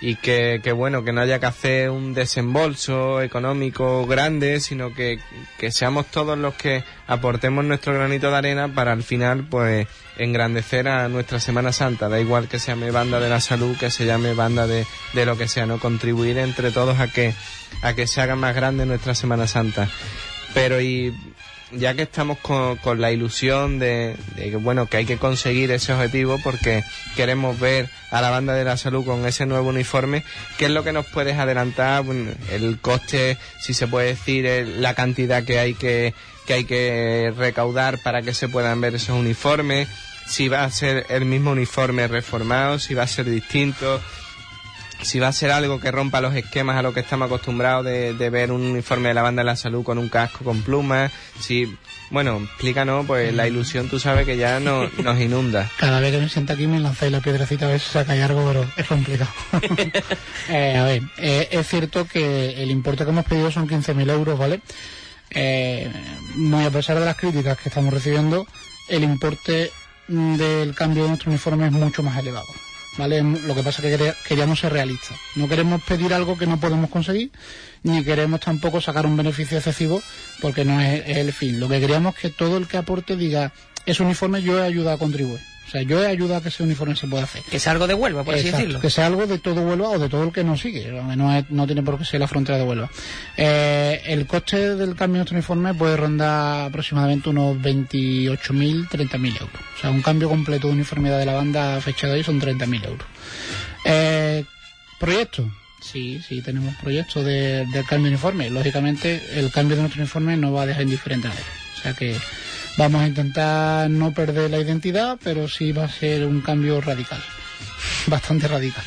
Y 0.00 0.16
que, 0.16 0.60
que 0.62 0.72
bueno, 0.72 1.04
que 1.04 1.12
no 1.12 1.22
haya 1.22 1.38
que 1.38 1.46
hacer 1.46 1.90
un 1.90 2.12
desembolso 2.12 3.22
económico 3.22 4.06
grande, 4.06 4.60
sino 4.60 4.92
que, 4.92 5.18
que 5.58 5.72
seamos 5.72 6.06
todos 6.06 6.36
los 6.36 6.54
que 6.54 6.84
aportemos 7.06 7.64
nuestro 7.64 7.94
granito 7.94 8.30
de 8.30 8.36
arena 8.36 8.68
para 8.68 8.92
al 8.92 9.02
final, 9.02 9.46
pues, 9.48 9.86
engrandecer 10.18 10.88
a 10.88 11.08
nuestra 11.08 11.40
Semana 11.40 11.72
Santa. 11.72 12.10
Da 12.10 12.20
igual 12.20 12.46
que 12.46 12.58
se 12.58 12.72
llame 12.72 12.90
banda 12.90 13.20
de 13.20 13.30
la 13.30 13.40
salud, 13.40 13.76
que 13.78 13.90
se 13.90 14.04
llame 14.04 14.34
banda 14.34 14.66
de, 14.66 14.86
de 15.14 15.26
lo 15.26 15.38
que 15.38 15.48
sea, 15.48 15.64
¿no? 15.64 15.78
Contribuir 15.78 16.36
entre 16.38 16.70
todos 16.72 17.00
a 17.00 17.08
que, 17.08 17.32
a 17.80 17.94
que 17.94 18.06
se 18.06 18.20
haga 18.20 18.36
más 18.36 18.54
grande 18.54 18.84
nuestra 18.84 19.14
Semana 19.14 19.46
Santa. 19.46 19.88
Pero 20.52 20.80
y 20.80 21.14
ya 21.72 21.94
que 21.94 22.02
estamos 22.02 22.38
con, 22.38 22.76
con 22.76 23.00
la 23.00 23.10
ilusión 23.10 23.78
de, 23.80 24.16
de 24.36 24.50
que 24.50 24.56
bueno 24.56 24.86
que 24.86 24.98
hay 24.98 25.04
que 25.04 25.16
conseguir 25.18 25.70
ese 25.72 25.92
objetivo 25.92 26.38
porque 26.44 26.84
queremos 27.16 27.58
ver 27.58 27.88
a 28.12 28.20
la 28.20 28.30
banda 28.30 28.54
de 28.54 28.62
la 28.64 28.76
salud 28.76 29.04
con 29.04 29.26
ese 29.26 29.46
nuevo 29.46 29.70
uniforme 29.70 30.22
qué 30.58 30.66
es 30.66 30.70
lo 30.70 30.84
que 30.84 30.92
nos 30.92 31.06
puedes 31.06 31.36
adelantar 31.38 32.04
el 32.52 32.78
coste 32.80 33.36
si 33.60 33.74
se 33.74 33.88
puede 33.88 34.08
decir 34.08 34.46
el- 34.46 34.80
la 34.80 34.94
cantidad 34.94 35.42
que 35.44 35.58
hay 35.58 35.74
que 35.74 36.14
que 36.46 36.54
hay 36.54 36.64
que 36.64 37.32
recaudar 37.36 37.98
para 37.98 38.22
que 38.22 38.32
se 38.32 38.48
puedan 38.48 38.80
ver 38.80 38.94
esos 38.94 39.18
uniformes 39.18 39.88
si 40.26 40.48
va 40.48 40.62
a 40.62 40.70
ser 40.70 41.06
el 41.08 41.24
mismo 41.24 41.50
uniforme 41.50 42.06
reformado 42.06 42.78
si 42.78 42.94
va 42.94 43.02
a 43.02 43.08
ser 43.08 43.24
distinto 43.28 44.00
si 45.02 45.18
va 45.18 45.28
a 45.28 45.32
ser 45.32 45.50
algo 45.50 45.80
que 45.80 45.90
rompa 45.90 46.20
los 46.20 46.34
esquemas 46.34 46.76
a 46.76 46.82
lo 46.82 46.92
que 46.92 47.00
estamos 47.00 47.26
acostumbrados 47.26 47.84
de, 47.84 48.14
de 48.14 48.30
ver 48.30 48.52
un 48.52 48.62
uniforme 48.62 49.08
de 49.08 49.14
la 49.14 49.22
banda 49.22 49.42
de 49.42 49.46
la 49.46 49.56
salud 49.56 49.84
con 49.84 49.98
un 49.98 50.08
casco 50.08 50.44
con 50.44 50.62
plumas, 50.62 51.12
si, 51.38 51.76
bueno, 52.10 52.38
explícanos, 52.42 53.06
pues 53.06 53.34
la 53.34 53.46
ilusión 53.46 53.88
tú 53.88 53.98
sabes 53.98 54.26
que 54.26 54.36
ya 54.36 54.60
no, 54.60 54.88
nos 55.02 55.20
inunda. 55.20 55.70
Cada 55.78 56.00
vez 56.00 56.12
que 56.12 56.20
me 56.20 56.28
sienta 56.28 56.54
aquí 56.54 56.66
me 56.66 56.80
lanzáis 56.80 57.12
la 57.12 57.20
piedrecita 57.20 57.66
a 57.66 57.70
ver 57.70 57.80
si 57.80 57.90
saca 57.90 58.12
algo, 58.12 58.46
pero 58.46 58.66
es 58.76 58.86
complicado. 58.86 59.30
Eh, 60.48 60.76
a 60.76 60.84
ver, 60.84 61.02
eh, 61.18 61.48
es 61.50 61.66
cierto 61.66 62.06
que 62.06 62.62
el 62.62 62.70
importe 62.70 63.04
que 63.04 63.10
hemos 63.10 63.24
pedido 63.24 63.50
son 63.50 63.68
15.000 63.68 64.10
euros, 64.10 64.38
¿vale? 64.38 64.60
Eh, 65.30 65.90
muy 66.36 66.64
a 66.64 66.70
pesar 66.70 66.98
de 66.98 67.04
las 67.04 67.16
críticas 67.16 67.58
que 67.58 67.68
estamos 67.68 67.92
recibiendo, 67.92 68.46
el 68.88 69.02
importe 69.02 69.72
mm, 70.08 70.36
del 70.36 70.74
cambio 70.74 71.02
de 71.02 71.08
nuestro 71.10 71.30
uniforme 71.30 71.66
es 71.66 71.72
mucho 71.72 72.02
más 72.02 72.16
elevado. 72.18 72.46
¿Vale? 72.98 73.22
Lo 73.22 73.54
que 73.54 73.62
pasa 73.62 73.86
es 73.86 73.98
que 73.98 74.14
queríamos 74.26 74.58
ser 74.58 74.72
realistas. 74.72 75.18
No 75.34 75.48
queremos 75.48 75.82
pedir 75.82 76.14
algo 76.14 76.38
que 76.38 76.46
no 76.46 76.58
podemos 76.58 76.88
conseguir, 76.88 77.30
ni 77.82 78.02
queremos 78.02 78.40
tampoco 78.40 78.80
sacar 78.80 79.04
un 79.04 79.16
beneficio 79.16 79.58
excesivo, 79.58 80.02
porque 80.40 80.64
no 80.64 80.80
es, 80.80 81.02
es 81.06 81.18
el 81.18 81.32
fin. 81.32 81.60
Lo 81.60 81.68
que 81.68 81.80
queríamos 81.80 82.14
es 82.14 82.20
que 82.22 82.30
todo 82.30 82.56
el 82.56 82.66
que 82.66 82.78
aporte 82.78 83.16
diga, 83.16 83.52
ese 83.84 84.02
uniforme 84.02 84.42
yo 84.42 84.58
he 84.58 84.66
ayudado 84.66 84.96
a 84.96 84.98
contribuir. 84.98 85.40
O 85.66 85.70
sea, 85.70 85.82
yo 85.82 86.00
he 86.02 86.06
ayudado 86.06 86.36
a 86.36 86.42
que 86.42 86.48
ese 86.50 86.62
uniforme 86.62 86.94
se 86.94 87.08
pueda 87.08 87.24
hacer. 87.24 87.42
Que 87.42 87.58
sea 87.58 87.72
algo 87.72 87.88
de 87.88 87.94
Huelva, 87.94 88.22
por 88.22 88.34
así 88.34 88.50
decirlo. 88.50 88.80
Que 88.80 88.88
sea 88.88 89.06
algo 89.06 89.26
de 89.26 89.38
todo 89.38 89.62
Huelva 89.62 89.88
o 89.90 89.98
de 89.98 90.08
todo 90.08 90.22
el 90.22 90.32
que 90.32 90.44
nos 90.44 90.60
sigue. 90.60 90.86
No, 90.92 91.36
es- 91.36 91.50
no 91.50 91.66
tiene 91.66 91.82
por 91.82 91.98
qué 91.98 92.04
ser 92.04 92.20
la 92.20 92.28
frontera 92.28 92.56
de 92.58 92.64
Huelva. 92.64 92.88
Eh, 93.36 94.00
el 94.06 94.26
coste 94.26 94.76
del 94.76 94.94
cambio 94.94 95.14
de 95.14 95.18
nuestro 95.30 95.36
uniforme 95.36 95.74
puede 95.74 95.96
rondar 95.96 96.66
aproximadamente 96.68 97.30
unos 97.30 97.56
28.000, 97.60 98.88
30.000 98.88 99.32
euros. 99.40 99.60
O 99.76 99.80
sea, 99.80 99.90
un 99.90 100.02
cambio 100.02 100.28
completo 100.28 100.68
de 100.68 100.74
uniformidad 100.74 101.18
de 101.18 101.26
la 101.26 101.32
banda 101.34 101.76
a 101.76 101.80
fecha 101.80 102.06
de 102.06 102.12
hoy 102.14 102.22
son 102.22 102.40
30.000 102.40 102.84
euros. 102.84 103.06
Eh, 103.84 104.44
¿Proyecto? 104.98 105.50
Sí, 105.80 106.20
sí, 106.26 106.42
tenemos 106.42 106.74
proyectos 106.76 107.24
de, 107.24 107.66
del 107.66 107.84
cambio 107.84 108.04
de 108.06 108.14
uniforme. 108.16 108.50
Lógicamente, 108.50 109.22
el 109.34 109.50
cambio 109.50 109.76
de 109.76 109.82
nuestro 109.82 110.00
uniforme 110.02 110.36
no 110.36 110.52
va 110.52 110.62
a 110.62 110.66
dejar 110.66 110.82
indiferente 110.82 111.26
a 111.28 111.30
nadie. 111.30 111.42
O 111.76 111.80
sea 111.82 111.92
que 111.92 112.16
vamos 112.76 113.02
a 113.02 113.06
intentar 113.06 113.90
no 113.90 114.12
perder 114.12 114.50
la 114.50 114.58
identidad, 114.58 115.18
pero 115.22 115.48
sí 115.48 115.72
va 115.72 115.84
a 115.84 115.88
ser 115.88 116.24
un 116.24 116.40
cambio 116.40 116.80
radical. 116.80 117.22
Bastante 118.06 118.48
radical. 118.48 118.84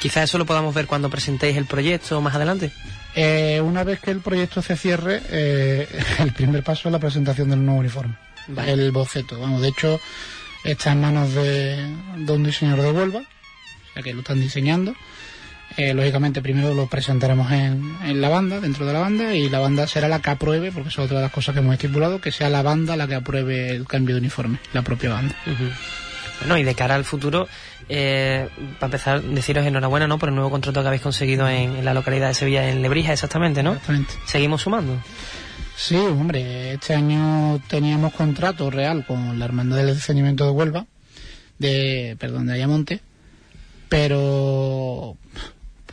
Quizás 0.00 0.24
eso 0.24 0.38
lo 0.38 0.46
podamos 0.46 0.74
ver 0.74 0.86
cuando 0.86 1.08
presentéis 1.08 1.56
el 1.56 1.66
proyecto 1.66 2.20
más 2.20 2.34
adelante. 2.34 2.70
Eh, 3.14 3.60
una 3.60 3.84
vez 3.84 4.00
que 4.00 4.10
el 4.10 4.20
proyecto 4.20 4.60
se 4.60 4.76
cierre, 4.76 5.22
eh, 5.30 5.88
el 6.18 6.32
primer 6.32 6.62
paso 6.62 6.88
es 6.88 6.92
la 6.92 6.98
presentación 6.98 7.50
del 7.50 7.64
nuevo 7.64 7.80
uniforme. 7.80 8.16
Vale. 8.48 8.72
El 8.72 8.90
boceto. 8.92 9.38
Vamos, 9.38 9.62
de 9.62 9.68
hecho, 9.68 10.00
está 10.62 10.92
en 10.92 11.00
manos 11.00 11.32
de, 11.34 11.90
de 12.18 12.32
un 12.32 12.42
diseñador 12.42 12.84
de 12.84 12.92
Huelva, 12.92 13.20
o 13.20 13.94
sea 13.94 14.02
que 14.02 14.12
lo 14.12 14.20
están 14.20 14.40
diseñando. 14.40 14.94
Eh, 15.76 15.92
lógicamente, 15.92 16.40
primero 16.40 16.72
lo 16.72 16.86
presentaremos 16.86 17.50
en, 17.50 17.96
en 18.04 18.20
la 18.20 18.28
banda, 18.28 18.60
dentro 18.60 18.86
de 18.86 18.92
la 18.92 19.00
banda, 19.00 19.34
y 19.34 19.48
la 19.48 19.58
banda 19.58 19.86
será 19.88 20.08
la 20.08 20.20
que 20.20 20.30
apruebe, 20.30 20.70
porque 20.70 20.88
es 20.88 20.98
otra 20.98 21.16
de 21.16 21.22
las 21.24 21.32
cosas 21.32 21.52
que 21.52 21.60
hemos 21.60 21.74
estipulado, 21.74 22.20
que 22.20 22.30
sea 22.30 22.48
la 22.48 22.62
banda 22.62 22.96
la 22.96 23.08
que 23.08 23.16
apruebe 23.16 23.70
el 23.70 23.86
cambio 23.86 24.14
de 24.14 24.20
uniforme, 24.20 24.58
la 24.72 24.82
propia 24.82 25.10
banda. 25.10 25.34
Ujú. 25.46 25.64
Bueno, 26.40 26.58
y 26.58 26.62
de 26.62 26.74
cara 26.74 26.94
al 26.94 27.04
futuro, 27.04 27.48
eh, 27.88 28.48
para 28.78 28.86
empezar, 28.86 29.22
deciros 29.22 29.66
enhorabuena 29.66 30.06
¿no? 30.06 30.18
por 30.18 30.28
el 30.28 30.34
nuevo 30.34 30.50
contrato 30.50 30.80
que 30.80 30.86
habéis 30.86 31.02
conseguido 31.02 31.48
en, 31.48 31.76
en 31.76 31.84
la 31.84 31.94
localidad 31.94 32.28
de 32.28 32.34
Sevilla, 32.34 32.68
en 32.68 32.80
Lebrija, 32.80 33.12
exactamente, 33.12 33.62
¿no? 33.62 33.72
Exactamente. 33.72 34.14
Seguimos 34.26 34.62
sumando. 34.62 35.00
Sí, 35.76 35.96
hombre, 35.96 36.74
este 36.74 36.94
año 36.94 37.60
teníamos 37.68 38.12
contrato 38.14 38.70
real 38.70 39.04
con 39.04 39.38
la 39.38 39.44
Hermandad 39.44 39.78
del 39.78 39.94
Discernimiento 39.94 40.44
de 40.44 40.50
Huelva, 40.52 40.86
de, 41.58 42.16
perdón, 42.18 42.46
de 42.46 42.54
Ayamonte, 42.54 43.00
pero 43.88 45.16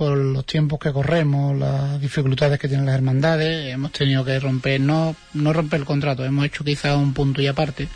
por 0.02 0.18
los 0.18 0.48
tiempos 0.48 0.80
que 0.80 0.92
corremos, 0.92 1.56
las 1.56 2.02
dificultades 2.02 2.58
que 2.58 2.68
tienen 2.68 2.88
las 2.88 2.96
hermandades, 2.96 3.72
hemos 3.72 3.92
tenido 3.92 4.26
que 4.26 4.40
romper, 4.40 4.82
no, 4.82 5.16
no 5.36 5.54
romper 5.54 5.82
el 5.82 5.86
contrato, 5.86 6.26
hemos 6.26 6.44
hecho 6.44 6.64
quizá 6.64 6.98
un 6.98 7.14
punto 7.14 7.40
y 7.40 7.46
aparte, 7.46 7.88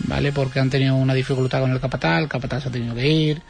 ¿vale? 0.00 0.32
Porque 0.32 0.60
han 0.60 0.68
tenido 0.68 0.96
una 0.96 1.14
dificultad 1.14 1.62
con 1.62 1.70
el 1.70 1.80
capataz, 1.80 2.18
el 2.20 2.60
se 2.60 2.68
ha 2.68 2.70
tenido 2.70 2.94
que 2.94 3.08
ir, 3.08 3.40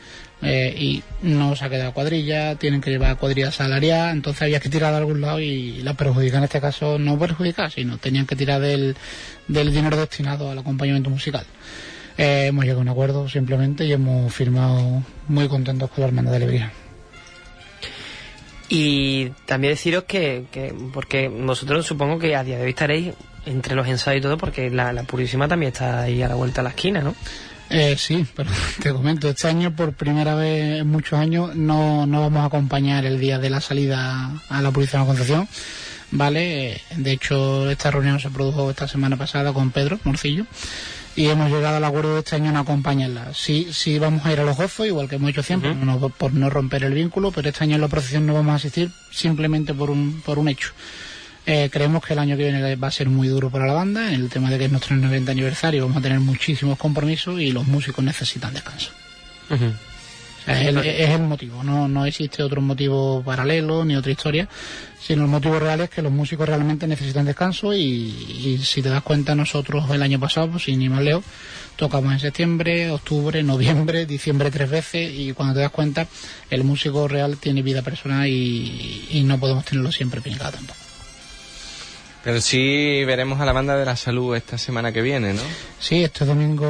eh, 0.40 0.72
y 0.78 1.02
no 1.22 1.56
se 1.56 1.64
ha 1.64 1.68
quedado 1.68 1.92
cuadrilla, 1.92 2.54
tienen 2.54 2.80
que 2.80 2.90
llevar 2.90 3.16
cuadrilla 3.16 3.50
salarial, 3.50 4.12
entonces 4.12 4.42
había 4.42 4.60
que 4.60 4.68
tirar 4.68 4.92
de 4.92 4.98
algún 4.98 5.20
lado 5.20 5.40
y 5.40 5.82
la 5.82 5.94
perjudica 5.94 6.38
en 6.38 6.44
este 6.44 6.60
caso, 6.60 7.00
no 7.00 7.18
perjudicar, 7.18 7.72
sino 7.72 7.98
tenían 7.98 8.24
que 8.24 8.36
tirar 8.36 8.60
del, 8.60 8.94
del 9.48 9.74
dinero 9.74 9.96
destinado 9.96 10.48
al 10.48 10.58
acompañamiento 10.60 11.10
musical. 11.10 11.44
Eh, 12.18 12.46
hemos 12.46 12.66
llegado 12.66 12.82
a 12.82 12.82
un 12.82 12.88
acuerdo 12.90 13.28
simplemente 13.28 13.84
y 13.84 13.92
hemos 13.92 14.32
firmado 14.32 15.02
muy 15.26 15.48
contentos 15.48 15.90
con 15.90 16.02
la 16.02 16.06
hermandad 16.06 16.34
de 16.34 16.38
Lebrija. 16.38 16.83
Y 18.68 19.28
también 19.46 19.74
deciros 19.74 20.04
que, 20.04 20.46
que, 20.50 20.74
porque 20.92 21.28
vosotros 21.28 21.86
supongo 21.86 22.18
que 22.18 22.34
a 22.34 22.44
día 22.44 22.56
de 22.56 22.64
hoy 22.64 22.70
estaréis 22.70 23.14
entre 23.46 23.74
los 23.74 23.86
ensayos 23.86 24.20
y 24.20 24.22
todo, 24.22 24.38
porque 24.38 24.70
la, 24.70 24.92
la 24.92 25.02
Purísima 25.02 25.48
también 25.48 25.72
está 25.72 26.02
ahí 26.02 26.22
a 26.22 26.28
la 26.28 26.34
vuelta 26.34 26.60
a 26.62 26.64
la 26.64 26.70
esquina, 26.70 27.00
¿no? 27.02 27.14
Eh, 27.70 27.96
sí, 27.98 28.26
pero 28.34 28.50
te 28.82 28.92
comento, 28.92 29.28
este 29.28 29.48
año 29.48 29.74
por 29.74 29.92
primera 29.92 30.34
vez 30.34 30.80
en 30.80 30.88
muchos 30.88 31.18
años 31.18 31.54
no, 31.54 32.06
no 32.06 32.20
vamos 32.20 32.42
a 32.42 32.46
acompañar 32.46 33.04
el 33.04 33.18
día 33.18 33.38
de 33.38 33.50
la 33.50 33.60
salida 33.60 34.30
a 34.48 34.62
la 34.62 34.70
Purísima 34.70 35.04
Concepción. 35.04 35.48
¿vale? 36.10 36.80
De 36.96 37.12
hecho, 37.12 37.68
esta 37.70 37.90
reunión 37.90 38.20
se 38.20 38.30
produjo 38.30 38.70
esta 38.70 38.88
semana 38.88 39.16
pasada 39.16 39.52
con 39.52 39.70
Pedro 39.70 39.98
Morcillo 40.04 40.46
y 41.16 41.26
hemos 41.26 41.50
llegado 41.50 41.76
al 41.76 41.84
acuerdo 41.84 42.14
de 42.14 42.20
este 42.20 42.36
año 42.36 42.50
en 42.50 42.56
acompañarla. 42.56 43.32
Sí, 43.34 43.68
sí 43.72 43.98
vamos 43.98 44.24
a 44.26 44.32
ir 44.32 44.40
a 44.40 44.44
los 44.44 44.56
gozos, 44.56 44.86
igual 44.86 45.08
que 45.08 45.16
hemos 45.16 45.30
hecho 45.30 45.42
siempre, 45.42 45.74
no, 45.74 46.08
por 46.08 46.32
no 46.32 46.50
romper 46.50 46.84
el 46.84 46.94
vínculo, 46.94 47.30
pero 47.30 47.48
este 47.48 47.64
año 47.64 47.76
en 47.76 47.80
la 47.80 47.88
procesión 47.88 48.26
no 48.26 48.34
vamos 48.34 48.52
a 48.52 48.56
asistir 48.56 48.90
simplemente 49.10 49.74
por 49.74 49.90
un, 49.90 50.22
por 50.24 50.38
un 50.38 50.48
hecho. 50.48 50.72
Eh, 51.46 51.68
creemos 51.70 52.02
que 52.04 52.14
el 52.14 52.18
año 52.18 52.36
que 52.36 52.44
viene 52.44 52.76
va 52.76 52.88
a 52.88 52.90
ser 52.90 53.10
muy 53.10 53.28
duro 53.28 53.50
para 53.50 53.66
la 53.66 53.74
banda, 53.74 54.12
en 54.12 54.22
el 54.22 54.30
tema 54.30 54.50
de 54.50 54.58
que 54.58 54.64
es 54.64 54.70
nuestro 54.70 54.96
90 54.96 55.30
aniversario, 55.30 55.82
vamos 55.82 55.98
a 55.98 56.00
tener 56.00 56.20
muchísimos 56.20 56.78
compromisos 56.78 57.40
y 57.40 57.52
los 57.52 57.66
músicos 57.66 58.04
necesitan 58.04 58.54
descanso. 58.54 58.90
Es, 60.46 60.66
el, 60.66 60.78
es, 60.78 61.10
el, 61.10 61.22
motivo, 61.22 61.62
no, 61.62 61.88
no 61.88 62.06
existe 62.06 62.42
otro 62.42 62.60
motivo 62.60 63.22
paralelo 63.22 63.84
ni 63.84 63.96
otra 63.96 64.12
historia, 64.12 64.48
sino 65.00 65.22
el 65.22 65.28
motivo 65.28 65.58
real 65.58 65.80
es 65.80 65.90
que 65.90 66.02
los 66.02 66.12
músicos 66.12 66.48
realmente 66.48 66.86
necesitan 66.86 67.24
descanso 67.24 67.74
y, 67.74 67.80
y 67.82 68.60
si 68.62 68.82
te 68.82 68.88
das 68.88 69.02
cuenta 69.02 69.34
nosotros 69.34 69.88
el 69.90 70.02
año 70.02 70.20
pasado, 70.20 70.50
pues 70.50 70.64
sin 70.64 70.78
ni 70.78 70.88
más 70.88 71.02
leo, 71.02 71.22
tocamos 71.76 72.12
en 72.12 72.20
septiembre, 72.20 72.90
octubre, 72.90 73.42
noviembre, 73.42 74.06
diciembre 74.06 74.50
tres 74.50 74.70
veces 74.70 75.12
y 75.14 75.32
cuando 75.32 75.54
te 75.54 75.60
das 75.60 75.70
cuenta 75.70 76.06
el 76.50 76.64
músico 76.64 77.08
real 77.08 77.38
tiene 77.38 77.62
vida 77.62 77.82
personal 77.82 78.28
y, 78.28 79.08
y 79.10 79.22
no 79.24 79.38
podemos 79.38 79.64
tenerlo 79.64 79.92
siempre 79.92 80.20
pegado 80.20 80.52
tampoco. 80.52 80.83
Pero 82.24 82.40
sí 82.40 83.04
veremos 83.04 83.38
a 83.40 83.44
la 83.44 83.52
banda 83.52 83.76
de 83.76 83.84
la 83.84 83.96
salud 83.96 84.34
esta 84.34 84.56
semana 84.56 84.92
que 84.92 85.02
viene, 85.02 85.34
¿no? 85.34 85.42
Sí, 85.78 86.02
este 86.02 86.24
domingo 86.24 86.66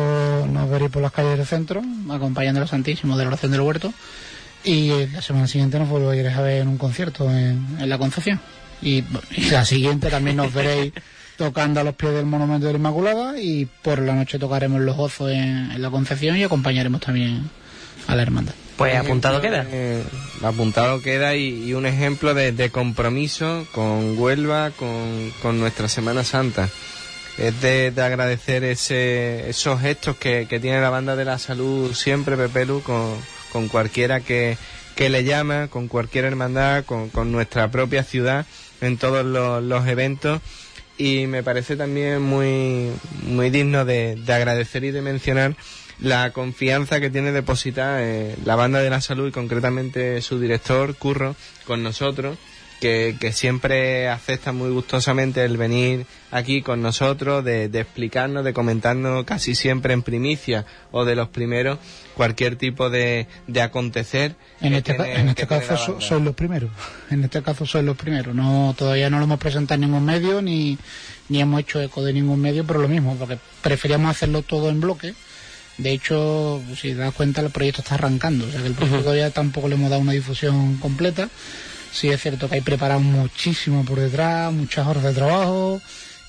nos 0.51 0.69
veréis 0.69 0.91
por 0.91 1.01
las 1.01 1.13
calles 1.13 1.39
del 1.39 1.47
centro, 1.47 1.81
acompañando 2.11 2.61
al 2.61 2.69
Santísimo 2.69 3.17
de 3.17 3.23
la 3.23 3.29
oración 3.29 3.53
del 3.53 3.61
huerto. 3.61 3.95
Y 4.65 5.07
la 5.13 5.23
semana 5.23 5.47
siguiente 5.47 5.79
nos 5.79 5.89
volveréis 5.89 6.37
a 6.37 6.41
ver 6.41 6.63
en 6.63 6.69
un 6.69 6.77
concierto 6.77 7.31
en, 7.31 7.65
en 7.79 7.89
la 7.89 7.99
Concepción. 7.99 8.41
Y, 8.83 9.05
y, 9.31 9.51
la 9.51 9.65
siguiente 9.65 10.11
también 10.11 10.39
nos 10.39 10.53
veréis 10.53 10.93
tocando 11.37 11.81
a 11.81 11.85
los 11.85 11.95
pies 11.95 12.15
del 12.15 12.27
Monumento 12.27 12.67
de 12.67 12.73
la 12.73 12.79
Inmaculada 12.79 13.39
y 13.39 13.67
por 13.67 14.01
la 14.01 14.15
noche 14.15 14.41
tocaremos 14.41 14.81
los 14.81 14.97
gozos 14.97 15.31
en, 15.31 15.71
en 15.71 15.81
la 15.81 15.91
Concepción 15.91 16.37
y 16.37 16.43
acompañaremos 16.43 17.01
también 17.01 17.49
a 18.09 18.17
la 18.17 18.23
hermandad. 18.23 18.55
Pues 18.77 18.97
apuntado 18.97 19.41
queda. 19.41 19.67
Eh, 19.71 20.03
apuntado 20.43 21.01
queda 21.01 21.37
y, 21.37 21.65
y 21.65 21.75
un 21.75 21.87
ejemplo 21.87 22.35
de, 22.35 22.53
de, 22.53 22.71
compromiso 22.71 23.67
con 23.73 24.19
Huelva, 24.19 24.73
con, 24.73 25.33
con, 25.43 25.61
nuestra 25.61 25.89
Semana 25.89 26.25
Santa. 26.25 26.69
Es 27.39 27.61
de, 27.61 27.91
de 27.91 28.03
agradecer 28.03 28.65
ese, 28.65 29.49
esos 29.49 29.81
gestos 29.81 30.17
que, 30.17 30.47
que, 30.49 30.61
tiene 30.61 30.81
la 30.81 30.91
banda 30.91 31.17
de 31.17 31.25
la 31.25 31.39
salud 31.39 31.95
siempre, 31.95 32.37
Pepelu, 32.37 32.83
con, 32.83 33.15
con 33.53 33.69
cualquiera 33.69 34.21
que, 34.21 34.57
que, 34.97 35.09
le 35.09 35.25
llama, 35.25 35.69
con 35.69 35.89
cualquier 35.89 36.25
hermandad, 36.25 36.85
con, 36.85 37.11
con 37.11 37.31
nuestra 37.31 37.71
propia 37.71 38.03
ciudad, 38.03 38.47
en 38.81 38.99
todos 38.99 39.25
los, 39.25 39.63
los, 39.63 39.87
eventos. 39.87 40.41
Y 40.97 41.27
me 41.27 41.43
parece 41.43 41.77
también 41.77 42.23
muy, 42.23 42.93
muy 43.23 43.51
digno 43.51 43.85
de, 43.85 44.17
de 44.17 44.33
agradecer 44.33 44.85
y 44.85 44.93
de 44.93 45.03
mencionar 45.03 45.57
la 46.05 46.31
confianza 46.33 47.01
que 47.01 47.11
tiene 47.11 47.33
depositada 47.33 48.03
eh, 48.03 48.37
la 48.45 48.57
banda 48.57 48.81
de 48.81 48.91
la 48.91 49.01
salud 49.01 49.29
y 49.29 49.33
concretamente 49.33 50.21
su 50.21 50.39
director, 50.39 50.95
Curro, 50.97 51.35
con 51.67 51.83
nosotros, 51.83 52.37
que, 52.79 53.17
que, 53.19 53.33
siempre 53.33 54.09
acepta 54.09 54.53
muy 54.53 54.71
gustosamente 54.71 55.43
el 55.45 55.57
venir 55.57 56.05
aquí 56.31 56.61
con 56.61 56.83
nosotros, 56.83 57.43
de, 57.43 57.71
de, 57.71 57.81
explicarnos, 57.81 58.45
de 58.45 58.53
comentarnos 58.53 59.25
casi 59.25 59.55
siempre 59.55 59.95
en 59.95 60.03
primicia 60.03 60.67
o 60.91 61.07
de 61.07 61.15
los 61.15 61.29
primeros 61.29 61.79
cualquier 62.15 62.57
tipo 62.57 62.91
de, 62.91 63.27
de 63.47 63.63
acontecer. 63.63 64.35
En 64.61 64.75
este, 64.75 64.93
tiene, 64.93 65.15
en 65.15 65.29
este 65.31 65.47
caso 65.47 65.77
so, 65.79 66.01
son 66.03 66.25
los 66.25 66.35
primeros. 66.35 66.71
En 67.11 67.25
este 67.25 67.43
caso 67.43 67.65
son 67.65 67.87
los 67.87 67.97
primeros. 67.97 68.35
No, 68.35 68.75
todavía 68.77 69.09
no 69.09 69.19
lo 69.19 69.25
hemos 69.25 69.39
presentado 69.39 69.77
en 69.77 69.89
ningún 69.89 70.05
medio 70.05 70.43
ni, 70.43 70.77
ni 71.31 71.41
hemos 71.41 71.61
hecho 71.61 71.81
eco 71.81 72.05
de 72.05 72.13
ningún 72.13 72.43
medio, 72.43 72.67
pero 72.67 72.81
lo 72.81 72.89
mismo, 72.89 73.17
porque 73.17 73.39
preferíamos 73.63 74.11
hacerlo 74.11 74.43
todo 74.43 74.69
en 74.69 74.81
bloque 74.81 75.15
de 75.79 75.93
hecho, 75.93 76.63
si 76.77 76.91
te 76.91 76.97
das 76.97 77.15
cuenta, 77.15 77.41
el 77.41 77.51
proyecto 77.51 77.83
está 77.83 77.95
arrancando. 77.95 78.47
O 78.47 78.51
sea 78.51 78.61
que 78.61 78.69
el 78.69 78.75
proyecto 78.75 78.97
uh 78.97 79.01
-huh. 79.01 79.05
todavía 79.05 79.31
tampoco 79.31 79.69
le 79.69 79.75
hemos 79.75 79.91
dado 79.91 80.03
una 80.03 80.13
difusión 80.13 80.77
completa. 80.79 81.29
Sí 81.93 82.09
es 82.09 82.21
cierto 82.21 82.49
que 82.49 82.57
hay 82.57 82.61
preparado 82.61 83.01
muchísimo 83.01 83.85
por 83.85 84.01
detrás, 84.01 84.53
muchas 84.53 84.87
horas 84.87 85.05
de 85.05 85.13
trabajo 85.13 85.81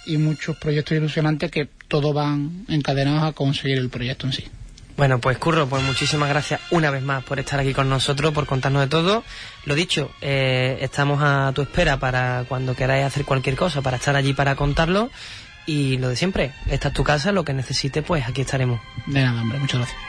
y 0.05 0.17
muchos 0.17 0.55
proyectos 0.57 0.97
ilusionantes 0.97 1.49
que 1.51 1.67
todos 1.87 2.13
van 2.13 2.65
encadenados 2.67 3.23
a 3.23 3.31
conseguir 3.33 3.77
el 3.77 3.89
proyecto 3.89 4.27
en 4.27 4.33
sí. 4.33 4.45
Bueno, 4.97 5.19
pues 5.19 5.37
Curro, 5.37 5.67
pues 5.67 5.83
muchísimas 5.83 6.29
gracias 6.29 6.61
una 6.71 6.89
vez 6.89 7.03
más 7.03 7.23
por 7.23 7.37
estar 7.39 7.59
aquí 7.59 7.73
con 7.73 7.89
nosotros, 7.89 8.33
por 8.33 8.45
contarnos 8.45 8.81
de 8.83 8.87
todo. 8.87 9.23
Lo 9.65 9.75
dicho, 9.75 10.11
eh, 10.21 10.77
estamos 10.79 11.19
a 11.21 11.51
tu 11.53 11.63
espera 11.63 11.97
para 11.97 12.45
cuando 12.47 12.75
queráis 12.75 13.05
hacer 13.05 13.25
cualquier 13.25 13.57
cosa, 13.57 13.81
para 13.81 13.97
estar 13.97 14.15
allí 14.15 14.33
para 14.33 14.55
contarlo. 14.55 15.09
Y 15.65 15.97
lo 15.97 16.09
de 16.09 16.15
siempre, 16.15 16.51
esta 16.69 16.89
es 16.89 16.93
tu 16.93 17.03
casa, 17.03 17.31
lo 17.31 17.43
que 17.43 17.53
necesite, 17.53 18.01
pues 18.01 18.25
aquí 18.25 18.41
estaremos. 18.41 18.79
De 19.07 19.21
nada, 19.21 19.41
hombre, 19.41 19.59
muchas 19.59 19.79
gracias. 19.79 19.99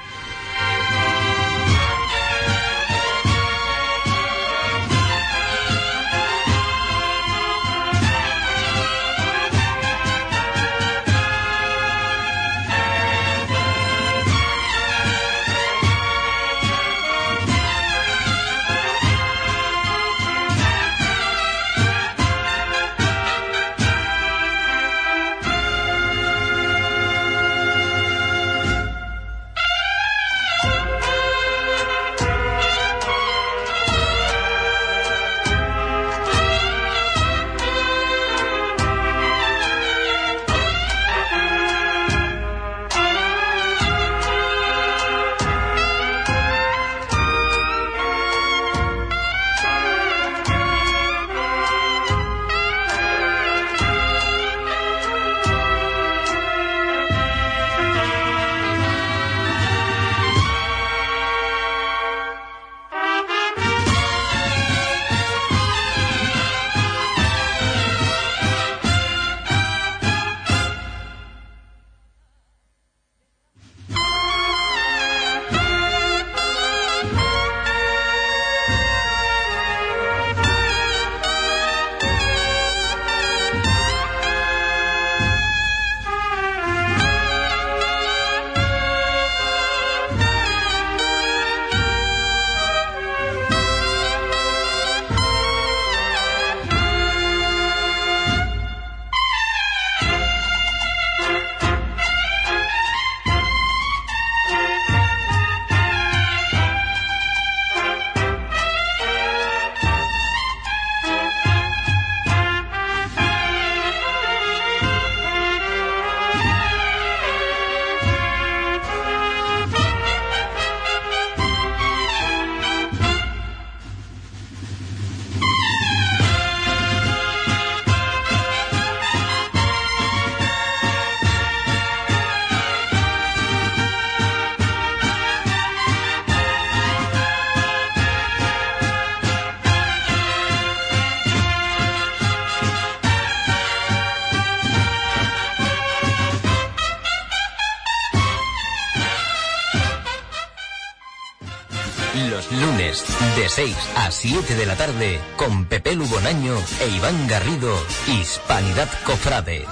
Lunes 152.66 153.04
de 153.36 153.48
6 153.48 153.76
a 153.96 154.10
7 154.10 154.56
de 154.56 154.66
la 154.66 154.74
tarde 154.74 155.20
con 155.36 155.66
Pepe 155.66 155.94
Lubonaño 155.94 156.56
e 156.80 156.88
Iván 156.88 157.28
Garrido, 157.28 157.72
Hispanidad 158.08 158.88
Cofrade. 159.04 159.64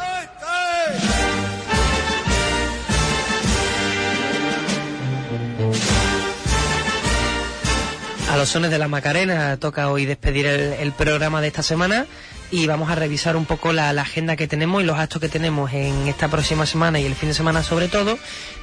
A 8.31 8.37
los 8.37 8.49
sones 8.49 8.71
de 8.71 8.79
la 8.79 8.87
Macarena 8.87 9.57
toca 9.57 9.91
hoy 9.91 10.05
despedir 10.05 10.47
el 10.47 10.93
programa 10.93 11.41
de 11.41 11.49
esta 11.49 11.63
semana 11.63 12.07
y 12.55 12.69
vamos 12.69 12.89
a 12.89 12.95
revisar 12.95 13.37
un 13.37 13.47
poco 13.47 13.73
la, 13.73 13.91
agenda 13.91 14.37
que 14.37 14.47
tenemos 14.47 14.81
y 14.81 14.87
los 14.87 14.97
actos 14.97 15.21
que 15.21 15.29
tenemos 15.29 15.73
en 15.73 16.07
esta 16.07 16.29
próxima 16.29 16.67
semana 16.67 17.01
y 17.01 17.05
el 17.05 17.17
fin 17.17 17.29
de 17.29 17.35
semana 17.35 17.65
sobre 17.65 17.89
todo 17.89 18.17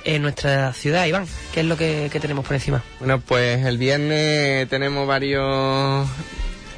en 0.06 0.22
nuestra 0.22 0.72
ciudad. 0.72 1.06
Iván, 1.06 1.28
¿qué 1.54 1.60
es 1.60 1.66
lo 1.66 1.76
que, 1.76 2.08
que 2.10 2.22
tenemos 2.22 2.46
por 2.46 2.54
encima? 2.54 2.82
Bueno, 3.00 3.20
pues 3.20 3.66
el 3.66 3.78
viernes 3.78 4.70
tenemos 4.70 5.06
varios 5.06 6.08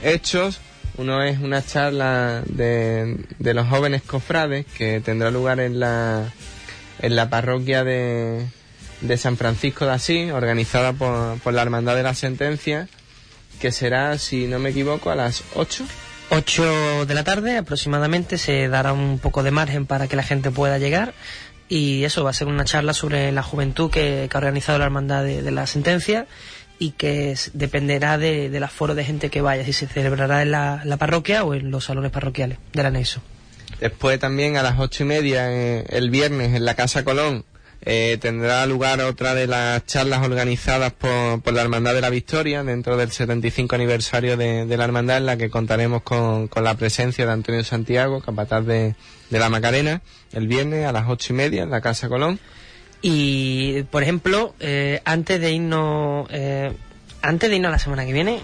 hechos. 0.02 0.60
Uno 0.98 1.22
es 1.22 1.38
una 1.38 1.64
charla 1.64 2.42
de, 2.48 3.24
de 3.38 3.54
los 3.54 3.68
jóvenes 3.68 4.02
cofrades 4.02 4.66
que 4.66 5.00
tendrá 5.00 5.30
lugar 5.30 5.60
en 5.60 5.80
la, 5.80 6.34
en 7.00 7.16
la 7.16 7.30
parroquia 7.30 7.84
de, 7.84 8.44
de 9.02 9.18
San 9.18 9.38
Francisco 9.38 9.86
de 9.86 9.92
Asís, 9.92 10.32
organizada 10.32 10.94
por, 10.94 11.38
por 11.42 11.54
la 11.54 11.62
Hermandad 11.62 11.96
de 11.96 12.04
la 12.04 12.16
Sentencia, 12.16 12.88
que 13.62 13.72
será, 13.72 14.18
si 14.18 14.48
no 14.48 14.58
me 14.58 14.72
equivoco, 14.72 15.12
a 15.12 15.16
las 15.16 15.44
8. 15.54 15.86
8 16.30 17.06
de 17.06 17.14
la 17.14 17.24
tarde 17.24 17.58
aproximadamente 17.58 18.38
se 18.38 18.68
dará 18.68 18.94
un 18.94 19.20
poco 19.20 19.44
de 19.44 19.52
margen 19.52 19.86
para 19.86 20.08
que 20.08 20.16
la 20.16 20.24
gente 20.24 20.52
pueda 20.52 20.78
llegar 20.78 21.14
y 21.70 22.04
eso 22.04 22.24
va 22.24 22.32
a 22.32 22.34
ser 22.34 22.48
una 22.48 22.66
charla 22.66 22.94
sobre 22.94 23.32
la 23.32 23.44
juventud 23.44 23.90
que, 23.90 24.30
ha 24.32 24.38
organizado 24.38 24.80
la 24.80 24.86
hermandad 24.86 25.24
de, 25.24 25.50
la 25.52 25.66
sentencia 25.68 26.28
y 26.80 26.92
que 26.92 27.36
dependerá 27.54 28.18
de, 28.18 28.50
del 28.50 28.64
aforo 28.64 28.96
de 28.96 29.06
gente 29.06 29.30
que 29.30 29.42
vaya, 29.42 29.64
si 29.64 29.74
se 29.74 29.88
celebrará 29.88 30.42
en 30.42 30.52
la, 30.52 30.82
la, 30.86 30.98
parroquia 30.98 31.44
o 31.44 31.54
en 31.54 31.72
los 31.72 31.86
salones 31.86 32.12
parroquiales 32.12 32.58
del 32.74 32.86
anexo. 32.86 33.22
Después 33.80 34.20
también 34.20 34.58
a 34.58 34.64
las 34.64 34.80
ocho 34.80 35.04
y 35.04 35.08
media 35.08 35.52
eh, 35.52 35.86
el 35.90 36.10
viernes 36.10 36.54
en 36.54 36.66
la 36.66 36.76
Casa 36.76 37.04
Colón 37.04 37.46
eh, 37.86 38.18
tendrá 38.20 38.66
lugar 38.66 39.02
otra 39.02 39.34
de 39.36 39.46
las 39.48 39.86
charlas 39.86 40.26
organizadas 40.26 40.94
por, 40.94 41.42
por, 41.42 41.54
la 41.54 41.62
Hermandad 41.62 41.94
de 41.94 42.02
la 42.02 42.10
Victoria 42.10 42.64
dentro 42.64 42.96
del 42.96 43.12
75 43.12 43.76
aniversario 43.76 44.38
de, 44.38 44.66
la 44.66 44.84
Hermandad 44.86 45.18
en 45.18 45.26
la 45.26 45.38
que 45.38 45.50
contaremos 45.50 46.02
con, 46.04 46.48
con, 46.48 46.64
la 46.64 46.76
presencia 46.76 47.26
de 47.26 47.32
Antonio 47.32 47.64
Santiago, 47.64 48.22
capataz 48.22 48.66
de, 48.66 48.96
la 49.30 49.50
Macarena, 49.50 50.02
el 50.32 50.48
viernes 50.48 50.86
a 50.86 50.92
las 50.92 51.10
ocho 51.10 51.34
y 51.34 51.36
media 51.36 51.64
en 51.64 51.72
la 51.72 51.82
Casa 51.82 52.08
Colón. 52.08 52.40
Y, 53.02 53.84
por 53.92 54.02
ejemplo, 54.04 54.56
eh, 54.62 55.02
antes 55.04 55.42
de 55.42 55.52
irnos, 55.52 56.28
eh, 56.32 56.72
antes 57.22 57.50
de 57.50 57.56
irnos 57.58 57.72
la 57.72 57.80
semana 57.80 58.06
que 58.06 58.14
viene, 58.14 58.40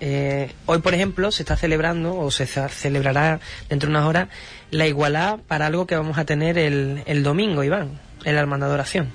eh, 0.00 0.50
hoy, 0.66 0.80
por 0.80 0.92
ejemplo, 0.92 1.30
se 1.30 1.44
está 1.44 1.56
celebrando 1.56 2.16
o 2.16 2.30
se 2.30 2.46
celebrará 2.46 3.40
dentro 3.70 3.88
de 3.88 3.96
unas 3.96 4.06
horas 4.06 4.28
la 4.70 4.86
igualdad 4.86 5.38
para 5.46 5.66
algo 5.66 5.86
que 5.86 5.96
vamos 5.96 6.18
a 6.18 6.24
tener 6.24 6.58
el, 6.58 7.02
el 7.06 7.22
domingo, 7.22 7.62
Iván, 7.62 8.00
en 8.24 8.36
la 8.36 8.46
de 8.46 8.72
oración. 8.72 9.12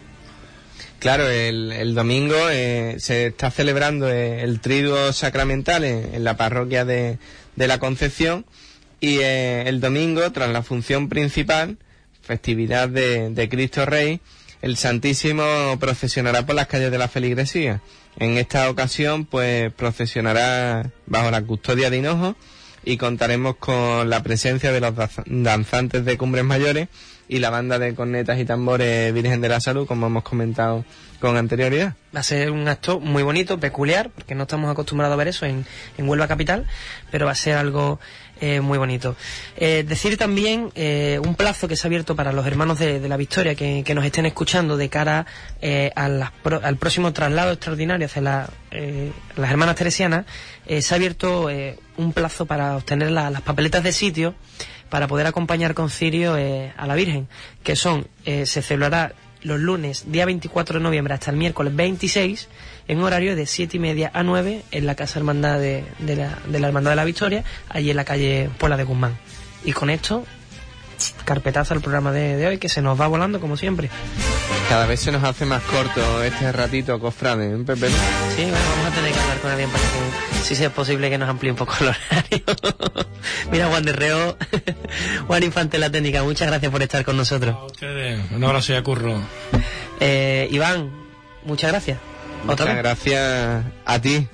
Claro, 0.99 1.29
el, 1.29 1.71
el 1.71 1.93
domingo 1.93 2.35
eh, 2.49 2.95
se 2.99 3.27
está 3.27 3.51
celebrando 3.51 4.09
eh, 4.09 4.41
el 4.41 4.59
triduo 4.59 5.13
sacramental 5.13 5.83
en, 5.83 6.15
en, 6.15 6.23
la 6.23 6.37
parroquia 6.37 6.85
de, 6.85 7.19
de 7.55 7.67
la 7.67 7.77
Concepción 7.77 8.45
y 8.99 9.19
eh, 9.19 9.67
el 9.67 9.79
domingo, 9.79 10.31
tras 10.31 10.49
la 10.49 10.63
función 10.63 11.07
principal, 11.07 11.77
festividad 12.23 12.89
de, 12.89 13.29
de 13.29 13.47
Cristo 13.47 13.85
Rey, 13.85 14.21
el 14.63 14.75
Santísimo 14.75 15.43
procesionará 15.79 16.45
por 16.47 16.55
las 16.55 16.67
calles 16.67 16.89
de 16.89 16.97
la 16.97 17.07
feligresía. 17.07 17.81
En 18.17 18.37
esta 18.37 18.67
ocasión, 18.71 19.25
pues 19.25 19.71
procesionará 19.73 20.91
bajo 21.05 21.29
la 21.29 21.43
custodia 21.43 21.91
de 21.91 21.97
Hinojo 21.97 22.35
y 22.83 22.97
contaremos 22.97 23.57
con 23.57 24.09
la 24.09 24.23
presencia 24.23 24.71
de 24.71 24.79
los 24.81 24.93
danzantes 25.27 26.05
de 26.05 26.17
Cumbres 26.17 26.43
Mayores 26.43 26.87
y 27.27 27.39
la 27.39 27.49
banda 27.49 27.79
de 27.79 27.93
cornetas 27.93 28.39
y 28.39 28.45
tambores 28.45 29.13
Virgen 29.13 29.41
de 29.41 29.49
la 29.49 29.59
Salud, 29.59 29.87
como 29.87 30.07
hemos 30.07 30.23
comentado 30.23 30.85
con 31.19 31.35
anterioridad. 31.35 31.95
Va 32.15 32.19
a 32.19 32.23
ser 32.23 32.51
un 32.51 32.67
acto 32.67 32.99
muy 32.99 33.23
bonito, 33.23 33.59
peculiar, 33.59 34.09
porque 34.09 34.35
no 34.35 34.43
estamos 34.43 34.71
acostumbrados 34.71 35.13
a 35.13 35.17
ver 35.17 35.27
eso 35.27 35.45
en, 35.45 35.65
en 35.97 36.07
Huelva 36.07 36.27
Capital, 36.27 36.65
pero 37.11 37.25
va 37.25 37.31
a 37.31 37.35
ser 37.35 37.57
algo 37.57 37.99
eh, 38.39 38.61
muy 38.61 38.77
bonito. 38.77 39.15
Eh, 39.55 39.83
decir 39.87 40.17
también 40.17 40.69
eh, 40.75 41.19
un 41.23 41.35
plazo 41.35 41.67
que 41.67 41.75
se 41.75 41.87
ha 41.87 41.89
abierto 41.89 42.15
para 42.15 42.31
los 42.31 42.45
hermanos 42.45 42.79
de, 42.79 42.99
la 43.07 43.17
Victoria 43.17 43.55
que, 43.55 43.83
que, 43.83 43.95
nos 43.95 44.05
estén 44.05 44.25
escuchando 44.25 44.77
de 44.77 44.89
cara 44.89 45.25
eh, 45.61 45.91
a 45.95 46.07
las, 46.07 46.31
al 46.61 46.77
próximo 46.77 47.13
traslado 47.13 47.51
extraordinario 47.51 48.05
hacia 48.05 48.21
la, 48.21 48.49
eh, 48.71 49.11
las 49.35 49.49
hermanas 49.49 49.75
teresianas, 49.75 50.25
se 50.67 50.93
ha 50.93 50.97
abierto 50.97 51.49
un 51.97 52.13
plazo 52.13 52.45
para 52.45 52.75
obtener 52.75 53.11
la, 53.11 53.31
las 53.31 53.41
papeletas 53.41 53.83
de 53.83 53.93
sitio 53.93 54.35
para 54.89 55.07
poder 55.07 55.27
acompañar 55.27 55.73
con 55.73 55.89
cirio 55.89 56.37
eh, 56.37 56.73
a 56.77 56.87
la 56.87 56.95
Virgen, 56.95 57.27
que 57.63 57.75
son, 57.75 58.07
eh, 58.25 58.45
se 58.45 58.61
celebrará 58.61 59.13
los 59.43 59.59
lunes, 59.59 60.11
día 60.11 60.25
24 60.25 60.79
de 60.79 60.83
noviembre, 60.83 61.13
hasta 61.13 61.31
el 61.31 61.37
miércoles 61.37 61.75
26, 61.75 62.47
en 62.87 63.01
horario 63.01 63.35
de 63.35 63.45
7 63.45 63.77
y 63.77 63.79
media 63.79 64.11
a 64.13 64.23
9, 64.23 64.63
en 64.71 64.85
la 64.85 64.95
Casa 64.95 65.19
Hermandad 65.19 65.59
de, 65.59 65.85
de, 65.99 66.15
la, 66.15 66.37
de 66.47 66.59
la 66.59 66.67
Hermandad 66.67 66.91
de 66.91 66.95
la 66.95 67.05
Victoria, 67.05 67.43
allí 67.69 67.91
en 67.91 67.95
la 67.95 68.05
calle 68.05 68.49
Puebla 68.57 68.77
de 68.77 68.83
Guzmán. 68.83 69.17
Y 69.63 69.71
con 69.73 69.89
esto, 69.89 70.25
carpetazo 71.25 71.73
al 71.73 71.81
programa 71.81 72.11
de, 72.11 72.35
de, 72.35 72.47
hoy, 72.47 72.57
que 72.57 72.69
se 72.69 72.81
nos 72.81 72.99
va 72.99 73.07
volando 73.07 73.39
como 73.39 73.57
siempre. 73.57 73.89
Cada 74.69 74.85
vez 74.85 74.99
se 74.99 75.11
nos 75.11 75.23
hace 75.23 75.45
más 75.45 75.61
corto 75.63 76.23
este 76.23 76.51
ratito, 76.51 76.99
cofrade, 76.99 77.53
¿eh, 77.53 77.63
Pepe? 77.65 77.87
Sí, 78.35 78.43
bueno, 78.43 78.57
vamos 78.69 78.91
a 78.91 78.95
tener 78.95 79.11
que 79.13 79.19
hablar 79.19 79.39
con 79.39 79.51
alguien 79.51 79.69
para 79.69 79.83
que, 79.83 80.43
si 80.43 80.55
sea 80.55 80.69
posible, 80.69 81.09
que 81.09 81.17
nos 81.17 81.29
amplíe 81.29 81.51
un 81.51 81.57
poco 81.57 81.73
el 81.79 81.87
horario. 81.87 82.43
Mira, 83.51 83.67
Juan 83.67 83.83
de 83.83 83.93
Reo, 83.93 84.37
Juan 85.27 85.43
Infante 85.43 85.77
la 85.77 85.89
técnica, 85.89 86.23
muchas 86.23 86.47
gracias 86.47 86.71
por 86.71 86.81
estar 86.81 87.05
con 87.05 87.17
nosotros. 87.17 87.55
A 87.55 87.65
ustedes, 87.65 88.19
un 88.31 88.43
abrazo 88.43 88.73
y 88.73 88.75
a 88.75 88.83
Curro. 88.83 89.21
Eh, 89.99 90.47
Iván, 90.51 90.91
muchas 91.45 91.71
gracias. 91.71 91.99
Muchas 92.43 92.75
gracias 92.75 93.63
a 93.85 94.01
ti, 94.01 94.27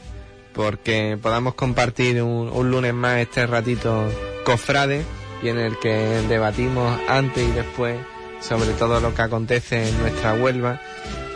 porque 0.54 1.18
podamos 1.22 1.54
compartir 1.54 2.22
un, 2.22 2.50
un 2.50 2.72
lunes 2.72 2.94
más 2.94 3.20
este 3.20 3.46
ratito 3.48 4.12
cofrade 4.46 5.06
y 5.44 5.50
en 5.50 5.60
el 5.60 5.78
que 5.80 6.22
debatimos 6.30 7.00
antes 7.08 7.48
y 7.48 7.52
después 7.52 7.98
sobre 8.40 8.72
todo 8.72 9.00
lo 9.00 9.14
que 9.14 9.22
acontece 9.22 9.88
en 9.88 10.00
nuestra 10.00 10.34
Huelva 10.34 10.80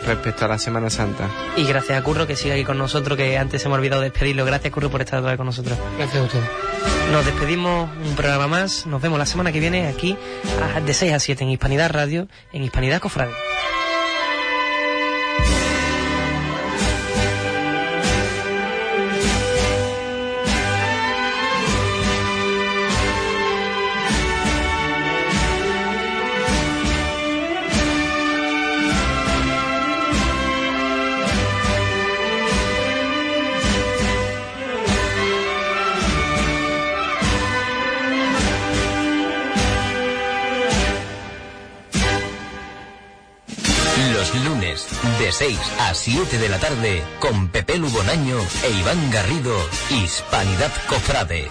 respecto 0.05 0.45
a 0.45 0.47
la 0.47 0.59
Semana 0.59 0.89
Santa. 0.89 1.29
Y 1.55 1.65
gracias 1.65 1.99
a 1.99 2.03
Curro 2.03 2.27
que 2.27 2.35
sigue 2.35 2.53
aquí 2.53 2.63
con 2.63 2.77
nosotros, 2.77 3.17
que 3.17 3.37
antes 3.37 3.61
se 3.61 3.67
me 3.67 3.75
ha 3.75 3.77
olvidado 3.77 4.01
despedirlo. 4.01 4.45
Gracias 4.45 4.73
Curro 4.73 4.89
por 4.89 5.01
estar 5.01 5.19
otra 5.19 5.31
vez 5.31 5.37
con 5.37 5.45
nosotros. 5.45 5.77
Gracias 5.97 6.21
a 6.21 6.25
usted. 6.25 6.41
Nos 7.11 7.25
despedimos 7.25 7.89
un 8.05 8.15
programa 8.15 8.47
más. 8.47 8.85
Nos 8.85 9.01
vemos 9.01 9.19
la 9.19 9.25
semana 9.25 9.51
que 9.51 9.59
viene 9.59 9.87
aquí 9.87 10.17
de 10.85 10.93
6 10.93 11.13
a 11.13 11.19
7 11.19 11.43
en 11.43 11.49
Hispanidad 11.49 11.91
Radio, 11.91 12.27
en 12.53 12.63
Hispanidad 12.63 12.99
Cofrade. 12.99 13.31
6 45.37 45.59
a 45.81 45.93
7 45.93 46.39
de 46.39 46.49
la 46.49 46.57
tarde 46.57 47.03
con 47.19 47.49
Pepe 47.49 47.77
Lugonaño 47.77 48.39
e 48.63 48.71
Iván 48.71 49.11
Garrido, 49.11 49.55
Hispanidad 49.91 50.71
Cofrade. 50.89 51.47